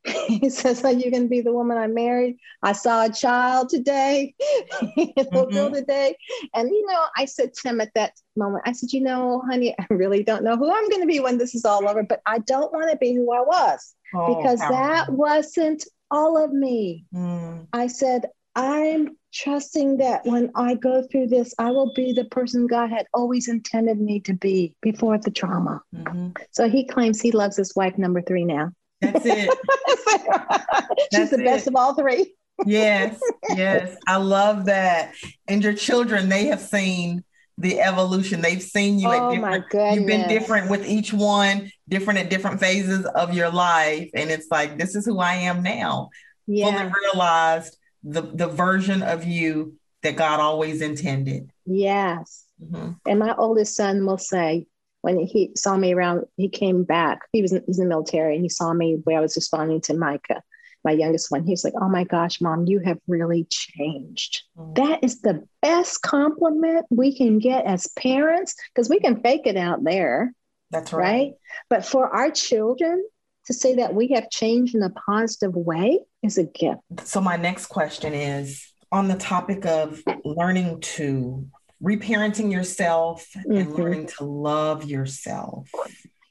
he 0.05 0.51
says, 0.51 0.85
Are 0.85 0.93
you 0.93 1.11
going 1.11 1.25
to 1.25 1.29
be 1.29 1.41
the 1.41 1.53
woman 1.53 1.79
I 1.79 1.87
married? 1.87 2.37
I 2.62 2.72
saw 2.72 3.05
a 3.05 3.12
child 3.12 3.68
today, 3.68 4.35
mm-hmm. 4.83 5.75
today. 5.75 6.16
And, 6.55 6.68
you 6.68 6.87
know, 6.87 7.05
I 7.16 7.25
said 7.25 7.55
to 7.55 7.68
him 7.68 7.81
at 7.81 7.93
that 7.95 8.12
moment, 8.37 8.64
I 8.66 8.72
said, 8.72 8.93
You 8.93 9.03
know, 9.03 9.43
honey, 9.49 9.75
I 9.79 9.87
really 9.91 10.22
don't 10.22 10.45
know 10.45 10.57
who 10.57 10.72
I'm 10.72 10.89
going 10.89 11.03
to 11.03 11.07
be 11.07 11.20
when 11.20 11.39
this 11.39 11.55
is 11.55 11.64
all 11.64 11.89
over, 11.89 12.03
but 12.03 12.20
I 12.27 12.39
don't 12.39 12.72
want 12.72 12.91
to 12.91 12.97
be 12.97 13.14
who 13.14 13.33
I 13.33 13.41
was 13.41 13.95
oh, 14.14 14.35
because 14.35 14.61
that 14.61 15.11
wasn't 15.11 15.85
all 16.11 16.43
of 16.43 16.53
me. 16.53 17.07
Mm. 17.14 17.66
I 17.72 17.87
said, 17.89 18.27
I'm 18.55 19.16
trusting 19.33 19.97
that 19.99 20.25
when 20.25 20.51
I 20.55 20.75
go 20.75 21.03
through 21.03 21.27
this, 21.27 21.55
I 21.59 21.70
will 21.70 21.93
be 21.95 22.12
the 22.12 22.25
person 22.27 22.66
God 22.66 22.91
had 22.91 23.07
always 23.12 23.49
intended 23.49 24.01
me 24.01 24.20
to 24.20 24.35
be 24.35 24.77
before 24.81 25.18
the 25.18 25.31
trauma. 25.31 25.83
Mm-hmm. 25.95 26.31
So 26.53 26.68
he 26.68 26.87
claims 26.87 27.20
he 27.20 27.33
loves 27.33 27.57
his 27.57 27.75
wife 27.75 27.99
number 27.99 28.22
three 28.22 28.45
now. 28.45 28.70
That's 29.01 29.24
it. 29.24 29.51
She's 31.14 31.30
the 31.30 31.38
best 31.38 31.66
of 31.66 31.76
all 31.76 31.95
three. 31.95 32.34
yes, 32.64 33.20
yes. 33.51 33.97
I 34.07 34.16
love 34.16 34.66
that. 34.66 35.12
And 35.49 35.62
your 35.62 35.74
children, 35.74 36.28
they 36.28 36.47
have 36.47 36.61
seen 36.61 37.24
the 37.59 37.80
evolution. 37.80 38.40
They've 38.40 38.62
seen 38.62 38.99
you 38.99 39.09
oh 39.09 39.12
at 39.12 39.34
different 39.34 39.97
you've 39.97 40.07
been 40.07 40.28
different 40.28 40.70
with 40.70 40.86
each 40.86 41.12
one, 41.12 41.70
different 41.88 42.18
at 42.20 42.30
different 42.30 42.61
phases 42.61 43.07
of 43.07 43.34
your 43.34 43.51
life. 43.51 44.11
And 44.14 44.30
it's 44.30 44.49
like, 44.51 44.78
this 44.78 44.95
is 44.95 45.07
who 45.07 45.18
I 45.18 45.34
am 45.34 45.62
now. 45.62 46.11
Yeah. 46.47 46.70
Fully 46.70 46.92
realized 47.03 47.76
the 48.03 48.22
the 48.22 48.49
version 48.49 49.03
of 49.03 49.24
you 49.24 49.74
that 50.03 50.16
God 50.16 50.40
always 50.40 50.80
intended. 50.80 51.51
Yes. 51.64 52.45
Mm-hmm. 52.62 52.92
And 53.07 53.18
my 53.18 53.34
oldest 53.36 53.74
son 53.74 54.05
will 54.07 54.18
say, 54.18 54.66
when 55.05 55.19
he 55.19 55.51
saw 55.55 55.77
me 55.77 55.93
around, 55.93 56.25
he 56.39 56.49
came 56.49 56.83
back. 56.83 57.29
He 57.31 57.43
was 57.43 57.53
in, 57.53 57.61
he 57.61 57.65
was 57.69 57.79
in 57.79 57.85
the 57.85 57.95
military 57.95 58.37
and 58.37 58.43
he 58.43 58.49
saw 58.49 58.73
me 58.73 58.95
where 59.05 59.19
I 59.19 59.21
was 59.21 59.37
responding 59.37 59.83
to 59.83 59.95
Micah, 59.95 60.43
my 60.83 60.93
youngest 60.93 61.31
one. 61.31 61.45
He's 61.45 61.63
like, 61.63 61.75
Oh 61.79 61.91
my 61.91 62.05
gosh, 62.05 62.41
mom, 62.41 62.65
you 62.67 62.79
have 62.79 62.99
really 63.07 63.47
changed. 63.51 64.45
Mm-hmm. 64.57 64.83
That 64.83 65.05
is 65.05 65.21
the 65.21 65.47
best 65.61 66.01
compliment 66.01 66.87
we 66.89 67.15
can 67.15 67.39
get 67.39 67.67
as 67.67 67.87
parents 67.99 68.55
because 68.75 68.89
we 68.89 68.99
can 68.99 69.21
fake 69.21 69.43
it 69.45 69.59
out 69.59 69.85
there. 69.85 70.33
That's 70.71 70.95
right. 70.95 71.03
right. 71.03 71.33
But 71.69 71.85
for 71.85 72.09
our 72.09 72.31
children 72.31 73.05
to 73.45 73.53
say 73.53 73.75
that 73.75 73.95
we 73.95 74.09
have 74.09 74.31
changed 74.31 74.75
in 74.75 74.83
a 74.83 74.89
positive 74.89 75.55
way 75.55 76.01
is 76.23 76.39
a 76.39 76.45
gift. 76.45 76.81
So, 77.03 77.21
my 77.21 77.37
next 77.37 77.67
question 77.67 78.15
is 78.15 78.73
on 78.91 79.09
the 79.09 79.17
topic 79.17 79.67
of 79.67 80.01
learning 80.25 80.81
to 80.81 81.47
reparenting 81.85 82.51
yourself 82.51 83.28
mm-hmm. 83.37 83.53
and 83.53 83.74
learning 83.74 84.07
to 84.07 84.24
love 84.24 84.85
yourself. 84.85 85.70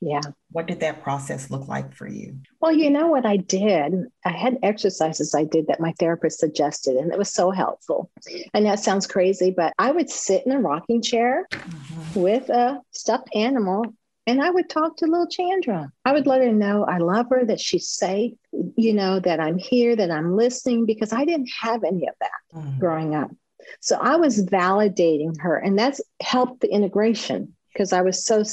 Yeah. 0.01 0.19
What 0.51 0.67
did 0.67 0.81
that 0.81 1.01
process 1.01 1.49
look 1.49 1.69
like 1.69 1.93
for 1.93 2.07
you? 2.07 2.39
Well, 2.59 2.73
you 2.73 2.89
know 2.89 3.07
what 3.07 3.25
I 3.25 3.37
did? 3.37 3.93
I 4.25 4.31
had 4.31 4.57
exercises 4.61 5.33
I 5.33 5.45
did 5.45 5.67
that 5.67 5.79
my 5.79 5.93
therapist 5.97 6.39
suggested, 6.39 6.97
and 6.97 7.13
it 7.13 7.17
was 7.17 7.31
so 7.31 7.51
helpful. 7.51 8.11
And 8.53 8.65
that 8.65 8.81
sounds 8.81 9.07
crazy, 9.07 9.53
but 9.55 9.71
I 9.79 9.91
would 9.91 10.09
sit 10.09 10.45
in 10.45 10.51
a 10.51 10.59
rocking 10.59 11.01
chair 11.01 11.47
mm-hmm. 11.51 12.19
with 12.19 12.49
a 12.49 12.81
stuffed 12.91 13.29
animal 13.33 13.85
and 14.25 14.41
I 14.41 14.49
would 14.49 14.69
talk 14.69 14.97
to 14.97 15.05
little 15.05 15.27
Chandra. 15.27 15.91
I 16.05 16.13
would 16.13 16.27
let 16.27 16.41
her 16.41 16.51
know 16.51 16.85
I 16.85 16.97
love 16.97 17.27
her, 17.29 17.45
that 17.45 17.59
she's 17.59 17.89
safe, 17.89 18.33
you 18.77 18.93
know, 18.93 19.19
that 19.19 19.39
I'm 19.39 19.57
here, 19.57 19.95
that 19.95 20.11
I'm 20.11 20.35
listening, 20.35 20.85
because 20.85 21.11
I 21.11 21.25
didn't 21.25 21.49
have 21.59 21.83
any 21.83 22.07
of 22.07 22.15
that 22.21 22.57
mm-hmm. 22.57 22.79
growing 22.79 23.15
up. 23.15 23.31
So 23.79 23.97
I 23.99 24.15
was 24.15 24.45
validating 24.45 25.39
her, 25.39 25.57
and 25.57 25.77
that's 25.77 26.01
helped 26.21 26.61
the 26.61 26.71
integration 26.71 27.55
because 27.71 27.93
I 27.93 28.01
was 28.01 28.23
so 28.23 28.43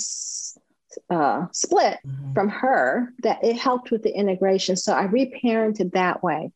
uh, 1.11 1.47
split 1.53 1.99
mm-hmm. 2.07 2.33
from 2.33 2.49
her 2.49 3.13
that 3.23 3.43
it 3.45 3.57
helped 3.57 3.91
with 3.91 4.03
the 4.03 4.15
integration. 4.15 4.77
So 4.77 4.95
I 4.95 5.07
reparented 5.07 5.93
that 5.93 6.23
way 6.23 6.53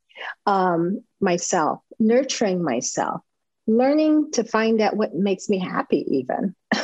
um, 0.46 1.02
myself, 1.20 1.80
nurturing 1.98 2.62
myself, 2.62 3.20
learning 3.66 4.32
to 4.32 4.44
find 4.44 4.80
out 4.80 4.96
what 4.96 5.14
makes 5.14 5.48
me 5.48 5.58
happy, 5.58 6.04
even. 6.08 6.54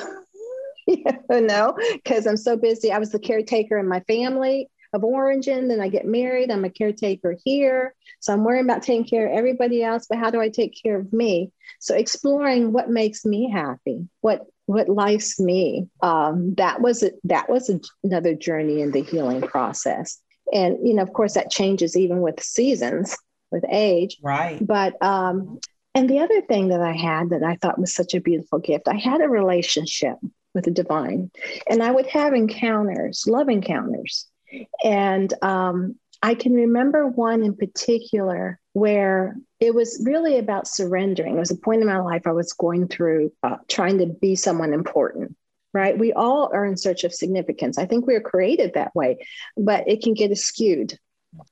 you 0.87 1.05
know, 1.29 1.77
because 1.93 2.27
I'm 2.27 2.37
so 2.37 2.57
busy. 2.57 2.93
I 2.93 2.99
was 2.99 3.11
the 3.11 3.19
caretaker 3.19 3.79
in 3.79 3.89
my 3.89 4.01
family 4.01 4.69
of 4.93 5.05
Origin. 5.05 5.69
Then 5.69 5.81
I 5.81 5.89
get 5.89 6.07
married. 6.07 6.51
I'm 6.51 6.65
a 6.65 6.71
caretaker 6.71 7.37
here. 7.45 7.95
So 8.21 8.33
I'm 8.33 8.45
worrying 8.45 8.65
about 8.65 8.83
taking 8.83 9.07
care 9.07 9.27
of 9.27 9.37
everybody 9.37 9.83
else, 9.83 10.07
but 10.09 10.19
how 10.19 10.31
do 10.31 10.41
I 10.41 10.49
take 10.49 10.79
care 10.81 10.99
of 10.99 11.13
me? 11.13 11.53
So 11.79 11.95
exploring 11.95 12.73
what 12.73 12.91
makes 12.91 13.25
me 13.25 13.51
happy, 13.51 14.09
what 14.21 14.47
what 14.71 14.89
likes 14.89 15.41
me. 15.41 15.89
Um, 16.01 16.55
that 16.55 16.81
was 16.81 17.03
a, 17.03 17.11
that 17.25 17.49
was 17.51 17.69
a, 17.69 17.81
another 18.05 18.37
journey 18.37 18.81
in 18.81 18.93
the 18.93 19.03
healing 19.03 19.41
process. 19.41 20.21
And 20.53 20.79
you 20.87 20.95
know, 20.95 21.03
of 21.03 21.13
course, 21.13 21.35
that 21.35 21.51
changes 21.51 21.97
even 21.97 22.21
with 22.21 22.41
seasons, 22.41 23.17
with 23.51 23.65
age. 23.69 24.19
Right. 24.23 24.65
But 24.65 24.95
um, 25.03 25.59
and 25.95 26.09
the 26.09 26.21
other 26.21 26.41
thing 26.43 26.69
that 26.69 26.81
I 26.81 26.93
had 26.93 27.31
that 27.31 27.43
I 27.43 27.57
thought 27.57 27.81
was 27.81 27.93
such 27.93 28.15
a 28.15 28.21
beautiful 28.21 28.61
gift, 28.61 28.87
I 28.87 28.97
had 28.97 29.21
a 29.21 29.29
relationship 29.29 30.17
with 30.55 30.65
the 30.65 30.71
divine, 30.71 31.31
and 31.69 31.83
I 31.83 31.91
would 31.91 32.07
have 32.07 32.33
encounters, 32.33 33.25
love 33.27 33.49
encounters, 33.49 34.29
and 34.85 35.33
um, 35.43 35.97
I 36.23 36.35
can 36.35 36.53
remember 36.53 37.07
one 37.07 37.43
in 37.43 37.57
particular 37.57 38.59
where 38.73 39.37
it 39.59 39.75
was 39.75 40.03
really 40.05 40.39
about 40.39 40.69
surrendering. 40.69 41.37
It 41.37 41.41
was 41.41 41.51
a 41.51 41.57
point 41.57 41.81
in 41.81 41.87
my 41.87 41.99
life 41.99 42.23
I 42.27 42.33
was 42.33 42.53
going 42.53 42.89
through 42.89 43.33
uh, 43.43 43.57
trying 43.69 43.99
to 43.99 44.07
be 44.07 44.37
someone 44.37 44.73
important, 44.73 45.37
right? 45.73 45.99
We 45.99 46.13
all 46.13 46.51
are 46.53 46.67
in 46.67 46.77
search 46.77 47.05
of 47.05 47.15
significance. 47.15 47.79
I 47.79 47.87
think 47.87 48.07
we 48.07 48.15
are 48.15 48.21
created 48.21 48.75
that 48.75 48.95
way, 48.95 49.27
but 49.57 49.89
it 49.89 50.03
can 50.03 50.15
get 50.15 50.37
skewed. 50.37 50.99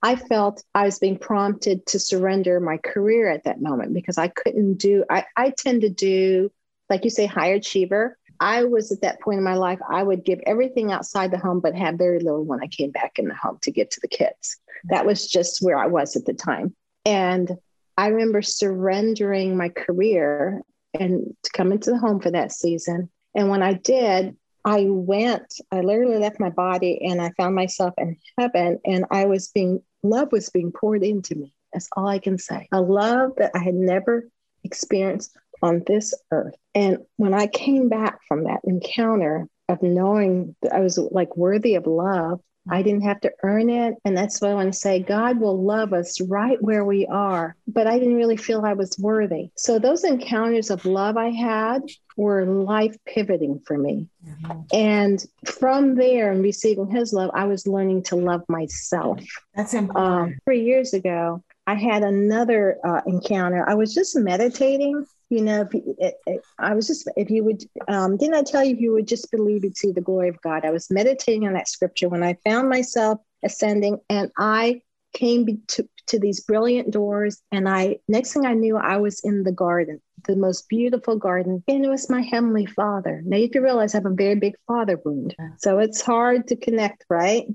I 0.03 0.17
felt 0.17 0.63
I 0.75 0.85
was 0.85 0.99
being 0.99 1.19
prompted 1.19 1.87
to 1.87 1.99
surrender 1.99 2.61
my 2.61 2.79
career 2.79 3.31
at 3.31 3.45
that 3.45 3.61
moment 3.63 3.95
because 3.95 4.19
I 4.19 4.29
couldn't 4.29 4.75
do, 4.75 5.05
I, 5.09 5.25
I 5.37 5.51
tend 5.51 5.83
to 5.83 5.89
do, 5.89 6.51
like 6.91 7.05
you 7.05 7.11
say, 7.11 7.27
high 7.27 7.53
achiever. 7.53 8.19
I 8.41 8.65
was 8.65 8.93
at 8.93 9.01
that 9.03 9.21
point 9.21 9.39
in 9.39 9.45
my 9.45 9.55
life, 9.55 9.79
I 9.89 10.03
would 10.03 10.25
give 10.25 10.41
everything 10.47 10.93
outside 10.93 11.31
the 11.31 11.39
home, 11.39 11.61
but 11.61 11.75
have 11.75 11.97
very 11.97 12.21
little 12.21 12.45
when 12.45 12.61
I 12.63 12.67
came 12.69 12.91
back 12.91 13.19
in 13.19 13.29
the 13.29 13.35
home 13.35 13.59
to 13.63 13.71
get 13.71 13.91
to 13.93 14.01
the 14.01 14.09
kids. 14.09 14.59
That 14.91 15.07
was 15.07 15.27
just 15.27 15.61
where 15.61 15.77
I 15.77 15.87
was 15.87 16.17
at 16.17 16.25
the 16.25 16.35
time. 16.35 16.75
And 17.05 17.51
I 17.97 18.09
remember 18.09 18.43
surrendering 18.43 19.57
my 19.57 19.71
career 19.71 20.63
and 20.95 21.35
to 21.43 21.51
come 21.53 21.73
into 21.73 21.91
the 21.91 21.99
home 21.99 22.21
for 22.21 22.31
that 22.31 22.53
season. 22.53 23.11
And 23.35 23.49
when 23.49 23.63
I 23.63 23.73
did, 23.75 24.37
I 24.65 24.87
went, 24.89 25.55
I 25.73 25.81
literally 25.81 26.19
left 26.19 26.41
my 26.41 26.51
body 26.51 27.05
and 27.05 27.21
I 27.21 27.31
found 27.37 27.55
myself 27.55 27.95
in 27.99 28.17
heaven 28.39 28.79
and 28.85 29.05
I 29.11 29.25
was 29.25 29.49
being, 29.49 29.83
love 30.03 30.31
was 30.31 30.51
being 30.51 30.73
poured 30.73 31.03
into 31.03 31.35
me. 31.35 31.55
That's 31.73 31.89
all 31.97 32.07
I 32.07 32.19
can 32.19 32.39
say. 32.39 32.69
A 32.73 32.81
love 32.81 33.33
that 33.39 33.53
I 33.55 33.59
had 33.59 33.75
never 33.75 34.29
experienced 34.65 35.37
on 35.63 35.83
this 35.87 36.15
earth. 36.31 36.55
And 36.75 36.99
when 37.17 37.35
I 37.35 37.47
came 37.47 37.89
back 37.89 38.19
from 38.27 38.45
that 38.45 38.61
encounter 38.65 39.49
of 39.69 39.83
knowing 39.83 40.57
that 40.63 40.73
I 40.73 40.81
was 40.81 40.99
like 40.99 41.37
worthy 41.37 41.75
of 41.75 41.87
love, 41.87 42.41
I 42.71 42.83
didn't 42.83 43.05
have 43.05 43.21
to 43.23 43.33
earn 43.43 43.71
it. 43.71 43.95
And 44.05 44.17
that's 44.17 44.41
what 44.41 44.51
I 44.51 44.55
want 44.55 44.73
to 44.73 44.79
say. 44.79 45.01
God 45.01 45.41
will 45.41 45.63
love 45.63 45.93
us 45.93 46.21
right 46.21 46.61
where 46.63 46.85
we 46.85 47.07
are. 47.07 47.57
But 47.67 47.87
I 47.87 47.99
didn't 47.99 48.17
really 48.17 48.37
feel 48.37 48.65
I 48.65 48.75
was 48.75 48.99
worthy. 48.99 49.51
So 49.57 49.79
those 49.79 50.05
encounters 50.05 50.71
of 50.71 50.85
love 50.85 51.17
I 51.17 51.31
had 51.31 51.83
were 52.17 52.45
life 52.45 52.97
pivoting 53.07 53.61
for 53.67 53.79
me. 53.79 54.09
Mm-hmm. 54.27 54.61
And 54.73 55.25
from 55.47 55.95
there 55.95 56.31
and 56.31 56.43
receiving 56.43 56.91
his 56.91 57.13
love, 57.13 57.31
I 57.33 57.45
was 57.45 57.67
learning 57.67 58.03
to 58.05 58.17
love 58.17 58.43
myself. 58.49 59.21
That's 59.55 59.75
important. 59.75 60.07
Um, 60.07 60.39
three 60.45 60.65
years 60.65 60.93
ago, 60.93 61.43
I 61.67 61.75
had 61.75 62.03
another 62.03 62.79
uh, 62.85 63.01
encounter. 63.07 63.69
I 63.69 63.75
was 63.75 63.95
just 63.95 64.17
meditating 64.17 65.07
you 65.31 65.43
know, 65.43 65.63
if 65.63 65.75
you, 65.75 65.95
it, 65.99 66.15
it, 66.27 66.41
I 66.59 66.75
was 66.75 66.87
just, 66.87 67.09
if 67.17 67.31
you 67.31 67.45
would, 67.45 67.63
um, 67.87 68.17
didn't 68.17 68.35
I 68.35 68.43
tell 68.43 68.65
you, 68.65 68.75
if 68.75 68.81
you 68.81 68.93
would 68.93 69.07
just 69.07 69.31
believe, 69.31 69.65
you'd 69.65 69.77
see 69.77 69.93
the 69.93 70.01
glory 70.01 70.29
of 70.29 70.41
God. 70.41 70.65
I 70.65 70.71
was 70.71 70.91
meditating 70.91 71.47
on 71.47 71.53
that 71.55 71.69
scripture 71.69 72.09
when 72.09 72.23
I 72.23 72.37
found 72.45 72.69
myself 72.69 73.21
ascending 73.45 73.99
and 74.09 74.31
I 74.39 74.83
came 75.13 75.63
to, 75.69 75.89
to 76.07 76.19
these 76.19 76.41
brilliant 76.41 76.91
doors. 76.91 77.43
And 77.53 77.69
I, 77.69 77.99
next 78.09 78.33
thing 78.33 78.47
I 78.47 78.55
knew, 78.55 78.77
I 78.77 78.97
was 78.97 79.21
in 79.21 79.43
the 79.43 79.53
garden, 79.53 80.01
the 80.25 80.37
most 80.37 80.69
beautiful 80.69 81.17
garden. 81.17 81.63
And 81.69 81.85
it 81.85 81.89
was 81.89 82.11
my 82.11 82.23
Heavenly 82.23 82.67
Father. 82.67 83.23
Now 83.25 83.37
you 83.37 83.51
to 83.51 83.61
realize 83.61 83.95
I 83.95 83.99
have 83.99 84.07
a 84.07 84.11
very 84.11 84.37
big 84.37 84.55
father 84.67 84.99
wound. 85.05 85.35
So 85.59 85.79
it's 85.79 86.01
hard 86.01 86.49
to 86.49 86.57
connect, 86.57 87.05
right? 87.11 87.47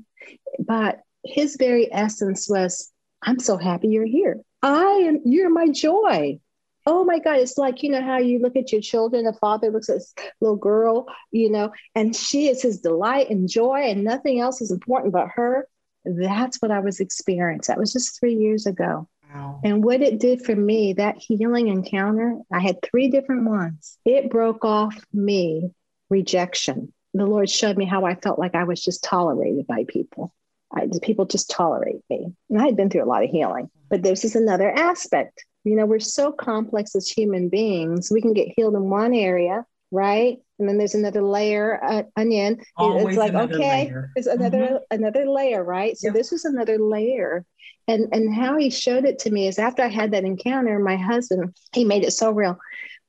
But 0.59 0.99
his 1.23 1.55
very 1.57 1.91
essence 1.91 2.49
was, 2.49 2.91
I'm 3.21 3.39
so 3.39 3.57
happy 3.57 3.87
you're 3.87 4.05
here. 4.05 4.41
I 4.61 5.05
am, 5.07 5.21
you're 5.25 5.49
my 5.49 5.69
joy. 5.69 6.39
Oh 6.85 7.03
my 7.05 7.19
God, 7.19 7.39
it's 7.39 7.57
like, 7.57 7.83
you 7.83 7.89
know, 7.89 8.01
how 8.01 8.17
you 8.17 8.39
look 8.39 8.55
at 8.55 8.71
your 8.71 8.81
children, 8.81 9.27
a 9.27 9.33
father 9.33 9.71
looks 9.71 9.89
at 9.89 9.97
this 9.97 10.13
little 10.41 10.57
girl, 10.57 11.07
you 11.31 11.49
know, 11.49 11.71
and 11.95 12.15
she 12.15 12.47
is 12.49 12.61
his 12.61 12.81
delight 12.81 13.29
and 13.29 13.47
joy, 13.47 13.81
and 13.85 14.03
nothing 14.03 14.39
else 14.39 14.61
is 14.61 14.71
important 14.71 15.13
but 15.13 15.29
her. 15.35 15.67
That's 16.05 16.61
what 16.61 16.71
I 16.71 16.79
was 16.79 16.99
experiencing. 16.99 17.73
That 17.73 17.79
was 17.79 17.93
just 17.93 18.19
three 18.19 18.35
years 18.35 18.65
ago. 18.65 19.07
Wow. 19.33 19.61
And 19.63 19.83
what 19.83 20.01
it 20.01 20.19
did 20.19 20.43
for 20.43 20.55
me, 20.55 20.93
that 20.93 21.17
healing 21.17 21.69
encounter, 21.69 22.37
I 22.51 22.59
had 22.59 22.81
three 22.81 23.09
different 23.09 23.45
ones. 23.45 23.97
It 24.05 24.29
broke 24.29 24.65
off 24.65 24.95
me 25.13 25.71
rejection. 26.09 26.93
The 27.13 27.25
Lord 27.25 27.49
showed 27.49 27.77
me 27.77 27.85
how 27.85 28.05
I 28.05 28.15
felt 28.15 28.39
like 28.39 28.55
I 28.55 28.65
was 28.65 28.83
just 28.83 29.03
tolerated 29.03 29.65
by 29.67 29.85
people. 29.87 30.33
I, 30.75 30.87
people 31.01 31.25
just 31.25 31.49
tolerate 31.49 32.01
me. 32.09 32.33
And 32.49 32.59
I 32.59 32.65
had 32.65 32.75
been 32.75 32.89
through 32.89 33.03
a 33.03 33.05
lot 33.05 33.23
of 33.23 33.29
healing, 33.29 33.69
but 33.89 34.03
this 34.03 34.25
is 34.25 34.35
another 34.35 34.69
aspect. 34.69 35.45
You 35.63 35.75
know, 35.75 35.85
we're 35.85 35.99
so 35.99 36.31
complex 36.31 36.95
as 36.95 37.09
human 37.09 37.49
beings. 37.49 38.09
We 38.11 38.21
can 38.21 38.33
get 38.33 38.53
healed 38.55 38.75
in 38.75 38.89
one 38.89 39.13
area, 39.13 39.65
right? 39.91 40.37
And 40.59 40.67
then 40.67 40.77
there's 40.77 40.95
another 40.95 41.21
layer 41.21 41.83
uh, 41.83 42.03
onion. 42.15 42.61
Always 42.75 43.05
it's 43.07 43.17
like 43.17 43.33
okay, 43.33 43.85
layer. 43.85 44.11
there's 44.15 44.27
another 44.27 44.57
mm-hmm. 44.57 44.75
another 44.91 45.25
layer, 45.25 45.63
right? 45.63 45.97
So 45.97 46.07
yep. 46.07 46.15
this 46.15 46.31
is 46.31 46.45
another 46.45 46.77
layer. 46.77 47.45
And 47.87 48.07
and 48.13 48.33
how 48.33 48.57
he 48.57 48.69
showed 48.69 49.05
it 49.05 49.19
to 49.19 49.31
me 49.31 49.47
is 49.47 49.59
after 49.59 49.83
I 49.83 49.87
had 49.87 50.11
that 50.11 50.23
encounter, 50.23 50.79
my 50.79 50.95
husband 50.95 51.55
he 51.73 51.85
made 51.85 52.03
it 52.03 52.11
so 52.11 52.31
real. 52.31 52.57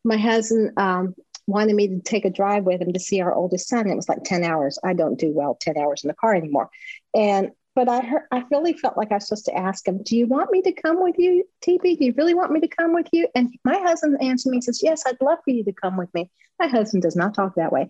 My 0.05 0.17
husband 0.17 0.73
um, 0.77 1.15
wanted 1.47 1.75
me 1.77 1.89
to 1.89 2.01
take 2.01 2.25
a 2.25 2.31
drive 2.31 2.65
with 2.65 2.81
him 2.81 2.93
to 2.93 3.01
see 3.01 3.21
our 3.21 3.35
oldest 3.35 3.69
son. 3.69 3.89
It 3.89 3.97
was 3.97 4.09
like 4.09 4.25
10 4.25 4.45
hours. 4.45 4.79
I 4.85 4.95
don't 4.95 5.19
do 5.19 5.33
well 5.33 5.57
10 5.61 5.77
hours 5.77 6.05
in 6.05 6.09
the 6.09 6.15
car 6.15 6.35
anymore. 6.35 6.71
And 7.15 7.51
but 7.75 7.89
I 7.89 8.01
heard, 8.01 8.23
I 8.31 8.45
really 8.51 8.73
felt 8.73 8.97
like 8.97 9.11
I 9.11 9.17
was 9.17 9.29
supposed 9.29 9.47
to 9.47 9.57
ask 9.57 9.87
him, 9.87 10.03
Do 10.03 10.17
you 10.17 10.27
want 10.27 10.51
me 10.53 10.63
to 10.63 10.73
come 10.73 11.03
with 11.03 11.17
you, 11.19 11.45
TP? 11.65 11.99
Do 11.99 12.05
you 12.05 12.15
really 12.17 12.35
want 12.35 12.53
me 12.53 12.61
to 12.61 12.69
come 12.69 12.95
with 12.95 13.09
you? 13.13 13.29
And 13.35 13.55
my 13.65 13.79
husband 13.79 14.17
answered 14.21 14.51
me, 14.51 14.59
he 14.59 14.63
says, 14.63 14.81
Yes, 14.83 15.03
I'd 15.07 15.21
love 15.21 15.39
for 15.45 15.51
you 15.51 15.65
to 15.65 15.73
come 15.73 15.97
with 15.97 16.13
me. 16.15 16.31
My 16.61 16.69
husband 16.69 17.03
does 17.03 17.17
not 17.17 17.35
talk 17.35 17.57
that 17.57 17.73
way. 17.73 17.89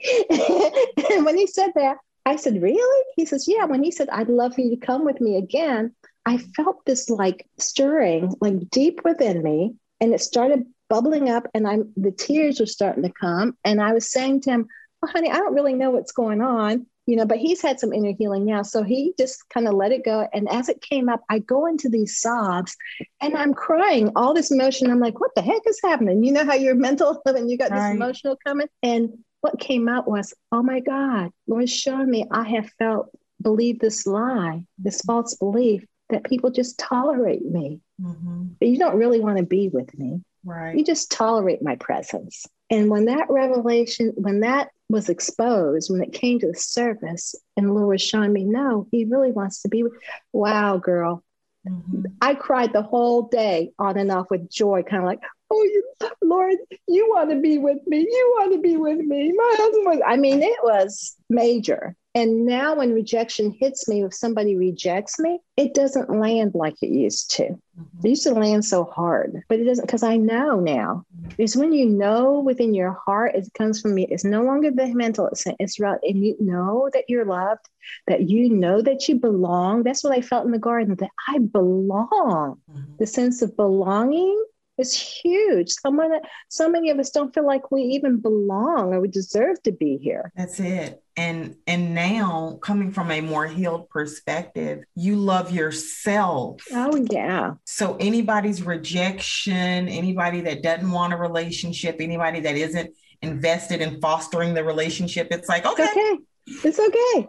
and 1.11 1.25
when 1.27 1.37
he 1.37 1.47
said 1.47 1.73
that, 1.75 1.99
I 2.25 2.37
said, 2.37 2.63
Really? 2.63 3.05
He 3.17 3.27
says, 3.27 3.47
Yeah. 3.47 3.67
When 3.67 3.83
he 3.83 3.91
said, 3.91 4.09
I'd 4.09 4.29
love 4.29 4.55
for 4.55 4.63
you 4.63 4.71
to 4.71 4.87
come 4.87 5.05
with 5.05 5.21
me 5.21 5.37
again, 5.37 5.95
I 6.25 6.39
felt 6.39 6.85
this 6.87 7.11
like 7.11 7.47
stirring, 7.59 8.35
like 8.41 8.71
deep 8.71 9.03
within 9.05 9.43
me. 9.43 9.75
And 10.01 10.15
it 10.15 10.21
started 10.21 10.65
bubbling 10.89 11.31
up, 11.31 11.47
and 11.55 11.67
I'm 11.67 11.93
the 11.97 12.11
tears 12.11 12.61
were 12.61 12.67
starting 12.67 13.03
to 13.05 13.13
come. 13.13 13.57
And 13.65 13.81
I 13.81 13.93
was 13.93 14.11
saying 14.11 14.43
to 14.43 14.51
him, 14.51 14.69
honey, 15.05 15.31
I 15.31 15.37
don't 15.37 15.55
really 15.55 15.75
know 15.75 15.91
what's 15.91 16.13
going 16.13 16.41
on 16.41 16.87
you 17.07 17.17
know, 17.17 17.27
but 17.27 17.39
he's 17.39 17.61
had 17.61 17.79
some 17.79 17.93
inner 17.93 18.15
healing 18.19 18.45
now. 18.47 18.63
So 18.63 18.83
he 18.83 19.13
just 19.19 19.49
kind 19.51 19.69
of 19.69 19.75
let 19.75 19.93
it 19.93 20.05
go. 20.05 20.27
And 20.33 20.49
as 20.49 20.69
it 20.69 20.81
came 20.81 21.09
up, 21.09 21.23
I 21.29 21.39
go 21.39 21.67
into 21.67 21.89
these 21.89 22.19
sobs 22.19 22.77
and 23.21 23.37
I'm 23.37 23.53
crying, 23.53 24.11
all 24.17 24.33
this 24.33 24.51
emotion. 24.51 24.91
I'm 24.91 25.01
like, 25.01 25.21
what 25.21 25.35
the 25.35 25.43
heck 25.43 25.63
is 25.67 25.81
happening? 25.83 26.25
You 26.25 26.33
know 26.33 26.45
how 26.45 26.55
you're 26.55 26.75
mental 26.75 27.21
and 27.27 27.51
you 27.51 27.59
got 27.59 27.71
right. 27.71 27.89
this 27.89 27.97
emotional 27.97 28.39
coming. 28.45 28.69
And 28.83 29.19
what 29.43 29.61
came 29.61 29.89
out 29.89 30.09
was, 30.09 30.33
oh 30.53 30.63
my 30.63 30.81
God, 30.81 31.31
Lord 31.47 31.69
showed 31.69 32.09
me 32.09 32.27
I 32.31 32.49
have 32.49 32.71
felt, 32.79 33.11
believe 33.43 33.79
this 33.79 34.07
lie, 34.07 34.65
this 34.79 35.03
false 35.03 35.35
belief 35.35 35.85
that 36.09 36.25
people 36.25 36.51
just 36.51 36.79
tolerate 36.79 37.45
me. 37.45 37.81
Mm-hmm. 38.01 38.45
But 38.59 38.69
you 38.69 38.79
don't 38.79 38.97
really 38.97 39.21
want 39.21 39.37
to 39.37 39.45
be 39.45 39.69
with 39.69 39.97
me. 39.99 40.23
Right. 40.45 40.77
You 40.77 40.85
just 40.85 41.11
tolerate 41.11 41.63
my 41.63 41.77
presence. 41.77 42.47
And 42.71 42.91
when 42.91 43.05
that 43.07 43.27
revelation, 43.29 44.13
when 44.17 44.41
that 44.41 44.71
was 44.89 45.09
exposed, 45.09 45.91
when 45.91 46.03
it 46.03 46.13
came 46.13 46.39
to 46.39 46.47
the 46.47 46.55
surface, 46.55 47.35
and 47.57 47.69
the 47.69 47.73
Lord 47.73 47.89
was 47.89 48.03
showing 48.03 48.33
me, 48.33 48.45
no, 48.45 48.87
he 48.91 49.05
really 49.05 49.33
wants 49.33 49.63
to 49.63 49.69
be 49.69 49.83
with, 49.83 49.93
wow, 50.33 50.79
girl. 50.79 51.23
Mm-hmm. 51.69 52.05
I 52.21 52.35
cried 52.35 52.73
the 52.73 52.83
whole 52.83 53.23
day 53.29 53.73
on 53.79 53.97
and 53.99 54.11
off 54.11 54.31
with 54.31 54.51
joy, 54.51 54.83
kind 54.83 55.03
of 55.03 55.07
like, 55.07 55.21
oh, 55.51 55.63
you, 55.63 55.85
Lord, 56.23 56.57
you 56.89 57.09
want 57.09 57.31
to 57.31 57.41
be 57.41 57.59
with 57.59 57.87
me. 57.87 58.01
You 58.01 58.35
want 58.39 58.53
to 58.53 58.61
be 58.61 58.77
with 58.77 58.99
me. 58.99 59.33
My 59.35 59.55
husband 59.57 59.87
was, 59.87 60.01
I 60.07 60.17
mean, 60.17 60.43
it 60.43 60.59
was 60.63 61.17
major. 61.31 61.97
And 62.17 62.47
now 62.47 62.77
when 62.77 62.93
rejection 62.93 63.51
hits 63.59 63.89
me, 63.89 64.05
if 64.05 64.15
somebody 64.15 64.57
rejects 64.57 65.19
me, 65.19 65.41
it 65.57 65.75
doesn't 65.75 66.11
land 66.11 66.53
like 66.55 66.81
it 66.81 66.91
used 66.91 67.33
to. 67.33 67.43
Mm-hmm. 67.43 68.07
It 68.07 68.09
used 68.09 68.23
to 68.23 68.35
land 68.35 68.65
so 68.65 68.85
hard, 68.85 69.43
but 69.49 69.59
it 69.59 69.65
doesn't 69.65 69.85
because 69.85 70.05
I 70.05 70.17
know 70.17 70.61
now. 70.61 71.05
Because 71.29 71.57
when 71.57 71.73
you 71.73 71.87
know 71.87 72.39
within 72.39 72.73
your 72.73 72.93
heart, 72.93 73.35
it 73.35 73.49
comes 73.59 73.81
from 73.81 73.97
me. 73.97 74.07
It's 74.09 74.25
no 74.25 74.45
longer 74.45 74.71
the 74.71 74.95
mental, 74.95 75.27
it's, 75.27 75.45
it's 75.59 75.81
right. 75.81 75.99
And 76.05 76.25
you 76.25 76.37
know 76.39 76.89
that 76.93 77.05
you're 77.09 77.25
loved, 77.25 77.69
that 78.07 78.29
you 78.29 78.49
know 78.49 78.81
that 78.81 79.09
you 79.09 79.17
belong. 79.17 79.83
That's 79.83 80.05
what 80.05 80.17
I 80.17 80.21
felt 80.21 80.47
in 80.47 80.53
the 80.53 80.59
garden, 80.61 80.95
that 80.95 81.11
I 81.29 81.39
belong. 81.39 82.61
Mm-hmm. 82.71 82.97
The 82.99 83.07
sense 83.07 83.43
of 83.43 83.57
belonging 83.57 84.45
is 84.79 84.95
huge. 84.95 85.71
Someone, 85.71 86.21
so 86.49 86.69
many 86.69 86.91
of 86.91 86.99
us 86.99 87.11
don't 87.11 87.33
feel 87.35 87.47
like 87.47 87.71
we 87.71 87.83
even 87.83 88.19
belong 88.19 88.93
or 88.93 89.01
we 89.01 89.09
deserve 89.09 89.63
to 89.65 89.73
be 89.73 89.97
here. 89.97 90.33
That's 90.37 90.61
it 90.61 91.01
and 91.17 91.55
and 91.67 91.95
now 91.95 92.59
coming 92.61 92.91
from 92.91 93.11
a 93.11 93.21
more 93.21 93.47
healed 93.47 93.89
perspective 93.89 94.83
you 94.97 95.15
love 95.15 95.53
yourself 95.53 96.61
oh 96.73 97.07
yeah 97.11 97.53
so 97.65 97.97
anybody's 98.01 98.63
rejection 98.63 99.89
anybody 99.89 100.41
that 100.41 100.63
doesn't 100.63 100.91
want 100.91 101.13
a 101.13 101.17
relationship 101.17 101.97
anybody 102.01 102.41
that 102.41 102.57
isn't 102.57 102.91
invested 103.23 103.81
in 103.81 104.01
fostering 104.01 104.55
the 104.55 104.65
relationship 104.65 105.29
it's 105.31 105.49
like 105.49 105.65
okay 105.65 105.85
it's 105.85 105.93
okay, 105.97 106.69
it's 106.69 106.79
okay. 106.79 107.29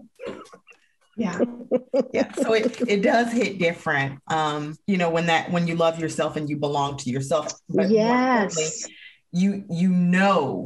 Yeah 1.15 1.39
yeah 2.13 2.31
so 2.33 2.53
it, 2.53 2.81
it 2.89 3.01
does 3.01 3.31
hit 3.31 3.57
different 3.57 4.19
um 4.27 4.75
you 4.85 4.97
know 4.97 5.09
when 5.09 5.27
that 5.27 5.51
when 5.51 5.67
you 5.67 5.75
love 5.75 5.99
yourself 5.99 6.35
and 6.35 6.49
you 6.49 6.57
belong 6.57 6.97
to 6.97 7.09
yourself 7.09 7.53
but 7.69 7.89
yes 7.89 8.87
you 9.31 9.63
you 9.69 9.89
know 9.89 10.65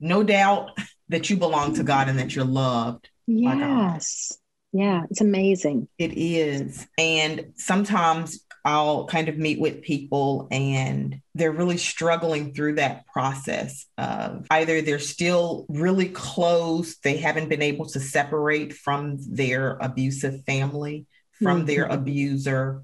no 0.00 0.22
doubt 0.22 0.70
that 1.08 1.30
you 1.30 1.36
belong 1.36 1.74
to 1.74 1.84
God 1.84 2.08
and 2.08 2.18
that 2.18 2.34
you're 2.34 2.44
loved. 2.44 3.08
Yes. 3.26 4.38
Yeah, 4.72 5.04
it's 5.10 5.20
amazing. 5.20 5.88
It 5.98 6.12
is. 6.16 6.86
And 6.98 7.52
sometimes 7.56 8.44
I'll 8.66 9.06
kind 9.06 9.28
of 9.28 9.38
meet 9.38 9.60
with 9.60 9.82
people 9.82 10.48
and 10.50 11.20
they're 11.36 11.52
really 11.52 11.76
struggling 11.76 12.52
through 12.52 12.74
that 12.74 13.06
process 13.06 13.86
of 13.96 14.44
either 14.50 14.82
they're 14.82 14.98
still 14.98 15.66
really 15.68 16.08
close, 16.08 16.96
they 16.96 17.16
haven't 17.16 17.48
been 17.48 17.62
able 17.62 17.86
to 17.86 18.00
separate 18.00 18.72
from 18.72 19.18
their 19.20 19.78
abusive 19.80 20.44
family, 20.46 21.06
from 21.40 21.58
mm-hmm. 21.58 21.66
their 21.66 21.84
abuser 21.84 22.82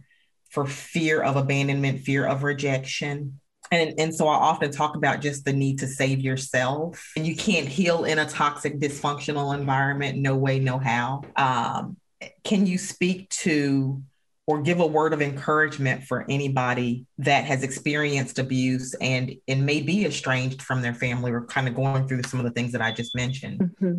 for 0.50 0.66
fear 0.66 1.20
of 1.20 1.34
abandonment, 1.34 2.02
fear 2.02 2.26
of 2.26 2.44
rejection. 2.44 3.40
And, 3.72 3.94
and 3.98 4.14
so 4.14 4.28
I 4.28 4.34
often 4.34 4.70
talk 4.70 4.94
about 4.94 5.20
just 5.20 5.44
the 5.44 5.52
need 5.52 5.80
to 5.80 5.88
save 5.88 6.20
yourself. 6.20 7.10
And 7.16 7.26
you 7.26 7.34
can't 7.34 7.66
heal 7.66 8.04
in 8.04 8.20
a 8.20 8.26
toxic, 8.26 8.78
dysfunctional 8.78 9.52
environment. 9.52 10.18
No 10.18 10.36
way, 10.36 10.60
no 10.60 10.78
how. 10.78 11.22
Um, 11.34 11.96
can 12.44 12.66
you 12.66 12.78
speak 12.78 13.30
to 13.30 14.00
or 14.46 14.60
give 14.60 14.80
a 14.80 14.86
word 14.86 15.12
of 15.12 15.22
encouragement 15.22 16.04
for 16.04 16.24
anybody 16.28 17.06
that 17.18 17.44
has 17.44 17.62
experienced 17.62 18.38
abuse 18.38 18.94
and 19.00 19.34
and 19.48 19.64
may 19.64 19.80
be 19.80 20.04
estranged 20.04 20.62
from 20.62 20.82
their 20.82 20.94
family 20.94 21.30
or 21.30 21.46
kind 21.46 21.68
of 21.68 21.74
going 21.74 22.08
through 22.08 22.22
some 22.24 22.40
of 22.40 22.44
the 22.44 22.50
things 22.50 22.72
that 22.72 22.82
I 22.82 22.92
just 22.92 23.14
mentioned? 23.14 23.60
Mm-hmm. 23.60 23.98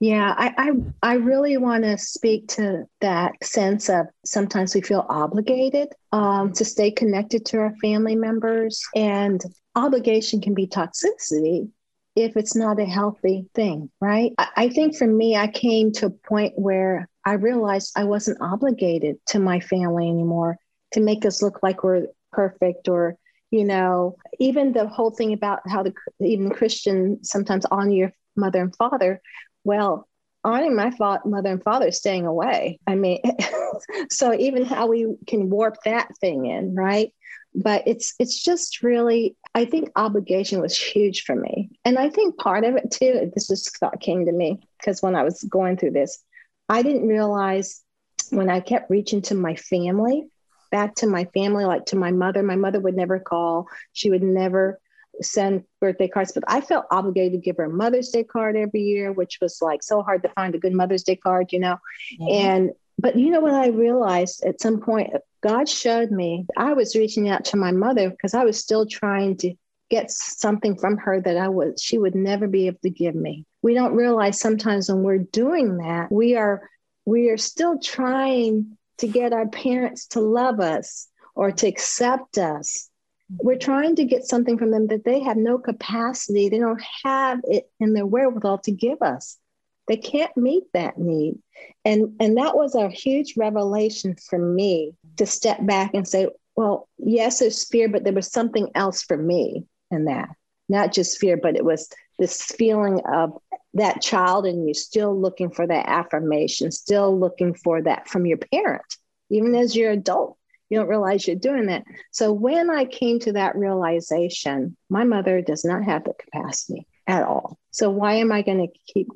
Yeah, 0.00 0.34
I, 0.36 0.54
I, 0.56 0.70
I 1.02 1.14
really 1.14 1.56
want 1.56 1.84
to 1.84 1.98
speak 1.98 2.48
to 2.48 2.84
that 3.00 3.32
sense 3.42 3.88
of 3.88 4.06
sometimes 4.24 4.74
we 4.74 4.80
feel 4.80 5.04
obligated 5.08 5.88
um, 6.12 6.52
to 6.54 6.64
stay 6.64 6.90
connected 6.90 7.44
to 7.46 7.58
our 7.58 7.74
family 7.82 8.16
members, 8.16 8.82
and 8.94 9.42
obligation 9.74 10.40
can 10.40 10.54
be 10.54 10.66
toxicity 10.66 11.68
if 12.16 12.36
it's 12.36 12.56
not 12.56 12.80
a 12.80 12.84
healthy 12.84 13.46
thing, 13.54 13.90
right? 14.00 14.32
I, 14.38 14.48
I 14.56 14.68
think 14.70 14.96
for 14.96 15.06
me, 15.06 15.36
I 15.36 15.46
came 15.48 15.92
to 15.92 16.06
a 16.06 16.10
point 16.10 16.54
where 16.56 17.08
I 17.28 17.34
realized 17.34 17.92
I 17.96 18.04
wasn't 18.04 18.40
obligated 18.40 19.16
to 19.28 19.38
my 19.38 19.60
family 19.60 20.08
anymore 20.08 20.56
to 20.92 21.00
make 21.00 21.26
us 21.26 21.42
look 21.42 21.62
like 21.62 21.84
we're 21.84 22.06
perfect 22.32 22.88
or 22.88 23.16
you 23.50 23.64
know 23.64 24.16
even 24.38 24.72
the 24.72 24.86
whole 24.86 25.10
thing 25.10 25.32
about 25.32 25.60
how 25.66 25.82
the 25.82 25.94
even 26.20 26.50
christian 26.50 27.24
sometimes 27.24 27.64
honor 27.70 27.90
your 27.90 28.12
mother 28.36 28.60
and 28.60 28.76
father 28.76 29.22
well, 29.68 30.08
honoring 30.44 30.74
my 30.74 30.90
fa- 30.90 31.20
mother 31.26 31.50
and 31.50 31.62
father 31.62 31.90
staying 31.90 32.24
away. 32.24 32.80
I 32.86 32.94
mean, 32.94 33.20
so 34.10 34.32
even 34.32 34.64
how 34.64 34.86
we 34.86 35.06
can 35.26 35.50
warp 35.50 35.76
that 35.84 36.08
thing 36.20 36.46
in, 36.46 36.74
right? 36.74 37.12
But 37.54 37.82
it's 37.86 38.14
it's 38.18 38.42
just 38.42 38.82
really 38.82 39.36
I 39.54 39.64
think 39.66 39.90
obligation 39.96 40.60
was 40.60 40.76
huge 40.76 41.24
for 41.24 41.34
me. 41.34 41.70
And 41.84 41.98
I 41.98 42.08
think 42.08 42.38
part 42.38 42.64
of 42.64 42.76
it 42.76 42.90
too, 42.90 43.30
this 43.34 43.48
just 43.48 43.76
thought 43.78 44.00
came 44.00 44.26
to 44.26 44.32
me 44.32 44.60
because 44.78 45.02
when 45.02 45.14
I 45.14 45.22
was 45.22 45.42
going 45.42 45.76
through 45.76 45.92
this, 45.92 46.22
I 46.68 46.82
didn't 46.82 47.08
realize 47.08 47.82
when 48.30 48.50
I 48.50 48.60
kept 48.60 48.90
reaching 48.90 49.22
to 49.22 49.34
my 49.34 49.54
family, 49.56 50.28
back 50.70 50.96
to 50.96 51.06
my 51.06 51.24
family, 51.26 51.64
like 51.64 51.86
to 51.86 51.96
my 51.96 52.12
mother, 52.12 52.42
my 52.42 52.56
mother 52.56 52.80
would 52.80 52.96
never 52.96 53.18
call. 53.18 53.68
She 53.92 54.10
would 54.10 54.22
never 54.22 54.80
send 55.20 55.64
birthday 55.80 56.08
cards, 56.08 56.32
but 56.32 56.44
I 56.46 56.60
felt 56.60 56.86
obligated 56.90 57.32
to 57.32 57.44
give 57.44 57.56
her 57.56 57.64
a 57.64 57.70
Mother's 57.70 58.10
Day 58.10 58.24
card 58.24 58.56
every 58.56 58.82
year, 58.82 59.12
which 59.12 59.38
was 59.40 59.58
like 59.60 59.82
so 59.82 60.02
hard 60.02 60.22
to 60.22 60.28
find 60.30 60.54
a 60.54 60.58
good 60.58 60.72
Mother's 60.72 61.02
Day 61.02 61.16
card, 61.16 61.52
you 61.52 61.58
know? 61.58 61.78
Mm-hmm. 62.20 62.28
And 62.30 62.70
but 63.00 63.16
you 63.16 63.30
know 63.30 63.40
what 63.40 63.54
I 63.54 63.68
realized 63.68 64.44
at 64.44 64.60
some 64.60 64.80
point, 64.80 65.10
God 65.40 65.68
showed 65.68 66.10
me 66.10 66.46
I 66.56 66.72
was 66.72 66.96
reaching 66.96 67.28
out 67.28 67.44
to 67.46 67.56
my 67.56 67.70
mother 67.70 68.10
because 68.10 68.34
I 68.34 68.44
was 68.44 68.58
still 68.58 68.86
trying 68.86 69.36
to 69.38 69.54
get 69.88 70.10
something 70.10 70.76
from 70.76 70.98
her 70.98 71.20
that 71.20 71.36
I 71.36 71.48
was 71.48 71.80
she 71.80 71.96
would 71.96 72.14
never 72.14 72.46
be 72.46 72.66
able 72.66 72.80
to 72.82 72.90
give 72.90 73.14
me. 73.14 73.44
We 73.62 73.74
don't 73.74 73.94
realize 73.94 74.40
sometimes 74.40 74.88
when 74.88 75.02
we're 75.02 75.18
doing 75.18 75.78
that, 75.78 76.10
we 76.12 76.36
are 76.36 76.68
we 77.04 77.30
are 77.30 77.38
still 77.38 77.78
trying 77.78 78.76
to 78.98 79.08
get 79.08 79.32
our 79.32 79.48
parents 79.48 80.06
to 80.08 80.20
love 80.20 80.60
us 80.60 81.08
or 81.34 81.50
to 81.52 81.66
accept 81.66 82.36
us. 82.36 82.90
Mm-hmm. 83.32 83.46
We're 83.46 83.58
trying 83.58 83.96
to 83.96 84.04
get 84.04 84.24
something 84.24 84.58
from 84.58 84.70
them 84.70 84.88
that 84.88 85.04
they 85.04 85.20
have 85.20 85.36
no 85.36 85.58
capacity, 85.58 86.48
they 86.48 86.58
don't 86.58 86.82
have 87.04 87.40
it 87.44 87.70
in 87.80 87.94
their 87.94 88.06
wherewithal 88.06 88.58
to 88.58 88.72
give 88.72 89.00
us. 89.02 89.38
They 89.86 89.96
can't 89.96 90.36
meet 90.36 90.64
that 90.74 90.98
need. 90.98 91.38
And, 91.84 92.14
and 92.20 92.36
that 92.36 92.54
was 92.54 92.74
a 92.74 92.90
huge 92.90 93.34
revelation 93.38 94.16
for 94.28 94.38
me 94.38 94.94
to 95.16 95.24
step 95.24 95.64
back 95.64 95.94
and 95.94 96.06
say, 96.06 96.28
well, 96.56 96.88
yes, 96.98 97.38
there's 97.38 97.66
fear, 97.66 97.88
but 97.88 98.04
there 98.04 98.12
was 98.12 98.30
something 98.30 98.68
else 98.74 99.02
for 99.02 99.16
me 99.16 99.64
in 99.90 100.04
that. 100.04 100.28
Not 100.68 100.92
just 100.92 101.18
fear, 101.18 101.38
but 101.38 101.56
it 101.56 101.64
was 101.64 101.88
this 102.18 102.42
feeling 102.42 103.00
of 103.06 103.38
that 103.74 104.02
child 104.02 104.46
and 104.46 104.66
you 104.66 104.74
still 104.74 105.18
looking 105.18 105.50
for 105.50 105.66
that 105.66 105.88
affirmation, 105.88 106.70
still 106.70 107.18
looking 107.18 107.54
for 107.54 107.82
that 107.82 108.08
from 108.08 108.26
your 108.26 108.38
parent, 108.38 108.96
even 109.30 109.54
as 109.54 109.76
you're 109.76 109.92
adult. 109.92 110.36
You 110.70 110.78
don't 110.78 110.88
realize 110.88 111.26
you're 111.26 111.36
doing 111.36 111.66
that. 111.66 111.84
So 112.10 112.32
when 112.32 112.68
I 112.68 112.84
came 112.84 113.20
to 113.20 113.32
that 113.32 113.56
realization, 113.56 114.76
my 114.90 115.04
mother 115.04 115.40
does 115.40 115.64
not 115.64 115.84
have 115.84 116.04
the 116.04 116.12
capacity 116.12 116.86
at 117.06 117.22
all. 117.22 117.58
So 117.70 117.88
why 117.88 118.14
am 118.14 118.32
I 118.32 118.42
going 118.42 118.66
to 118.66 118.92
keep 118.92 119.08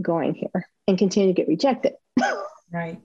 going 0.00 0.34
here 0.34 0.68
and 0.86 0.98
continue 0.98 1.28
to 1.28 1.34
get 1.34 1.48
rejected. 1.48 1.94
Right. 2.72 2.98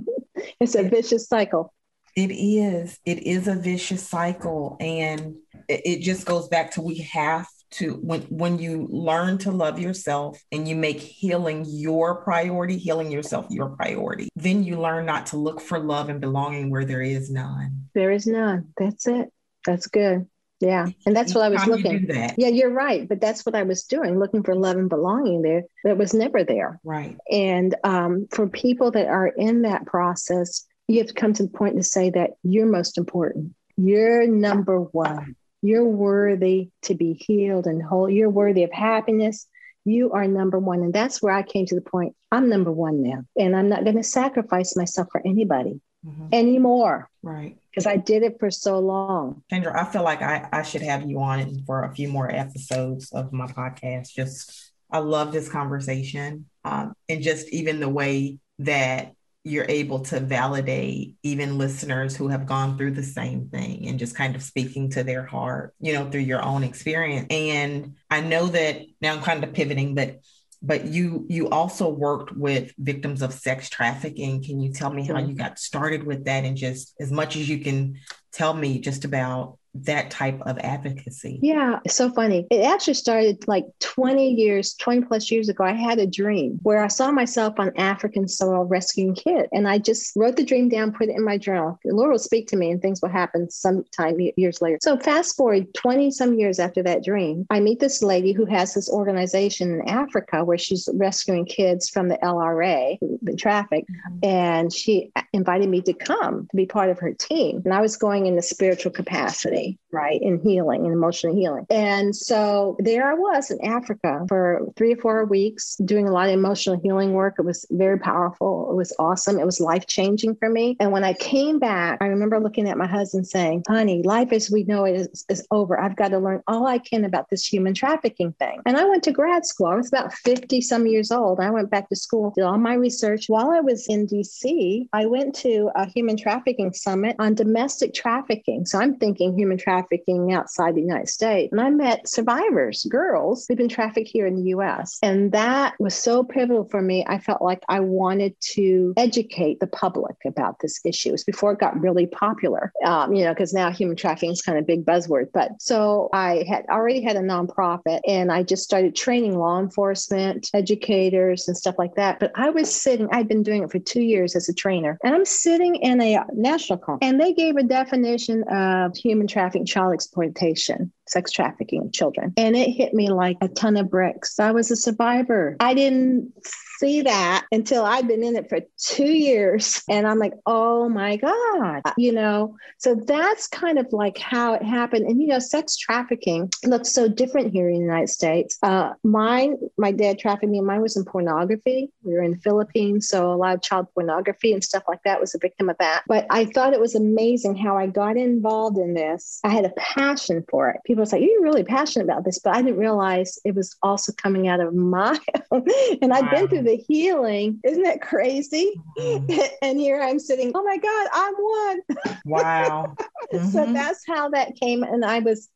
it's 0.60 0.74
a 0.74 0.82
vicious 0.82 1.28
cycle. 1.28 1.72
It 2.16 2.30
is. 2.30 2.98
It 3.04 3.24
is 3.24 3.48
a 3.48 3.54
vicious 3.54 4.08
cycle. 4.08 4.76
And 4.80 5.36
it 5.68 6.00
just 6.00 6.26
goes 6.26 6.48
back 6.48 6.72
to 6.72 6.82
we 6.82 6.98
have 7.12 7.46
to 7.74 7.94
when 7.94 8.22
when 8.22 8.58
you 8.58 8.86
learn 8.90 9.38
to 9.38 9.50
love 9.50 9.78
yourself 9.78 10.40
and 10.52 10.68
you 10.68 10.76
make 10.76 11.00
healing 11.00 11.64
your 11.66 12.22
priority, 12.22 12.78
healing 12.78 13.10
yourself 13.10 13.46
your 13.50 13.70
priority, 13.70 14.28
then 14.36 14.62
you 14.62 14.80
learn 14.80 15.06
not 15.06 15.26
to 15.26 15.36
look 15.36 15.60
for 15.60 15.78
love 15.78 16.08
and 16.08 16.20
belonging 16.20 16.70
where 16.70 16.84
there 16.84 17.02
is 17.02 17.30
none. 17.30 17.88
There 17.94 18.12
is 18.12 18.26
none. 18.26 18.68
That's 18.78 19.06
it. 19.06 19.30
That's 19.66 19.86
good. 19.86 20.26
Yeah. 20.60 20.86
And 21.04 21.14
that's 21.14 21.34
what 21.34 21.44
I 21.44 21.48
was 21.48 21.62
How 21.62 21.72
looking. 21.72 22.08
You 22.08 22.28
yeah, 22.38 22.48
you're 22.48 22.70
right. 22.70 23.08
But 23.08 23.20
that's 23.20 23.44
what 23.44 23.54
I 23.54 23.64
was 23.64 23.84
doing, 23.84 24.18
looking 24.18 24.42
for 24.42 24.54
love 24.54 24.76
and 24.76 24.88
belonging 24.88 25.42
there 25.42 25.64
that 25.84 25.98
was 25.98 26.14
never 26.14 26.44
there. 26.44 26.80
Right. 26.84 27.16
And 27.30 27.74
um, 27.84 28.28
for 28.30 28.48
people 28.48 28.90
that 28.92 29.06
are 29.06 29.26
in 29.26 29.62
that 29.62 29.84
process, 29.84 30.64
you 30.88 30.98
have 30.98 31.08
to 31.08 31.14
come 31.14 31.32
to 31.34 31.42
the 31.42 31.48
point 31.50 31.76
to 31.76 31.82
say 31.82 32.10
that 32.10 32.30
you're 32.42 32.66
most 32.66 32.98
important. 32.98 33.54
You're 33.76 34.26
number 34.26 34.80
one. 34.80 35.36
You're 35.64 35.88
worthy 35.88 36.70
to 36.82 36.94
be 36.94 37.14
healed 37.14 37.66
and 37.66 37.82
whole. 37.82 38.08
You're 38.08 38.30
worthy 38.30 38.64
of 38.64 38.72
happiness. 38.72 39.46
You 39.84 40.12
are 40.12 40.26
number 40.26 40.58
one. 40.58 40.80
And 40.80 40.92
that's 40.92 41.22
where 41.22 41.34
I 41.34 41.42
came 41.42 41.66
to 41.66 41.74
the 41.74 41.80
point 41.80 42.14
I'm 42.30 42.48
number 42.48 42.70
one 42.70 43.02
now. 43.02 43.24
And 43.36 43.56
I'm 43.56 43.68
not 43.68 43.84
going 43.84 43.96
to 43.96 44.02
sacrifice 44.02 44.76
myself 44.76 45.08
for 45.10 45.22
anybody 45.24 45.80
mm-hmm. 46.06 46.28
anymore. 46.32 47.08
Right 47.22 47.56
because 47.74 47.86
I 47.86 47.96
did 47.96 48.22
it 48.22 48.38
for 48.38 48.50
so 48.50 48.78
long. 48.78 49.42
Kendra, 49.50 49.74
I 49.74 49.84
feel 49.84 50.04
like 50.04 50.22
I, 50.22 50.48
I 50.52 50.62
should 50.62 50.82
have 50.82 51.08
you 51.08 51.20
on 51.20 51.64
for 51.66 51.82
a 51.82 51.92
few 51.92 52.08
more 52.08 52.30
episodes 52.30 53.10
of 53.10 53.32
my 53.32 53.46
podcast. 53.46 54.12
Just, 54.14 54.72
I 54.90 54.98
love 54.98 55.32
this 55.32 55.48
conversation 55.48 56.46
um, 56.64 56.94
and 57.08 57.20
just 57.20 57.48
even 57.48 57.80
the 57.80 57.88
way 57.88 58.38
that 58.60 59.14
you're 59.44 59.66
able 59.68 60.00
to 60.00 60.20
validate 60.20 61.14
even 61.22 61.58
listeners 61.58 62.16
who 62.16 62.28
have 62.28 62.46
gone 62.46 62.78
through 62.78 62.92
the 62.92 63.02
same 63.02 63.48
thing 63.48 63.86
and 63.86 63.98
just 63.98 64.16
kind 64.16 64.34
of 64.34 64.42
speaking 64.42 64.88
to 64.90 65.04
their 65.04 65.24
heart, 65.24 65.74
you 65.78 65.92
know, 65.92 66.10
through 66.10 66.22
your 66.22 66.42
own 66.42 66.64
experience. 66.64 67.26
And 67.28 67.96
I 68.10 68.22
know 68.22 68.46
that 68.46 68.80
now 69.02 69.14
I'm 69.14 69.22
kind 69.22 69.44
of 69.44 69.52
pivoting, 69.52 69.94
but 69.94 70.20
but 70.62 70.86
you 70.86 71.26
you 71.28 71.50
also 71.50 71.90
worked 71.90 72.34
with 72.34 72.72
victims 72.78 73.20
of 73.20 73.34
sex 73.34 73.68
trafficking. 73.68 74.42
Can 74.42 74.60
you 74.60 74.72
tell 74.72 74.90
me 74.90 75.06
how 75.06 75.14
mm-hmm. 75.14 75.28
you 75.28 75.36
got 75.36 75.58
started 75.58 76.04
with 76.04 76.24
that? 76.24 76.44
And 76.44 76.56
just 76.56 76.94
as 76.98 77.12
much 77.12 77.36
as 77.36 77.46
you 77.46 77.58
can 77.58 77.98
tell 78.32 78.54
me 78.54 78.80
just 78.80 79.04
about 79.04 79.58
that 79.74 80.10
type 80.10 80.40
of 80.42 80.58
advocacy? 80.58 81.38
Yeah, 81.42 81.80
it's 81.84 81.96
so 81.96 82.10
funny. 82.10 82.46
It 82.50 82.62
actually 82.62 82.94
started 82.94 83.46
like 83.48 83.64
20 83.80 84.30
years, 84.30 84.74
20 84.74 85.02
plus 85.02 85.30
years 85.30 85.48
ago. 85.48 85.64
I 85.64 85.72
had 85.72 85.98
a 85.98 86.06
dream 86.06 86.58
where 86.62 86.82
I 86.82 86.88
saw 86.88 87.10
myself 87.10 87.54
on 87.58 87.76
African 87.76 88.28
soil 88.28 88.64
rescuing 88.64 89.14
kids. 89.14 89.48
And 89.52 89.68
I 89.68 89.78
just 89.78 90.12
wrote 90.16 90.36
the 90.36 90.44
dream 90.44 90.68
down, 90.68 90.92
put 90.92 91.08
it 91.08 91.16
in 91.16 91.24
my 91.24 91.38
journal. 91.38 91.78
The 91.84 91.94
Lord 91.94 92.12
will 92.12 92.18
speak 92.18 92.48
to 92.48 92.56
me 92.56 92.70
and 92.70 92.80
things 92.80 93.02
will 93.02 93.08
happen 93.08 93.50
sometime 93.50 94.18
years 94.36 94.62
later. 94.62 94.78
So 94.82 94.98
fast 94.98 95.36
forward 95.36 95.72
20 95.74 96.10
some 96.10 96.38
years 96.38 96.58
after 96.58 96.82
that 96.84 97.04
dream, 97.04 97.46
I 97.50 97.60
meet 97.60 97.80
this 97.80 98.02
lady 98.02 98.32
who 98.32 98.44
has 98.46 98.74
this 98.74 98.90
organization 98.90 99.80
in 99.80 99.88
Africa 99.88 100.44
where 100.44 100.58
she's 100.58 100.88
rescuing 100.94 101.46
kids 101.46 101.88
from 101.88 102.08
the 102.08 102.18
LRA, 102.22 102.98
the 103.22 103.36
traffic. 103.36 103.84
Mm-hmm. 103.84 104.18
And 104.22 104.72
she 104.72 105.10
invited 105.32 105.68
me 105.68 105.82
to 105.82 105.92
come 105.92 106.46
to 106.50 106.56
be 106.56 106.66
part 106.66 106.90
of 106.90 106.98
her 107.00 107.12
team. 107.12 107.62
And 107.64 107.74
I 107.74 107.80
was 107.80 107.96
going 107.96 108.26
in 108.26 108.36
the 108.36 108.42
spiritual 108.42 108.92
capacity 108.92 109.63
right, 109.92 110.20
in 110.20 110.40
healing 110.40 110.84
and 110.84 110.92
emotional 110.92 111.34
healing. 111.34 111.66
And 111.70 112.14
so 112.14 112.76
there 112.80 113.08
I 113.08 113.14
was 113.14 113.50
in 113.50 113.64
Africa 113.64 114.24
for 114.28 114.66
three 114.76 114.92
or 114.92 114.96
four 114.96 115.24
weeks 115.24 115.76
doing 115.84 116.08
a 116.08 116.12
lot 116.12 116.28
of 116.28 116.34
emotional 116.34 116.78
healing 116.80 117.12
work. 117.12 117.36
It 117.38 117.44
was 117.44 117.64
very 117.70 117.98
powerful. 117.98 118.70
It 118.70 118.74
was 118.74 118.94
awesome. 118.98 119.38
It 119.38 119.46
was 119.46 119.60
life 119.60 119.86
changing 119.86 120.36
for 120.36 120.48
me. 120.48 120.76
And 120.80 120.92
when 120.92 121.04
I 121.04 121.12
came 121.14 121.58
back, 121.58 121.98
I 122.00 122.06
remember 122.06 122.40
looking 122.40 122.68
at 122.68 122.76
my 122.76 122.86
husband 122.86 123.26
saying, 123.26 123.62
honey, 123.68 124.02
life 124.02 124.32
as 124.32 124.50
we 124.50 124.64
know 124.64 124.84
it 124.84 124.96
is, 124.96 125.24
is 125.28 125.46
over. 125.50 125.80
I've 125.80 125.96
got 125.96 126.08
to 126.08 126.18
learn 126.18 126.42
all 126.46 126.66
I 126.66 126.78
can 126.78 127.04
about 127.04 127.30
this 127.30 127.46
human 127.46 127.74
trafficking 127.74 128.32
thing. 128.38 128.60
And 128.66 128.76
I 128.76 128.84
went 128.84 129.04
to 129.04 129.12
grad 129.12 129.46
school. 129.46 129.66
I 129.66 129.76
was 129.76 129.88
about 129.88 130.12
50 130.12 130.60
some 130.60 130.86
years 130.86 131.10
old. 131.10 131.40
I 131.40 131.50
went 131.50 131.70
back 131.70 131.88
to 131.88 131.96
school, 131.96 132.32
did 132.34 132.44
all 132.44 132.58
my 132.58 132.74
research. 132.74 133.26
While 133.28 133.50
I 133.50 133.60
was 133.60 133.86
in 133.88 134.06
DC, 134.06 134.88
I 134.92 135.06
went 135.06 135.34
to 135.36 135.70
a 135.76 135.86
human 135.86 136.16
trafficking 136.16 136.72
summit 136.72 137.16
on 137.18 137.34
domestic 137.34 137.94
trafficking. 137.94 138.66
So 138.66 138.78
I'm 138.78 138.96
thinking 138.96 139.36
human 139.36 139.53
human 139.54 139.58
trafficking 139.58 140.32
outside 140.32 140.74
the 140.74 140.80
United 140.80 141.08
States. 141.08 141.52
And 141.52 141.60
I 141.60 141.70
met 141.70 142.08
survivors, 142.08 142.84
girls 142.90 143.46
who've 143.46 143.58
been 143.58 143.68
trafficked 143.68 144.08
here 144.08 144.26
in 144.26 144.36
the 144.36 144.50
US. 144.50 144.98
And 145.02 145.32
that 145.32 145.74
was 145.78 145.94
so 145.94 146.24
pivotal 146.24 146.64
for 146.68 146.82
me. 146.82 147.04
I 147.06 147.18
felt 147.18 147.42
like 147.42 147.62
I 147.68 147.80
wanted 147.80 148.34
to 148.54 148.94
educate 148.96 149.60
the 149.60 149.66
public 149.66 150.16
about 150.26 150.58
this 150.60 150.80
issue. 150.84 151.10
It 151.10 151.12
was 151.12 151.24
before 151.24 151.52
it 151.52 151.58
got 151.58 151.80
really 151.80 152.06
popular, 152.06 152.72
um, 152.84 153.12
you 153.14 153.24
know, 153.24 153.32
because 153.32 153.52
now 153.52 153.70
human 153.70 153.96
trafficking 153.96 154.32
is 154.32 154.42
kind 154.42 154.58
of 154.58 154.64
a 154.64 154.66
big 154.66 154.84
buzzword. 154.84 155.26
But 155.32 155.50
so 155.60 156.08
I 156.12 156.44
had 156.48 156.64
already 156.70 157.02
had 157.02 157.16
a 157.16 157.20
nonprofit 157.20 158.00
and 158.06 158.32
I 158.32 158.42
just 158.42 158.64
started 158.64 158.94
training 158.94 159.38
law 159.38 159.60
enforcement, 159.60 160.50
educators, 160.54 161.48
and 161.48 161.56
stuff 161.56 161.76
like 161.78 161.94
that. 161.96 162.20
But 162.20 162.32
I 162.34 162.50
was 162.50 162.72
sitting, 162.74 163.08
I'd 163.12 163.28
been 163.28 163.42
doing 163.42 163.62
it 163.62 163.70
for 163.70 163.78
two 163.78 164.02
years 164.02 164.36
as 164.36 164.48
a 164.48 164.54
trainer, 164.54 164.98
and 165.04 165.14
I'm 165.14 165.24
sitting 165.24 165.76
in 165.76 166.00
a 166.00 166.20
national 166.32 166.78
conference, 166.78 167.10
and 167.10 167.20
they 167.20 167.32
gave 167.32 167.56
a 167.56 167.62
definition 167.62 168.44
of 168.44 168.96
human 168.96 169.26
trafficking 169.26 169.43
trafficking, 169.44 169.66
child 169.66 169.92
exploitation, 169.92 170.92
sex 171.06 171.30
trafficking 171.30 171.82
of 171.82 171.92
children. 171.92 172.32
And 172.36 172.56
it 172.56 172.70
hit 172.70 172.94
me 172.94 173.10
like 173.10 173.36
a 173.40 173.48
ton 173.48 173.76
of 173.76 173.90
bricks. 173.90 174.40
I 174.40 174.52
was 174.52 174.70
a 174.70 174.76
survivor. 174.76 175.56
I 175.60 175.74
didn't 175.74 176.32
see 176.78 177.02
that 177.02 177.46
until 177.52 177.84
I'd 177.84 178.08
been 178.08 178.22
in 178.22 178.36
it 178.36 178.48
for 178.48 178.60
two 178.78 179.12
years. 179.12 179.82
And 179.88 180.06
I'm 180.06 180.18
like, 180.18 180.34
oh 180.46 180.88
my 180.88 181.16
God, 181.16 181.82
you 181.96 182.12
know? 182.12 182.56
So 182.78 182.94
that's 182.94 183.46
kind 183.48 183.78
of 183.78 183.86
like 183.92 184.18
how 184.18 184.54
it 184.54 184.62
happened. 184.62 185.06
And, 185.06 185.20
you 185.20 185.28
know, 185.28 185.38
sex 185.38 185.76
trafficking 185.76 186.50
looks 186.64 186.92
so 186.92 187.08
different 187.08 187.52
here 187.52 187.68
in 187.68 187.74
the 187.74 187.80
United 187.80 188.08
States. 188.08 188.58
Uh, 188.62 188.92
mine, 189.02 189.56
my 189.78 189.92
dad 189.92 190.18
trafficked 190.18 190.50
me, 190.50 190.58
and 190.58 190.66
mine 190.66 190.82
was 190.82 190.96
in 190.96 191.04
pornography. 191.04 191.90
We 192.02 192.14
were 192.14 192.22
in 192.22 192.32
the 192.32 192.38
Philippines. 192.38 193.08
So 193.08 193.32
a 193.32 193.36
lot 193.36 193.54
of 193.54 193.62
child 193.62 193.86
pornography 193.94 194.52
and 194.52 194.62
stuff 194.62 194.84
like 194.88 195.02
that 195.04 195.20
was 195.20 195.34
a 195.34 195.38
victim 195.38 195.68
of 195.68 195.78
that. 195.78 196.02
But 196.06 196.26
I 196.30 196.46
thought 196.46 196.72
it 196.72 196.80
was 196.80 196.94
amazing 196.94 197.56
how 197.56 197.76
I 197.76 197.86
got 197.86 198.16
involved 198.16 198.78
in 198.78 198.94
this. 198.94 199.40
I 199.44 199.50
had 199.50 199.64
a 199.64 199.72
passion 199.76 200.44
for 200.48 200.70
it. 200.70 200.80
People 200.84 201.06
say, 201.06 201.22
You're 201.22 201.42
really 201.42 201.64
passionate 201.64 202.04
about 202.04 202.24
this, 202.24 202.38
but 202.38 202.54
I 202.54 202.62
didn't 202.62 202.78
realize 202.78 203.38
it 203.44 203.54
was 203.54 203.76
also 203.82 204.12
coming 204.12 204.48
out 204.48 204.60
of 204.60 204.74
my 204.74 205.18
own. 205.50 205.64
and 206.02 206.12
I've 206.12 206.30
been 206.30 206.48
through 206.48 206.63
the 206.64 206.76
healing. 206.88 207.60
Isn't 207.64 207.82
that 207.82 208.00
crazy? 208.00 208.74
Mm-hmm. 208.98 209.40
and 209.62 209.78
here 209.78 210.00
I'm 210.00 210.18
sitting, 210.18 210.52
oh 210.54 210.64
my 210.64 210.76
God, 210.78 211.08
I'm 211.12 211.34
one. 211.34 211.80
Wow. 212.24 212.94
Mm-hmm. 213.32 213.48
so 213.48 213.72
that's 213.72 214.04
how 214.06 214.28
that 214.28 214.54
came. 214.54 214.82
And 214.82 215.02
I 215.02 215.20
was 215.20 215.48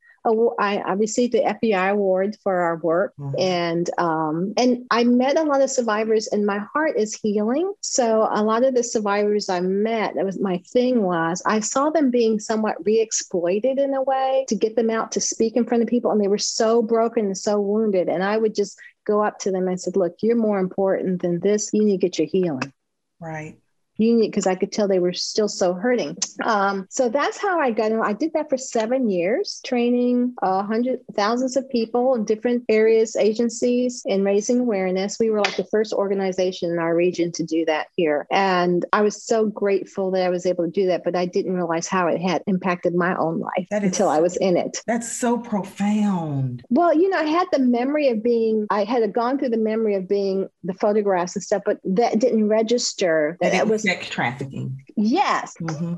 I, 0.59 0.79
I 0.79 0.93
received 0.93 1.33
the 1.33 1.41
FBI 1.41 1.93
award 1.93 2.37
for 2.43 2.61
our 2.61 2.77
work, 2.77 3.15
mm-hmm. 3.19 3.35
and 3.39 3.91
um, 3.99 4.53
and 4.57 4.85
I 4.91 5.05
met 5.05 5.39
a 5.39 5.43
lot 5.43 5.63
of 5.63 5.71
survivors, 5.71 6.29
and 6.29 6.45
my 6.45 6.59
heart 6.59 6.97
is 6.97 7.15
healing. 7.15 7.73
So 7.81 8.29
a 8.31 8.43
lot 8.43 8.65
of 8.65 8.75
the 8.75 8.83
survivors 8.83 9.49
I 9.49 9.61
met, 9.61 10.15
that 10.15 10.25
was 10.25 10.41
my 10.41 10.59
thing 10.73 11.03
was 11.03 11.43
I 11.47 11.61
saw 11.61 11.91
them 11.91 12.11
being 12.11 12.41
somewhat 12.41 12.85
re-exploited 12.85 13.79
in 13.79 13.95
a 13.95 14.03
way 14.03 14.45
to 14.49 14.55
get 14.55 14.77
them 14.77 14.91
out 14.91 15.13
to 15.13 15.21
speak 15.21 15.57
in 15.57 15.67
front 15.67 15.83
of 15.83 15.89
people, 15.89 16.11
and 16.11 16.21
they 16.21 16.29
were 16.29 16.39
so 16.39 16.83
broken 16.83 17.27
and 17.27 17.39
so 17.39 17.61
wounded, 17.61 18.09
and 18.09 18.23
I 18.23 18.37
would 18.37 18.55
just 18.55 18.79
go 19.09 19.23
up 19.25 19.41
to 19.41 19.51
them 19.51 19.67
and 19.67 19.81
said, 19.81 19.97
"Look, 19.97 20.17
you're 20.23 20.37
more 20.37 20.61
important 20.61 21.23
than 21.23 21.41
this. 21.41 21.73
You 21.73 21.85
need 21.85 21.99
to 22.01 22.07
get 22.07 22.19
your 22.19 22.29
healing." 22.29 22.73
Right 23.19 23.59
union 23.99 24.31
because 24.31 24.47
I 24.47 24.55
could 24.55 24.73
tell 24.73 24.89
they 24.89 24.99
were 24.99 25.13
still 25.13 25.49
so 25.49 25.75
hurting. 25.75 26.17
Um, 26.45 26.87
so 26.91 27.09
that's 27.09 27.39
how 27.39 27.61
I 27.61 27.71
got 27.71 27.93
in. 27.93 28.01
I 28.01 28.13
did 28.13 28.33
that 28.35 28.49
for 28.49 28.57
seven 28.57 29.11
years, 29.11 29.61
training 29.65 30.35
uh, 30.43 30.63
hundreds, 30.63 31.03
thousands 31.15 31.57
of 31.57 31.69
people 31.69 32.15
in 32.15 32.25
different 32.25 32.65
areas, 32.69 33.17
agencies, 33.17 34.03
and 34.07 34.25
raising 34.25 34.61
awareness. 34.61 35.19
We 35.19 35.31
were 35.31 35.41
like 35.41 35.57
the 35.57 35.67
first 35.71 35.93
organization 35.93 36.71
in 36.71 36.79
our 36.79 36.95
region 36.95 37.33
to 37.33 37.45
do 37.45 37.65
that 37.67 37.89
here. 37.97 38.27
And 38.31 38.85
I 38.93 39.03
was 39.03 39.23
so 39.23 39.47
grateful 39.47 40.11
that 40.13 40.23
I 40.23 40.29
was 40.29 40.47
able 40.47 40.65
to 40.65 40.71
do 40.71 40.87
that, 40.87 41.05
but 41.05 41.17
I 41.17 41.27
didn't 41.27 41.55
realize 41.55 41.89
how 41.89 42.07
it 42.09 42.21
had 42.21 42.43
impacted 42.47 42.95
my 42.95 43.17
own 43.17 43.41
life 43.41 43.67
until 43.71 44.09
I 44.09 44.21
was 44.21 44.37
in 44.37 44.57
it. 44.57 44.83
That's 44.87 45.11
so 45.11 45.39
profound. 45.39 46.63
Well, 46.71 46.95
you 46.95 47.09
know, 47.09 47.19
I 47.19 47.25
had 47.25 47.49
the 47.53 47.59
memory 47.59 48.09
of 48.09 48.23
being, 48.23 48.67
I 48.71 48.85
had 48.85 49.13
gone 49.13 49.39
through 49.39 49.51
the 49.51 49.57
memory 49.57 49.95
of 49.95 50.09
being 50.09 50.49
the 50.63 50.75
photographs 50.75 51.35
and 51.35 51.43
stuff, 51.43 51.63
but 51.65 51.79
that 51.85 52.19
didn't 52.19 52.49
register 52.49 53.37
that, 53.41 53.53
that 53.53 53.67
it 53.67 53.69
was 53.69 53.85
sex 53.89 54.09
trafficking. 54.09 54.83
Yes. 54.97 55.55
Mm-hmm. 55.61 55.95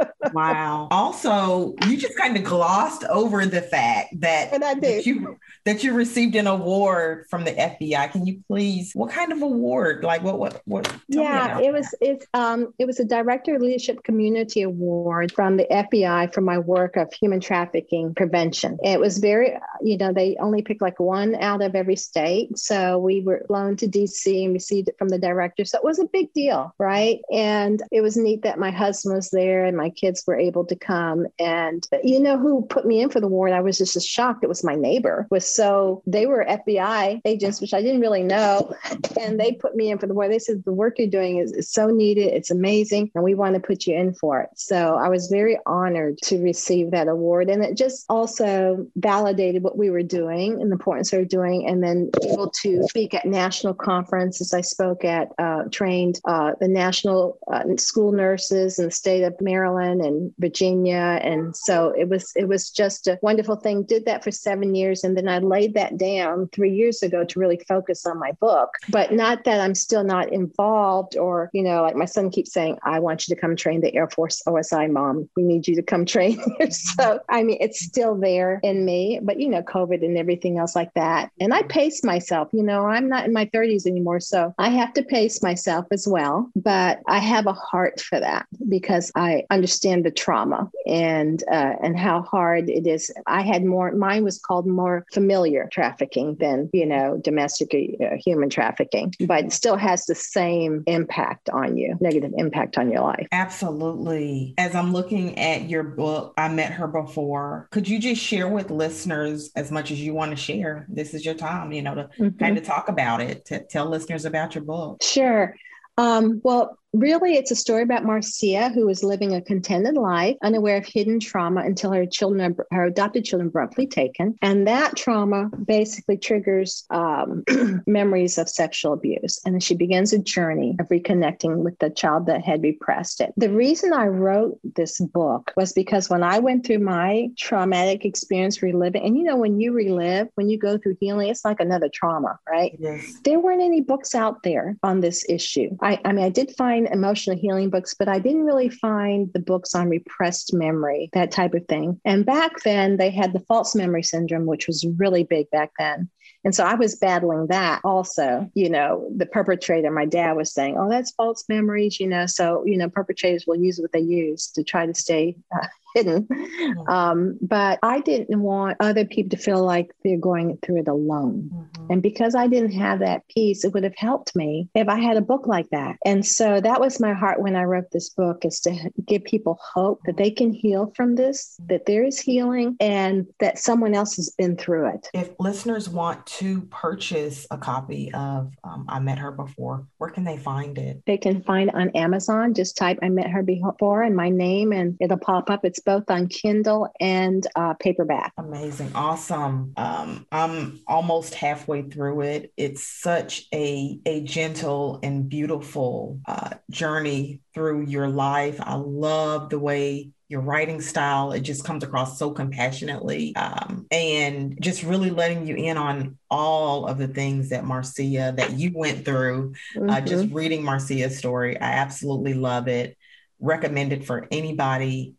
wow. 0.34 0.88
Also, 0.90 1.74
you 1.86 1.96
just 1.96 2.16
kind 2.16 2.36
of 2.36 2.44
glossed 2.44 3.04
over 3.04 3.46
the 3.46 3.62
fact 3.62 4.20
that, 4.20 4.50
that 4.60 5.06
you 5.06 5.38
that 5.64 5.82
you 5.82 5.94
received 5.94 6.36
an 6.36 6.46
award 6.46 7.26
from 7.30 7.44
the 7.44 7.52
FBI. 7.52 8.10
Can 8.12 8.26
you 8.26 8.40
please? 8.46 8.92
What 8.94 9.10
kind 9.10 9.32
of 9.32 9.40
award? 9.42 10.04
Like 10.04 10.22
what? 10.22 10.38
What? 10.38 10.62
What? 10.66 10.94
Yeah, 11.08 11.60
it 11.60 11.72
was. 11.72 11.88
That. 11.90 11.98
It's 12.00 12.26
um. 12.34 12.74
It 12.78 12.86
was 12.86 13.00
a 13.00 13.04
Director 13.04 13.58
Leadership 13.58 14.02
Community 14.02 14.62
Award 14.62 15.32
from 15.32 15.56
the 15.56 15.66
FBI 15.70 16.34
for 16.34 16.42
my 16.42 16.58
work 16.58 16.96
of 16.96 17.12
human 17.12 17.40
trafficking 17.40 18.14
prevention. 18.14 18.78
It 18.82 19.00
was 19.00 19.18
very. 19.18 19.56
You 19.82 19.96
know, 19.96 20.12
they 20.12 20.36
only 20.38 20.62
picked 20.62 20.82
like 20.82 21.00
one 21.00 21.34
out 21.36 21.62
of 21.62 21.74
every 21.74 21.96
state, 21.96 22.58
so 22.58 22.98
we 22.98 23.22
were 23.22 23.44
flown 23.46 23.76
to 23.76 23.86
DC 23.86 24.44
and 24.44 24.52
received 24.52 24.88
it 24.88 24.98
from 24.98 25.08
the 25.08 25.18
director. 25.18 25.64
So 25.64 25.78
it 25.78 25.84
was 25.84 25.98
a 25.98 26.04
big 26.04 26.32
deal, 26.34 26.74
right? 26.78 27.20
And 27.32 27.82
it 27.90 28.02
was 28.02 28.16
neat 28.16 28.42
that 28.42 28.58
my 28.58 28.70
husband 28.70 29.16
was 29.16 29.30
there 29.30 29.64
and 29.64 29.76
my 29.76 29.90
kids 29.90 30.23
were 30.26 30.38
able 30.38 30.64
to 30.66 30.76
come. 30.76 31.26
And 31.38 31.86
you 32.02 32.20
know 32.20 32.38
who 32.38 32.62
put 32.66 32.86
me 32.86 33.00
in 33.00 33.10
for 33.10 33.20
the 33.20 33.26
award? 33.26 33.52
I 33.52 33.60
was 33.60 33.78
just 33.78 34.00
shocked. 34.06 34.44
It 34.44 34.48
was 34.48 34.64
my 34.64 34.74
neighbor. 34.74 35.26
Was 35.30 35.46
so 35.46 36.02
they 36.06 36.26
were 36.26 36.46
FBI 36.48 37.20
agents, 37.24 37.60
which 37.60 37.74
I 37.74 37.82
didn't 37.82 38.00
really 38.00 38.22
know. 38.22 38.74
And 39.20 39.38
they 39.40 39.52
put 39.52 39.76
me 39.76 39.90
in 39.90 39.98
for 39.98 40.06
the 40.06 40.14
work. 40.14 40.30
They 40.30 40.38
said, 40.38 40.64
the 40.64 40.72
work 40.72 40.98
you're 40.98 41.08
doing 41.08 41.38
is, 41.38 41.52
is 41.52 41.70
so 41.70 41.88
needed. 41.88 42.32
It's 42.32 42.50
amazing. 42.50 43.10
And 43.14 43.24
we 43.24 43.34
want 43.34 43.54
to 43.54 43.60
put 43.60 43.86
you 43.86 43.94
in 43.94 44.14
for 44.14 44.40
it. 44.42 44.50
So 44.56 44.96
I 44.96 45.08
was 45.08 45.28
very 45.28 45.58
honored 45.66 46.18
to 46.24 46.42
receive 46.42 46.90
that 46.90 47.08
award. 47.08 47.48
And 47.48 47.64
it 47.64 47.76
just 47.76 48.04
also 48.08 48.86
validated 48.96 49.62
what 49.62 49.78
we 49.78 49.90
were 49.90 50.02
doing 50.02 50.60
and 50.60 50.70
the 50.70 50.74
importance 50.74 51.12
we 51.12 51.18
were 51.18 51.24
doing. 51.24 51.66
And 51.66 51.82
then 51.82 52.10
able 52.22 52.50
to 52.62 52.82
speak 52.88 53.14
at 53.14 53.24
national 53.24 53.74
conferences. 53.74 54.52
I 54.52 54.60
spoke 54.60 55.04
at, 55.04 55.28
uh, 55.38 55.64
trained 55.70 56.20
uh, 56.24 56.52
the 56.60 56.68
national 56.68 57.38
uh, 57.52 57.62
school 57.76 58.12
nurses 58.12 58.78
in 58.78 58.86
the 58.86 58.90
state 58.90 59.22
of 59.22 59.40
Maryland 59.40 60.00
and 60.00 60.13
Virginia. 60.38 61.18
And 61.22 61.56
so 61.56 61.92
it 61.96 62.08
was, 62.08 62.32
it 62.36 62.48
was 62.48 62.70
just 62.70 63.06
a 63.06 63.18
wonderful 63.22 63.56
thing. 63.56 63.84
Did 63.84 64.04
that 64.06 64.24
for 64.24 64.30
seven 64.30 64.74
years. 64.74 65.04
And 65.04 65.16
then 65.16 65.28
I 65.28 65.38
laid 65.38 65.74
that 65.74 65.96
down 65.96 66.48
three 66.52 66.74
years 66.74 67.02
ago 67.02 67.24
to 67.24 67.38
really 67.38 67.60
focus 67.68 68.06
on 68.06 68.18
my 68.18 68.32
book. 68.32 68.70
But 68.88 69.12
not 69.12 69.44
that 69.44 69.60
I'm 69.60 69.74
still 69.74 70.04
not 70.04 70.32
involved 70.32 71.16
or, 71.16 71.50
you 71.52 71.62
know, 71.62 71.82
like 71.82 71.96
my 71.96 72.04
son 72.04 72.30
keeps 72.30 72.52
saying, 72.52 72.78
I 72.84 72.98
want 72.98 73.26
you 73.26 73.34
to 73.34 73.40
come 73.40 73.56
train 73.56 73.80
the 73.80 73.94
Air 73.94 74.08
Force 74.08 74.42
OSI 74.46 74.90
mom. 74.90 75.28
We 75.36 75.42
need 75.42 75.66
you 75.68 75.74
to 75.76 75.82
come 75.82 76.04
train. 76.14 76.40
So, 76.70 77.20
I 77.30 77.42
mean, 77.42 77.58
it's 77.60 77.80
still 77.80 78.14
there 78.14 78.60
in 78.62 78.84
me, 78.84 79.20
but, 79.22 79.38
you 79.40 79.48
know, 79.48 79.62
COVID 79.62 80.04
and 80.04 80.16
everything 80.16 80.58
else 80.58 80.74
like 80.74 80.92
that. 80.94 81.30
And 81.40 81.52
I 81.52 81.62
pace 81.62 82.02
myself, 82.02 82.48
you 82.52 82.62
know, 82.62 82.86
I'm 82.86 83.08
not 83.08 83.24
in 83.24 83.32
my 83.32 83.46
30s 83.46 83.86
anymore. 83.86 84.20
So 84.20 84.54
I 84.58 84.68
have 84.70 84.92
to 84.94 85.02
pace 85.02 85.42
myself 85.42 85.86
as 85.92 86.06
well. 86.08 86.50
But 86.56 87.00
I 87.06 87.18
have 87.18 87.46
a 87.46 87.52
heart 87.52 88.00
for 88.00 88.20
that 88.20 88.46
because 88.68 89.12
I 89.14 89.44
understand 89.50 89.93
the 90.02 90.10
trauma 90.10 90.70
and, 90.86 91.42
uh, 91.50 91.74
and 91.82 91.98
how 91.98 92.22
hard 92.22 92.68
it 92.68 92.86
is. 92.86 93.10
I 93.26 93.42
had 93.42 93.64
more, 93.64 93.92
mine 93.92 94.24
was 94.24 94.38
called 94.38 94.66
more 94.66 95.06
familial 95.12 95.44
familial 95.44 95.68
trafficking 95.70 96.36
than, 96.38 96.70
you 96.72 96.86
know, 96.86 97.18
domestic 97.22 97.74
uh, 97.74 98.16
human 98.24 98.48
trafficking, 98.48 99.12
but 99.26 99.52
still 99.52 99.76
has 99.76 100.06
the 100.06 100.14
same 100.14 100.82
impact 100.86 101.50
on 101.50 101.76
you, 101.76 101.96
negative 102.00 102.32
impact 102.36 102.78
on 102.78 102.90
your 102.90 103.02
life. 103.02 103.26
Absolutely. 103.32 104.54
As 104.58 104.74
I'm 104.74 104.92
looking 104.92 105.38
at 105.38 105.68
your 105.68 105.82
book, 105.82 106.34
I 106.36 106.48
met 106.48 106.72
her 106.72 106.86
before. 106.86 107.68
Could 107.70 107.88
you 107.88 107.98
just 107.98 108.20
share 108.20 108.48
with 108.48 108.70
listeners 108.70 109.50
as 109.56 109.70
much 109.70 109.90
as 109.90 110.00
you 110.00 110.14
want 110.14 110.30
to 110.30 110.36
share? 110.36 110.86
This 110.88 111.14
is 111.14 111.24
your 111.24 111.34
time, 111.34 111.72
you 111.72 111.82
know, 111.82 111.94
to 111.94 112.04
mm-hmm. 112.18 112.38
kind 112.38 112.56
of 112.56 112.64
talk 112.64 112.88
about 112.88 113.20
it, 113.20 113.44
to 113.46 113.64
tell 113.64 113.86
listeners 113.86 114.24
about 114.24 114.54
your 114.54 114.64
book. 114.64 115.02
Sure. 115.02 115.54
Um, 115.96 116.40
well, 116.44 116.78
Really, 116.94 117.34
it's 117.34 117.50
a 117.50 117.56
story 117.56 117.82
about 117.82 118.04
Marcia, 118.04 118.68
who 118.68 118.86
was 118.86 119.02
living 119.02 119.34
a 119.34 119.42
contented 119.42 119.96
life, 119.96 120.36
unaware 120.44 120.76
of 120.76 120.86
hidden 120.86 121.18
trauma 121.18 121.62
until 121.62 121.90
her 121.90 122.06
children, 122.06 122.56
her 122.70 122.84
adopted 122.84 123.24
children, 123.24 123.48
abruptly 123.48 123.88
taken, 123.88 124.36
and 124.42 124.68
that 124.68 124.96
trauma 124.96 125.50
basically 125.66 126.16
triggers 126.16 126.84
um, 126.90 127.42
memories 127.88 128.38
of 128.38 128.48
sexual 128.48 128.92
abuse, 128.92 129.40
and 129.44 129.60
she 129.60 129.74
begins 129.74 130.12
a 130.12 130.20
journey 130.20 130.76
of 130.78 130.86
reconnecting 130.88 131.64
with 131.64 131.76
the 131.80 131.90
child 131.90 132.26
that 132.26 132.44
had 132.44 132.62
repressed 132.62 133.20
it. 133.20 133.32
The 133.36 133.50
reason 133.50 133.92
I 133.92 134.06
wrote 134.06 134.60
this 134.76 135.00
book 135.00 135.52
was 135.56 135.72
because 135.72 136.08
when 136.08 136.22
I 136.22 136.38
went 136.38 136.64
through 136.64 136.78
my 136.78 137.28
traumatic 137.36 138.04
experience 138.04 138.62
reliving, 138.62 139.02
and 139.04 139.18
you 139.18 139.24
know, 139.24 139.36
when 139.36 139.60
you 139.60 139.72
relive, 139.72 140.28
when 140.36 140.48
you 140.48 140.58
go 140.58 140.78
through 140.78 140.96
healing, 141.00 141.28
it's 141.28 141.44
like 141.44 141.58
another 141.58 141.88
trauma, 141.92 142.38
right? 142.48 142.76
Yes. 142.78 143.18
There 143.24 143.40
weren't 143.40 143.62
any 143.62 143.80
books 143.80 144.14
out 144.14 144.44
there 144.44 144.76
on 144.84 145.00
this 145.00 145.24
issue. 145.28 145.76
I, 145.82 145.98
I 146.04 146.12
mean, 146.12 146.24
I 146.24 146.28
did 146.28 146.54
find 146.56 146.83
find 146.84 146.94
emotional 146.94 147.36
healing 147.36 147.70
books, 147.70 147.94
but 147.98 148.08
I 148.08 148.18
didn't 148.18 148.44
really 148.44 148.68
find 148.68 149.32
the 149.32 149.40
books 149.40 149.74
on 149.74 149.88
repressed 149.88 150.54
memory, 150.54 151.10
that 151.12 151.30
type 151.30 151.54
of 151.54 151.66
thing. 151.66 152.00
And 152.04 152.26
back 152.26 152.62
then, 152.62 152.96
they 152.96 153.10
had 153.10 153.32
the 153.32 153.40
false 153.40 153.74
memory 153.74 154.02
syndrome, 154.02 154.46
which 154.46 154.66
was 154.66 154.86
really 154.98 155.24
big 155.24 155.50
back 155.50 155.70
then. 155.78 156.08
And 156.44 156.54
so 156.54 156.64
I 156.64 156.74
was 156.74 156.96
battling 156.96 157.46
that 157.48 157.80
also. 157.84 158.50
You 158.54 158.68
know, 158.68 159.08
the 159.16 159.26
perpetrator, 159.26 159.90
my 159.90 160.06
dad 160.06 160.32
was 160.32 160.52
saying, 160.52 160.76
oh, 160.78 160.90
that's 160.90 161.12
false 161.12 161.44
memories, 161.48 161.98
you 162.00 162.06
know. 162.06 162.26
So, 162.26 162.64
you 162.66 162.76
know, 162.76 162.88
perpetrators 162.88 163.44
will 163.46 163.56
use 163.56 163.78
what 163.78 163.92
they 163.92 164.00
use 164.00 164.48
to 164.52 164.64
try 164.64 164.86
to 164.86 164.94
stay 164.94 165.36
uh, 165.54 165.66
hidden. 165.94 166.24
Mm-hmm. 166.24 166.88
Um, 166.88 167.38
but 167.40 167.78
I 167.82 168.00
didn't 168.00 168.40
want 168.40 168.76
other 168.80 169.04
people 169.04 169.36
to 169.36 169.42
feel 169.42 169.64
like 169.64 169.90
they're 170.02 170.18
going 170.18 170.58
through 170.62 170.80
it 170.80 170.88
alone. 170.88 171.50
Mm-hmm. 171.52 171.92
And 171.92 172.02
because 172.02 172.34
I 172.34 172.46
didn't 172.46 172.72
have 172.72 173.00
that 173.00 173.26
piece, 173.28 173.64
it 173.64 173.72
would 173.72 173.84
have 173.84 173.96
helped 173.96 174.34
me 174.34 174.68
if 174.74 174.88
I 174.88 174.98
had 174.98 175.16
a 175.16 175.22
book 175.22 175.46
like 175.46 175.68
that. 175.70 175.96
And 176.04 176.24
so 176.24 176.60
that 176.60 176.80
was 176.80 177.00
my 177.00 177.12
heart 177.12 177.40
when 177.40 177.56
I 177.56 177.64
wrote 177.64 177.90
this 177.92 178.10
book 178.10 178.44
is 178.44 178.60
to 178.60 178.90
give 179.06 179.24
people 179.24 179.58
hope 179.74 180.00
that 180.06 180.16
they 180.16 180.30
can 180.30 180.52
heal 180.52 180.92
from 180.96 181.14
this, 181.14 181.58
that 181.68 181.86
there 181.86 182.04
is 182.04 182.18
healing 182.18 182.76
and 182.80 183.26
that 183.40 183.58
someone 183.58 183.94
else 183.94 184.16
has 184.16 184.30
been 184.36 184.56
through 184.56 184.88
it. 184.94 185.08
If 185.14 185.30
listeners 185.38 185.88
want 185.88 186.24
to 186.26 186.62
purchase 186.62 187.46
a 187.50 187.58
copy 187.58 188.12
of 188.14 188.52
um, 188.64 188.86
I 188.88 188.98
Met 188.98 189.18
Her 189.18 189.32
Before, 189.32 189.86
where 189.98 190.10
can 190.10 190.24
they 190.24 190.38
find 190.38 190.78
it? 190.78 191.02
They 191.06 191.18
can 191.18 191.42
find 191.42 191.70
on 191.70 191.90
Amazon. 191.90 192.54
Just 192.54 192.76
type 192.76 192.98
I 193.02 193.08
Met 193.08 193.30
Her 193.30 193.42
Before 193.42 194.02
and 194.02 194.16
my 194.16 194.28
name 194.28 194.72
and 194.72 194.96
it'll 195.00 195.18
pop 195.18 195.50
up. 195.50 195.64
It's 195.64 195.80
both 195.84 196.10
on 196.10 196.28
Kindle 196.28 196.88
and 197.00 197.46
uh, 197.56 197.74
paperback. 197.74 198.32
Amazing. 198.38 198.92
Awesome. 198.94 199.72
Um, 199.76 200.26
I'm 200.32 200.80
almost 200.86 201.34
halfway 201.34 201.82
through 201.82 202.22
it. 202.22 202.52
It's 202.56 202.86
such 202.86 203.46
a, 203.52 203.98
a 204.06 204.22
gentle 204.22 205.00
and 205.02 205.28
beautiful 205.28 206.20
uh, 206.26 206.50
journey 206.70 207.40
through 207.54 207.86
your 207.86 208.08
life. 208.08 208.60
I 208.60 208.74
love 208.74 209.50
the 209.50 209.58
way 209.58 210.10
your 210.28 210.40
writing 210.40 210.80
style 210.80 211.32
it 211.32 211.40
just 211.40 211.64
comes 211.64 211.84
across 211.84 212.18
so 212.18 212.30
compassionately 212.30 213.36
um, 213.36 213.86
and 213.90 214.58
just 214.60 214.82
really 214.82 215.10
letting 215.10 215.46
you 215.46 215.54
in 215.54 215.76
on 215.76 216.18
all 216.30 216.86
of 216.86 216.98
the 216.98 217.06
things 217.06 217.50
that 217.50 217.64
marcia 217.64 218.32
that 218.36 218.52
you 218.54 218.72
went 218.74 219.04
through 219.04 219.52
mm-hmm. 219.76 219.90
uh, 219.90 220.00
just 220.00 220.32
reading 220.32 220.64
marcia's 220.64 221.18
story 221.18 221.60
i 221.60 221.72
absolutely 221.74 222.34
love 222.34 222.68
it 222.68 222.96
recommend 223.38 223.92
it 223.92 224.04
for 224.04 224.26
anybody 224.30 225.14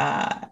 uh, 0.00 0.46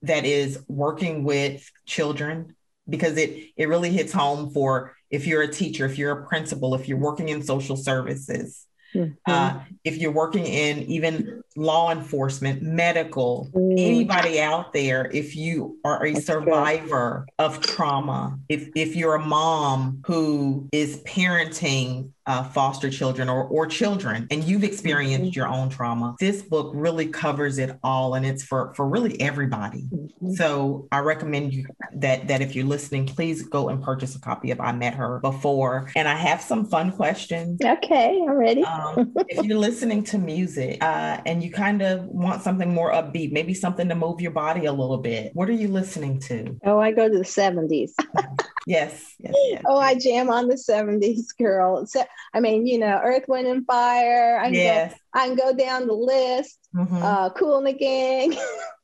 that 0.00 0.24
is 0.24 0.64
working 0.66 1.22
with 1.22 1.70
children 1.84 2.56
because 2.88 3.18
it 3.18 3.50
it 3.56 3.68
really 3.68 3.90
hits 3.90 4.12
home 4.12 4.50
for 4.50 4.96
if 5.10 5.26
you're 5.26 5.42
a 5.42 5.52
teacher, 5.52 5.84
if 5.84 5.98
you're 5.98 6.18
a 6.18 6.26
principal, 6.26 6.74
if 6.74 6.88
you're 6.88 6.98
working 6.98 7.28
in 7.28 7.42
social 7.42 7.76
services. 7.76 8.64
Mm-hmm. 8.94 9.30
Uh, 9.30 9.60
if 9.84 9.98
you're 9.98 10.12
working 10.12 10.46
in 10.46 10.78
even 10.84 11.42
law 11.56 11.90
enforcement, 11.90 12.62
medical, 12.62 13.50
mm. 13.54 13.72
anybody 13.72 14.40
out 14.40 14.72
there, 14.72 15.10
if 15.12 15.36
you 15.36 15.78
are 15.84 16.02
a 16.06 16.14
That's 16.14 16.24
survivor 16.24 17.26
good. 17.26 17.44
of 17.44 17.60
trauma, 17.60 18.38
if 18.48 18.70
if 18.74 18.96
you're 18.96 19.16
a 19.16 19.24
mom 19.24 20.00
who 20.06 20.68
is 20.72 21.02
parenting 21.02 22.12
uh, 22.28 22.44
foster 22.44 22.90
children 22.90 23.28
or, 23.28 23.44
or 23.44 23.66
children 23.66 24.26
and 24.30 24.44
you've 24.44 24.62
experienced 24.62 25.30
mm-hmm. 25.30 25.38
your 25.38 25.48
own 25.48 25.70
trauma. 25.70 26.14
This 26.20 26.42
book 26.42 26.70
really 26.74 27.06
covers 27.06 27.58
it 27.58 27.76
all 27.82 28.14
and 28.14 28.24
it's 28.26 28.44
for 28.44 28.74
for 28.74 28.86
really 28.86 29.20
everybody. 29.20 29.88
Mm-hmm. 29.88 30.32
so 30.32 30.86
i 30.92 30.98
recommend 30.98 31.54
you 31.54 31.64
that 31.94 32.28
that 32.28 32.40
if 32.42 32.54
you're 32.54 32.66
listening 32.66 33.06
please 33.06 33.42
go 33.42 33.68
and 33.70 33.82
purchase 33.82 34.14
a 34.14 34.20
copy 34.20 34.50
of 34.50 34.60
i 34.60 34.72
met 34.72 34.94
her 34.94 35.18
before. 35.20 35.90
And 35.96 36.06
i 36.06 36.14
have 36.14 36.40
some 36.40 36.66
fun 36.66 36.92
questions. 36.92 37.60
Okay 37.64 38.20
i'm 38.28 38.36
ready. 38.36 38.62
Um, 38.62 39.14
if 39.28 39.44
you're 39.44 39.58
listening 39.58 40.04
to 40.04 40.18
music 40.18 40.82
uh, 40.82 41.20
and 41.24 41.42
you 41.42 41.50
kind 41.50 41.80
of 41.82 42.04
want 42.04 42.42
something 42.42 42.72
more 42.72 42.92
upbeat 42.92 43.32
maybe 43.32 43.54
something 43.54 43.88
to 43.88 43.94
move 43.94 44.20
your 44.20 44.32
body 44.32 44.66
a 44.66 44.72
little 44.72 44.98
bit 44.98 45.30
what 45.34 45.48
are 45.48 45.52
you 45.52 45.68
listening 45.68 46.20
to? 46.20 46.58
Oh 46.64 46.78
i 46.78 46.92
go 46.92 47.08
to 47.08 47.16
the 47.16 47.24
70s 47.24 47.92
yes, 48.68 49.14
yes, 49.18 49.34
yes, 49.50 49.62
oh 49.66 49.78
i 49.78 49.94
jam 49.94 50.30
on 50.30 50.48
the 50.48 50.54
70s 50.54 51.36
girl 51.36 51.86
so 51.86 52.04
I 52.34 52.40
mean, 52.40 52.66
you 52.66 52.78
know, 52.78 53.00
Earth, 53.02 53.24
Wind, 53.28 53.46
and 53.46 53.66
Fire. 53.66 54.38
I 54.38 54.46
can, 54.46 54.54
yes. 54.54 54.92
go, 54.92 54.98
I 55.14 55.26
can 55.26 55.36
go 55.36 55.54
down 55.54 55.86
the 55.86 55.94
list. 55.94 56.58
Mm-hmm. 56.74 57.02
Uh, 57.02 57.30
Kool 57.30 57.58
and 57.58 57.66
the 57.66 57.72
Gang. 57.72 58.36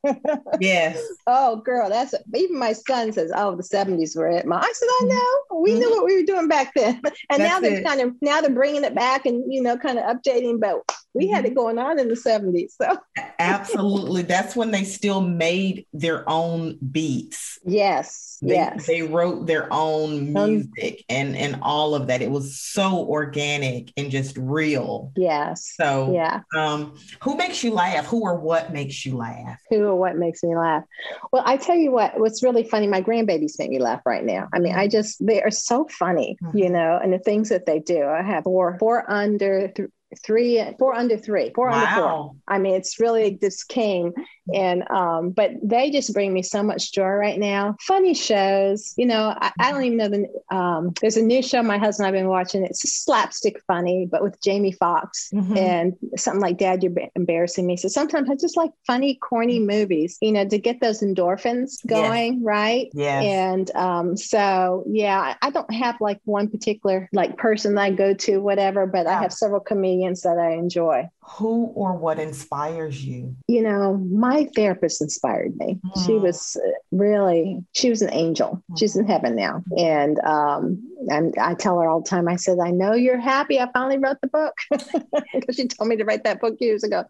yes. 0.59 1.01
Oh, 1.27 1.57
girl, 1.57 1.89
that's 1.89 2.15
even 2.33 2.57
my 2.57 2.73
son 2.73 3.13
says, 3.13 3.31
"Oh, 3.35 3.55
the 3.55 3.63
'70s 3.63 4.17
were 4.17 4.27
it." 4.27 4.45
I 4.51 4.73
said, 4.73 4.87
"I 4.87 5.01
mm-hmm. 5.03 5.09
know. 5.09 5.61
We 5.61 5.71
mm-hmm. 5.71 5.79
knew 5.79 5.89
what 5.91 6.05
we 6.05 6.15
were 6.15 6.25
doing 6.25 6.47
back 6.47 6.73
then." 6.75 7.01
And 7.29 7.41
that's 7.41 7.53
now 7.53 7.59
they're 7.59 7.79
it. 7.79 7.85
kind 7.85 8.01
of 8.01 8.13
now 8.21 8.41
they're 8.41 8.49
bringing 8.49 8.83
it 8.83 8.95
back 8.95 9.25
and 9.25 9.51
you 9.53 9.61
know, 9.61 9.77
kind 9.77 9.99
of 9.99 10.05
updating. 10.05 10.59
But 10.59 10.81
we 11.15 11.27
had 11.27 11.45
it 11.45 11.49
mm-hmm. 11.49 11.55
going 11.55 11.79
on 11.79 11.97
in 11.97 12.09
the 12.09 12.15
'70s. 12.15 12.73
So 12.79 12.97
absolutely, 13.39 14.23
that's 14.23 14.55
when 14.55 14.71
they 14.71 14.83
still 14.83 15.21
made 15.21 15.87
their 15.93 16.29
own 16.29 16.77
beats. 16.91 17.57
Yes. 17.65 18.37
They, 18.41 18.55
yes. 18.55 18.85
They 18.85 19.01
wrote 19.01 19.47
their 19.47 19.67
own 19.71 20.33
music 20.33 21.05
um, 21.09 21.15
and 21.15 21.37
and 21.37 21.59
all 21.61 21.95
of 21.95 22.07
that. 22.07 22.21
It 22.21 22.29
was 22.29 22.59
so 22.59 23.07
organic 23.07 23.91
and 23.97 24.11
just 24.11 24.37
real. 24.37 25.11
Yes. 25.15 25.73
So 25.75 26.13
yeah. 26.13 26.41
Um, 26.55 26.97
who 27.21 27.37
makes 27.37 27.63
you 27.63 27.71
laugh? 27.71 28.05
Who 28.07 28.21
or 28.21 28.37
what 28.37 28.73
makes 28.73 29.05
you 29.05 29.15
laugh? 29.15 29.59
Who 29.69 29.85
or 29.85 29.95
what 29.95 30.17
makes 30.17 30.43
me 30.43 30.55
laugh? 30.55 30.83
Well, 31.31 31.43
I 31.45 31.57
tell 31.57 31.77
you 31.77 31.91
what. 31.91 32.19
What's 32.19 32.43
really 32.43 32.63
funny. 32.63 32.87
My 32.87 33.01
grandbabies 33.01 33.57
make 33.57 33.71
me 33.71 33.79
laugh 33.79 34.01
right 34.05 34.23
now. 34.23 34.47
I 34.53 34.59
mean, 34.59 34.75
I 34.75 34.87
just 34.87 35.25
they 35.25 35.41
are 35.41 35.51
so 35.51 35.87
funny, 35.89 36.37
mm-hmm. 36.43 36.57
you 36.57 36.69
know, 36.69 36.99
and 37.01 37.13
the 37.13 37.19
things 37.19 37.49
that 37.49 37.65
they 37.65 37.79
do. 37.79 38.05
I 38.05 38.21
have 38.21 38.43
four 38.43 38.77
four 38.79 39.09
under 39.09 39.69
th- 39.69 39.89
three, 40.23 40.63
four 40.79 40.93
under 40.93 41.17
three, 41.17 41.51
four 41.53 41.69
wow. 41.69 41.77
under 41.77 42.01
four. 42.01 42.35
I 42.47 42.59
mean, 42.59 42.75
it's 42.75 42.99
really 42.99 43.37
this 43.41 43.63
came 43.63 44.13
And, 44.53 44.89
um, 44.91 45.31
but 45.31 45.51
they 45.63 45.89
just 45.89 46.13
bring 46.13 46.31
me 46.31 46.43
so 46.43 46.61
much 46.61 46.91
joy 46.93 47.07
right 47.07 47.39
now. 47.39 47.75
Funny 47.81 48.13
shows, 48.13 48.93
you 48.97 49.05
know, 49.05 49.35
I, 49.41 49.51
I 49.59 49.71
don't 49.71 49.83
even 49.83 49.97
know 49.97 50.09
the, 50.09 50.55
um, 50.55 50.93
there's 51.01 51.17
a 51.17 51.21
new 51.21 51.41
show 51.41 51.63
my 51.63 51.77
husband 51.77 52.05
and 52.07 52.15
I've 52.15 52.21
been 52.21 52.29
watching. 52.29 52.63
It's 52.63 52.81
slapstick 52.81 53.59
funny, 53.65 54.07
but 54.09 54.21
with 54.21 54.39
Jamie 54.41 54.71
Foxx 54.71 55.29
mm-hmm. 55.33 55.57
and 55.57 55.93
something 56.15 56.41
like 56.41 56.57
Dad, 56.57 56.83
you're 56.83 56.93
embarrassing 57.15 57.65
me. 57.65 57.75
So 57.75 57.87
sometimes 57.87 58.29
I 58.29 58.35
just 58.35 58.57
like 58.57 58.71
funny, 58.85 59.15
corny 59.15 59.59
movies, 59.59 60.17
you 60.21 60.31
know, 60.31 60.47
to 60.47 60.57
get 60.59 60.79
those 60.79 61.01
endorphins 61.01 61.85
going. 61.87 62.33
Yes. 62.33 62.43
Right. 62.43 62.89
Yeah. 62.93 63.21
And, 63.21 63.75
um, 63.75 64.15
so 64.15 64.83
yeah, 64.87 65.35
I 65.41 65.49
don't 65.49 65.73
have 65.73 65.99
like 65.99 66.19
one 66.25 66.49
particular 66.49 67.09
like 67.11 67.37
person 67.37 67.75
that 67.75 67.81
I 67.81 67.89
go 67.91 68.13
to, 68.13 68.37
whatever, 68.37 68.85
but. 68.85 69.07
I 69.15 69.21
have 69.21 69.31
several 69.31 69.61
comedians 69.61 69.94
that 70.03 70.37
I 70.37 70.51
enjoy. 70.51 71.09
Who 71.21 71.65
or 71.75 71.93
what 71.93 72.19
inspires 72.19 73.03
you? 73.03 73.35
You 73.47 73.63
know, 73.63 73.97
my 73.97 74.49
therapist 74.55 75.01
inspired 75.01 75.55
me. 75.57 75.79
Mm. 75.83 76.05
She 76.05 76.13
was 76.13 76.55
uh, 76.63 76.69
really, 76.91 77.63
she 77.73 77.89
was 77.89 78.01
an 78.01 78.13
angel. 78.13 78.63
Mm. 78.71 78.79
She's 78.79 78.95
in 78.95 79.07
heaven 79.07 79.35
now. 79.35 79.63
And, 79.77 80.19
um, 80.19 80.83
and 81.07 81.33
I 81.39 81.55
tell 81.55 81.79
her 81.79 81.87
all 81.87 82.01
the 82.01 82.09
time, 82.09 82.27
I 82.27 82.35
said, 82.35 82.59
I 82.59 82.71
know 82.71 82.93
you're 82.93 83.19
happy. 83.19 83.59
I 83.59 83.69
finally 83.71 83.97
wrote 83.97 84.17
the 84.21 84.27
book 84.27 84.53
because 85.33 85.55
she 85.55 85.67
told 85.67 85.89
me 85.89 85.95
to 85.97 86.05
write 86.05 86.23
that 86.23 86.41
book 86.41 86.57
years 86.59 86.83
ago. 86.83 87.03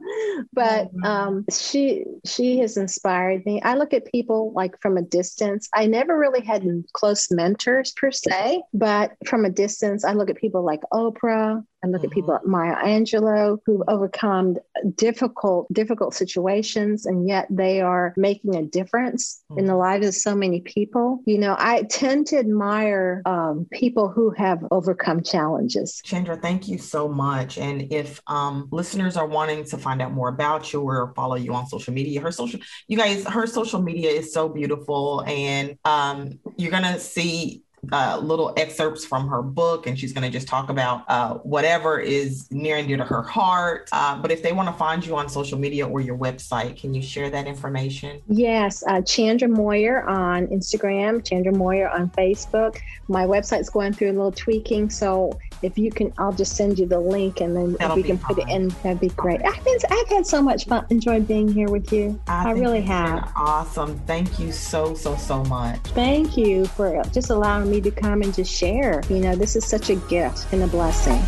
But 0.54 0.88
mm-hmm. 0.88 1.04
um, 1.06 1.46
she, 1.52 2.06
she 2.26 2.60
has 2.60 2.78
inspired 2.78 3.46
me. 3.46 3.62
I 3.62 3.76
look 3.76 3.94
at 3.94 4.06
people 4.06 4.54
like 4.54 4.80
from 4.82 4.98
a 4.98 5.02
distance. 5.02 5.70
I 5.74 5.88
never 5.88 6.18
really 6.18 6.44
had 6.44 6.66
close 6.94 7.30
mentors 7.32 7.92
per 7.92 8.12
se, 8.12 8.64
but 8.74 9.12
from 9.26 9.46
a 9.46 9.50
distance, 9.50 10.04
I 10.04 10.14
look 10.14 10.30
at 10.30 10.38
people 10.38 10.64
like 10.64 10.82
Oprah, 10.94 11.64
and 11.86 11.94
look 11.94 12.02
mm-hmm. 12.02 12.12
at 12.12 12.14
people 12.14 12.34
like 12.34 12.46
Maya 12.46 12.76
Angelou 12.84 13.60
who've 13.66 13.84
overcome 13.88 14.58
difficult, 14.96 15.72
difficult 15.72 16.16
situations, 16.16 17.06
and 17.06 17.28
yet 17.28 17.46
they 17.52 17.80
are 17.80 18.14
making 18.18 18.56
a 18.56 18.64
difference 18.64 19.44
mm-hmm. 19.52 19.60
in 19.60 19.66
the 19.66 19.76
lives 19.76 20.08
of 20.08 20.16
so 20.16 20.36
many 20.36 20.62
people. 20.62 21.22
You 21.26 21.38
know, 21.38 21.56
I 21.58 21.84
tend 21.84 22.26
to 22.28 22.38
admire 22.38 23.22
um, 23.26 23.68
people 23.72 24.10
who 24.10 24.32
have 24.32 24.66
overcome 24.72 25.22
challenges. 25.22 26.02
Chandra, 26.04 26.36
thank 26.36 26.68
you 26.68 26.80
so 26.80 27.08
much. 27.08 27.60
And 27.60 27.94
if 27.94 28.20
um, 28.26 28.68
listeners 28.72 29.16
are 29.16 29.28
wanting 29.28 29.64
to 29.66 29.78
find 29.78 30.02
out 30.02 30.12
more 30.12 30.30
about 30.30 30.74
you 30.74 30.82
or 30.82 31.14
follow 31.16 31.36
you 31.36 31.54
on 31.54 31.68
social 31.68 31.94
media, 31.94 32.20
her 32.20 32.32
social, 32.32 32.60
you 32.88 32.98
guys, 32.98 33.24
her 33.26 33.46
social 33.46 33.82
media 33.82 34.10
is 34.10 34.34
so 34.34 34.50
beautiful, 34.50 35.24
and 35.28 35.78
um, 35.86 36.40
you're 36.58 36.72
gonna 36.72 37.00
see 37.00 37.62
uh, 37.92 38.20
little 38.22 38.54
excerpts 38.58 39.06
from 39.06 39.28
her 39.28 39.42
book, 39.42 39.88
and 39.88 39.98
she's 39.98 40.14
going 40.14 40.24
to 40.24 40.30
just 40.30 40.48
talk 40.48 40.70
about 40.70 41.04
uh, 41.08 41.36
whatever 41.36 42.00
is 42.00 42.52
near 42.52 42.78
and 42.78 42.88
dear 42.88 42.98
to 42.98 43.04
her 43.04 43.22
heart. 43.22 43.90
Uh, 43.92 44.18
but 44.18 44.32
if 44.32 44.42
they 44.42 44.54
want 44.54 44.68
to 44.70 44.74
find 44.74 45.06
you 45.06 45.16
on 45.16 45.30
social 45.30 45.58
media 45.58 45.88
or 45.88 46.02
your 46.02 46.18
website, 46.18 46.80
can 46.80 46.94
you 46.94 47.02
share 47.02 47.30
that 47.30 47.48
information? 47.48 48.22
Yes, 48.28 48.84
uh, 48.88 49.02
Chandra 49.02 49.48
Moyer 49.48 50.08
on 50.08 50.48
Instagram, 50.48 51.24
Chandra 51.26 51.52
Moyer 51.52 51.90
on 51.90 52.10
Facebook. 52.12 52.80
My 53.08 53.26
website's 53.26 53.70
going 53.70 53.94
through 53.94 54.12
a 54.12 54.14
little 54.14 54.32
tweaking, 54.32 54.90
so 54.90 55.38
if 55.62 55.78
you 55.78 55.92
can, 55.92 56.14
I'll 56.18 56.34
just 56.34 56.56
send 56.56 56.80
you 56.80 56.86
the 56.86 57.00
link, 57.00 57.42
and 57.42 57.56
then 57.56 57.74
That'll 57.74 57.98
if 57.98 58.04
we 58.04 58.04
can 58.04 58.18
fine. 58.18 58.36
put 58.36 58.44
it 58.44 58.50
in, 58.50 58.70
that'd 58.84 59.00
be 59.00 59.10
great. 59.10 59.42
I've 59.46 59.64
been, 59.64 59.78
I've 59.90 60.08
had 60.10 60.26
so 60.26 60.42
much 60.42 60.66
fun, 60.66 60.86
enjoyed 60.90 61.28
being 61.28 61.48
here 61.52 61.70
with 61.70 61.92
you. 61.94 62.20
I, 62.28 62.50
I 62.50 62.52
really 62.52 62.82
have. 62.82 63.32
Awesome. 63.36 63.98
Thank 64.00 64.40
you 64.40 64.52
so 64.52 64.94
so 64.96 65.16
so 65.16 65.44
much. 65.46 65.80
Thank 65.90 66.38
you 66.38 66.66
for 66.66 67.02
just 67.12 67.30
allowing 67.30 67.70
me 67.70 67.75
to 67.82 67.92
come 67.92 68.22
and 68.22 68.34
just 68.34 68.52
share. 68.52 69.04
You 69.10 69.20
know, 69.20 69.36
this 69.36 69.56
is 69.56 69.66
such 69.66 69.90
a 69.90 69.96
gift 69.96 70.52
and 70.52 70.64
a 70.64 70.68
blessing. 70.68 71.22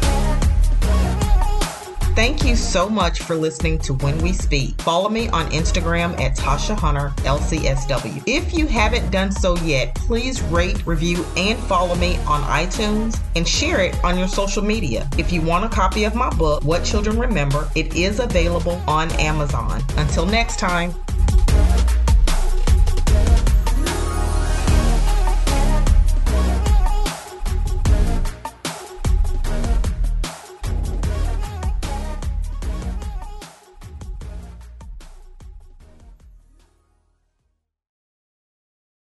Thank 2.18 2.46
you 2.46 2.56
so 2.56 2.90
much 2.90 3.20
for 3.20 3.36
listening 3.36 3.78
to 3.82 3.94
When 3.94 4.18
We 4.24 4.34
Speak. 4.34 4.82
Follow 4.82 5.08
me 5.08 5.30
on 5.30 5.52
Instagram 5.52 6.20
at 6.20 6.36
Tasha 6.36 6.76
Hunter 6.76 7.14
LCSW. 7.18 8.24
If 8.26 8.58
you 8.58 8.66
haven't 8.66 9.12
done 9.12 9.32
so 9.32 9.56
yet, 9.58 9.94
please 9.94 10.42
rate, 10.42 10.84
review, 10.88 11.24
and 11.38 11.60
follow 11.60 11.94
me 11.94 12.18
on 12.26 12.42
iTunes 12.42 13.22
and 13.36 13.48
share 13.48 13.82
it 13.82 14.04
on 14.04 14.18
your 14.18 14.28
social 14.28 14.64
media. 14.64 15.08
If 15.20 15.32
you 15.32 15.44
want 15.44 15.66
a 15.66 15.70
copy 15.70 16.06
of 16.06 16.16
my 16.16 16.32
book, 16.32 16.64
What 16.64 16.84
Children 16.84 17.20
Remember, 17.20 17.70
it 17.76 17.96
is 17.96 18.20
available 18.20 18.82
on 18.88 19.12
Amazon. 19.20 19.84
Until 19.98 20.26
next 20.26 20.58
time. 20.58 20.96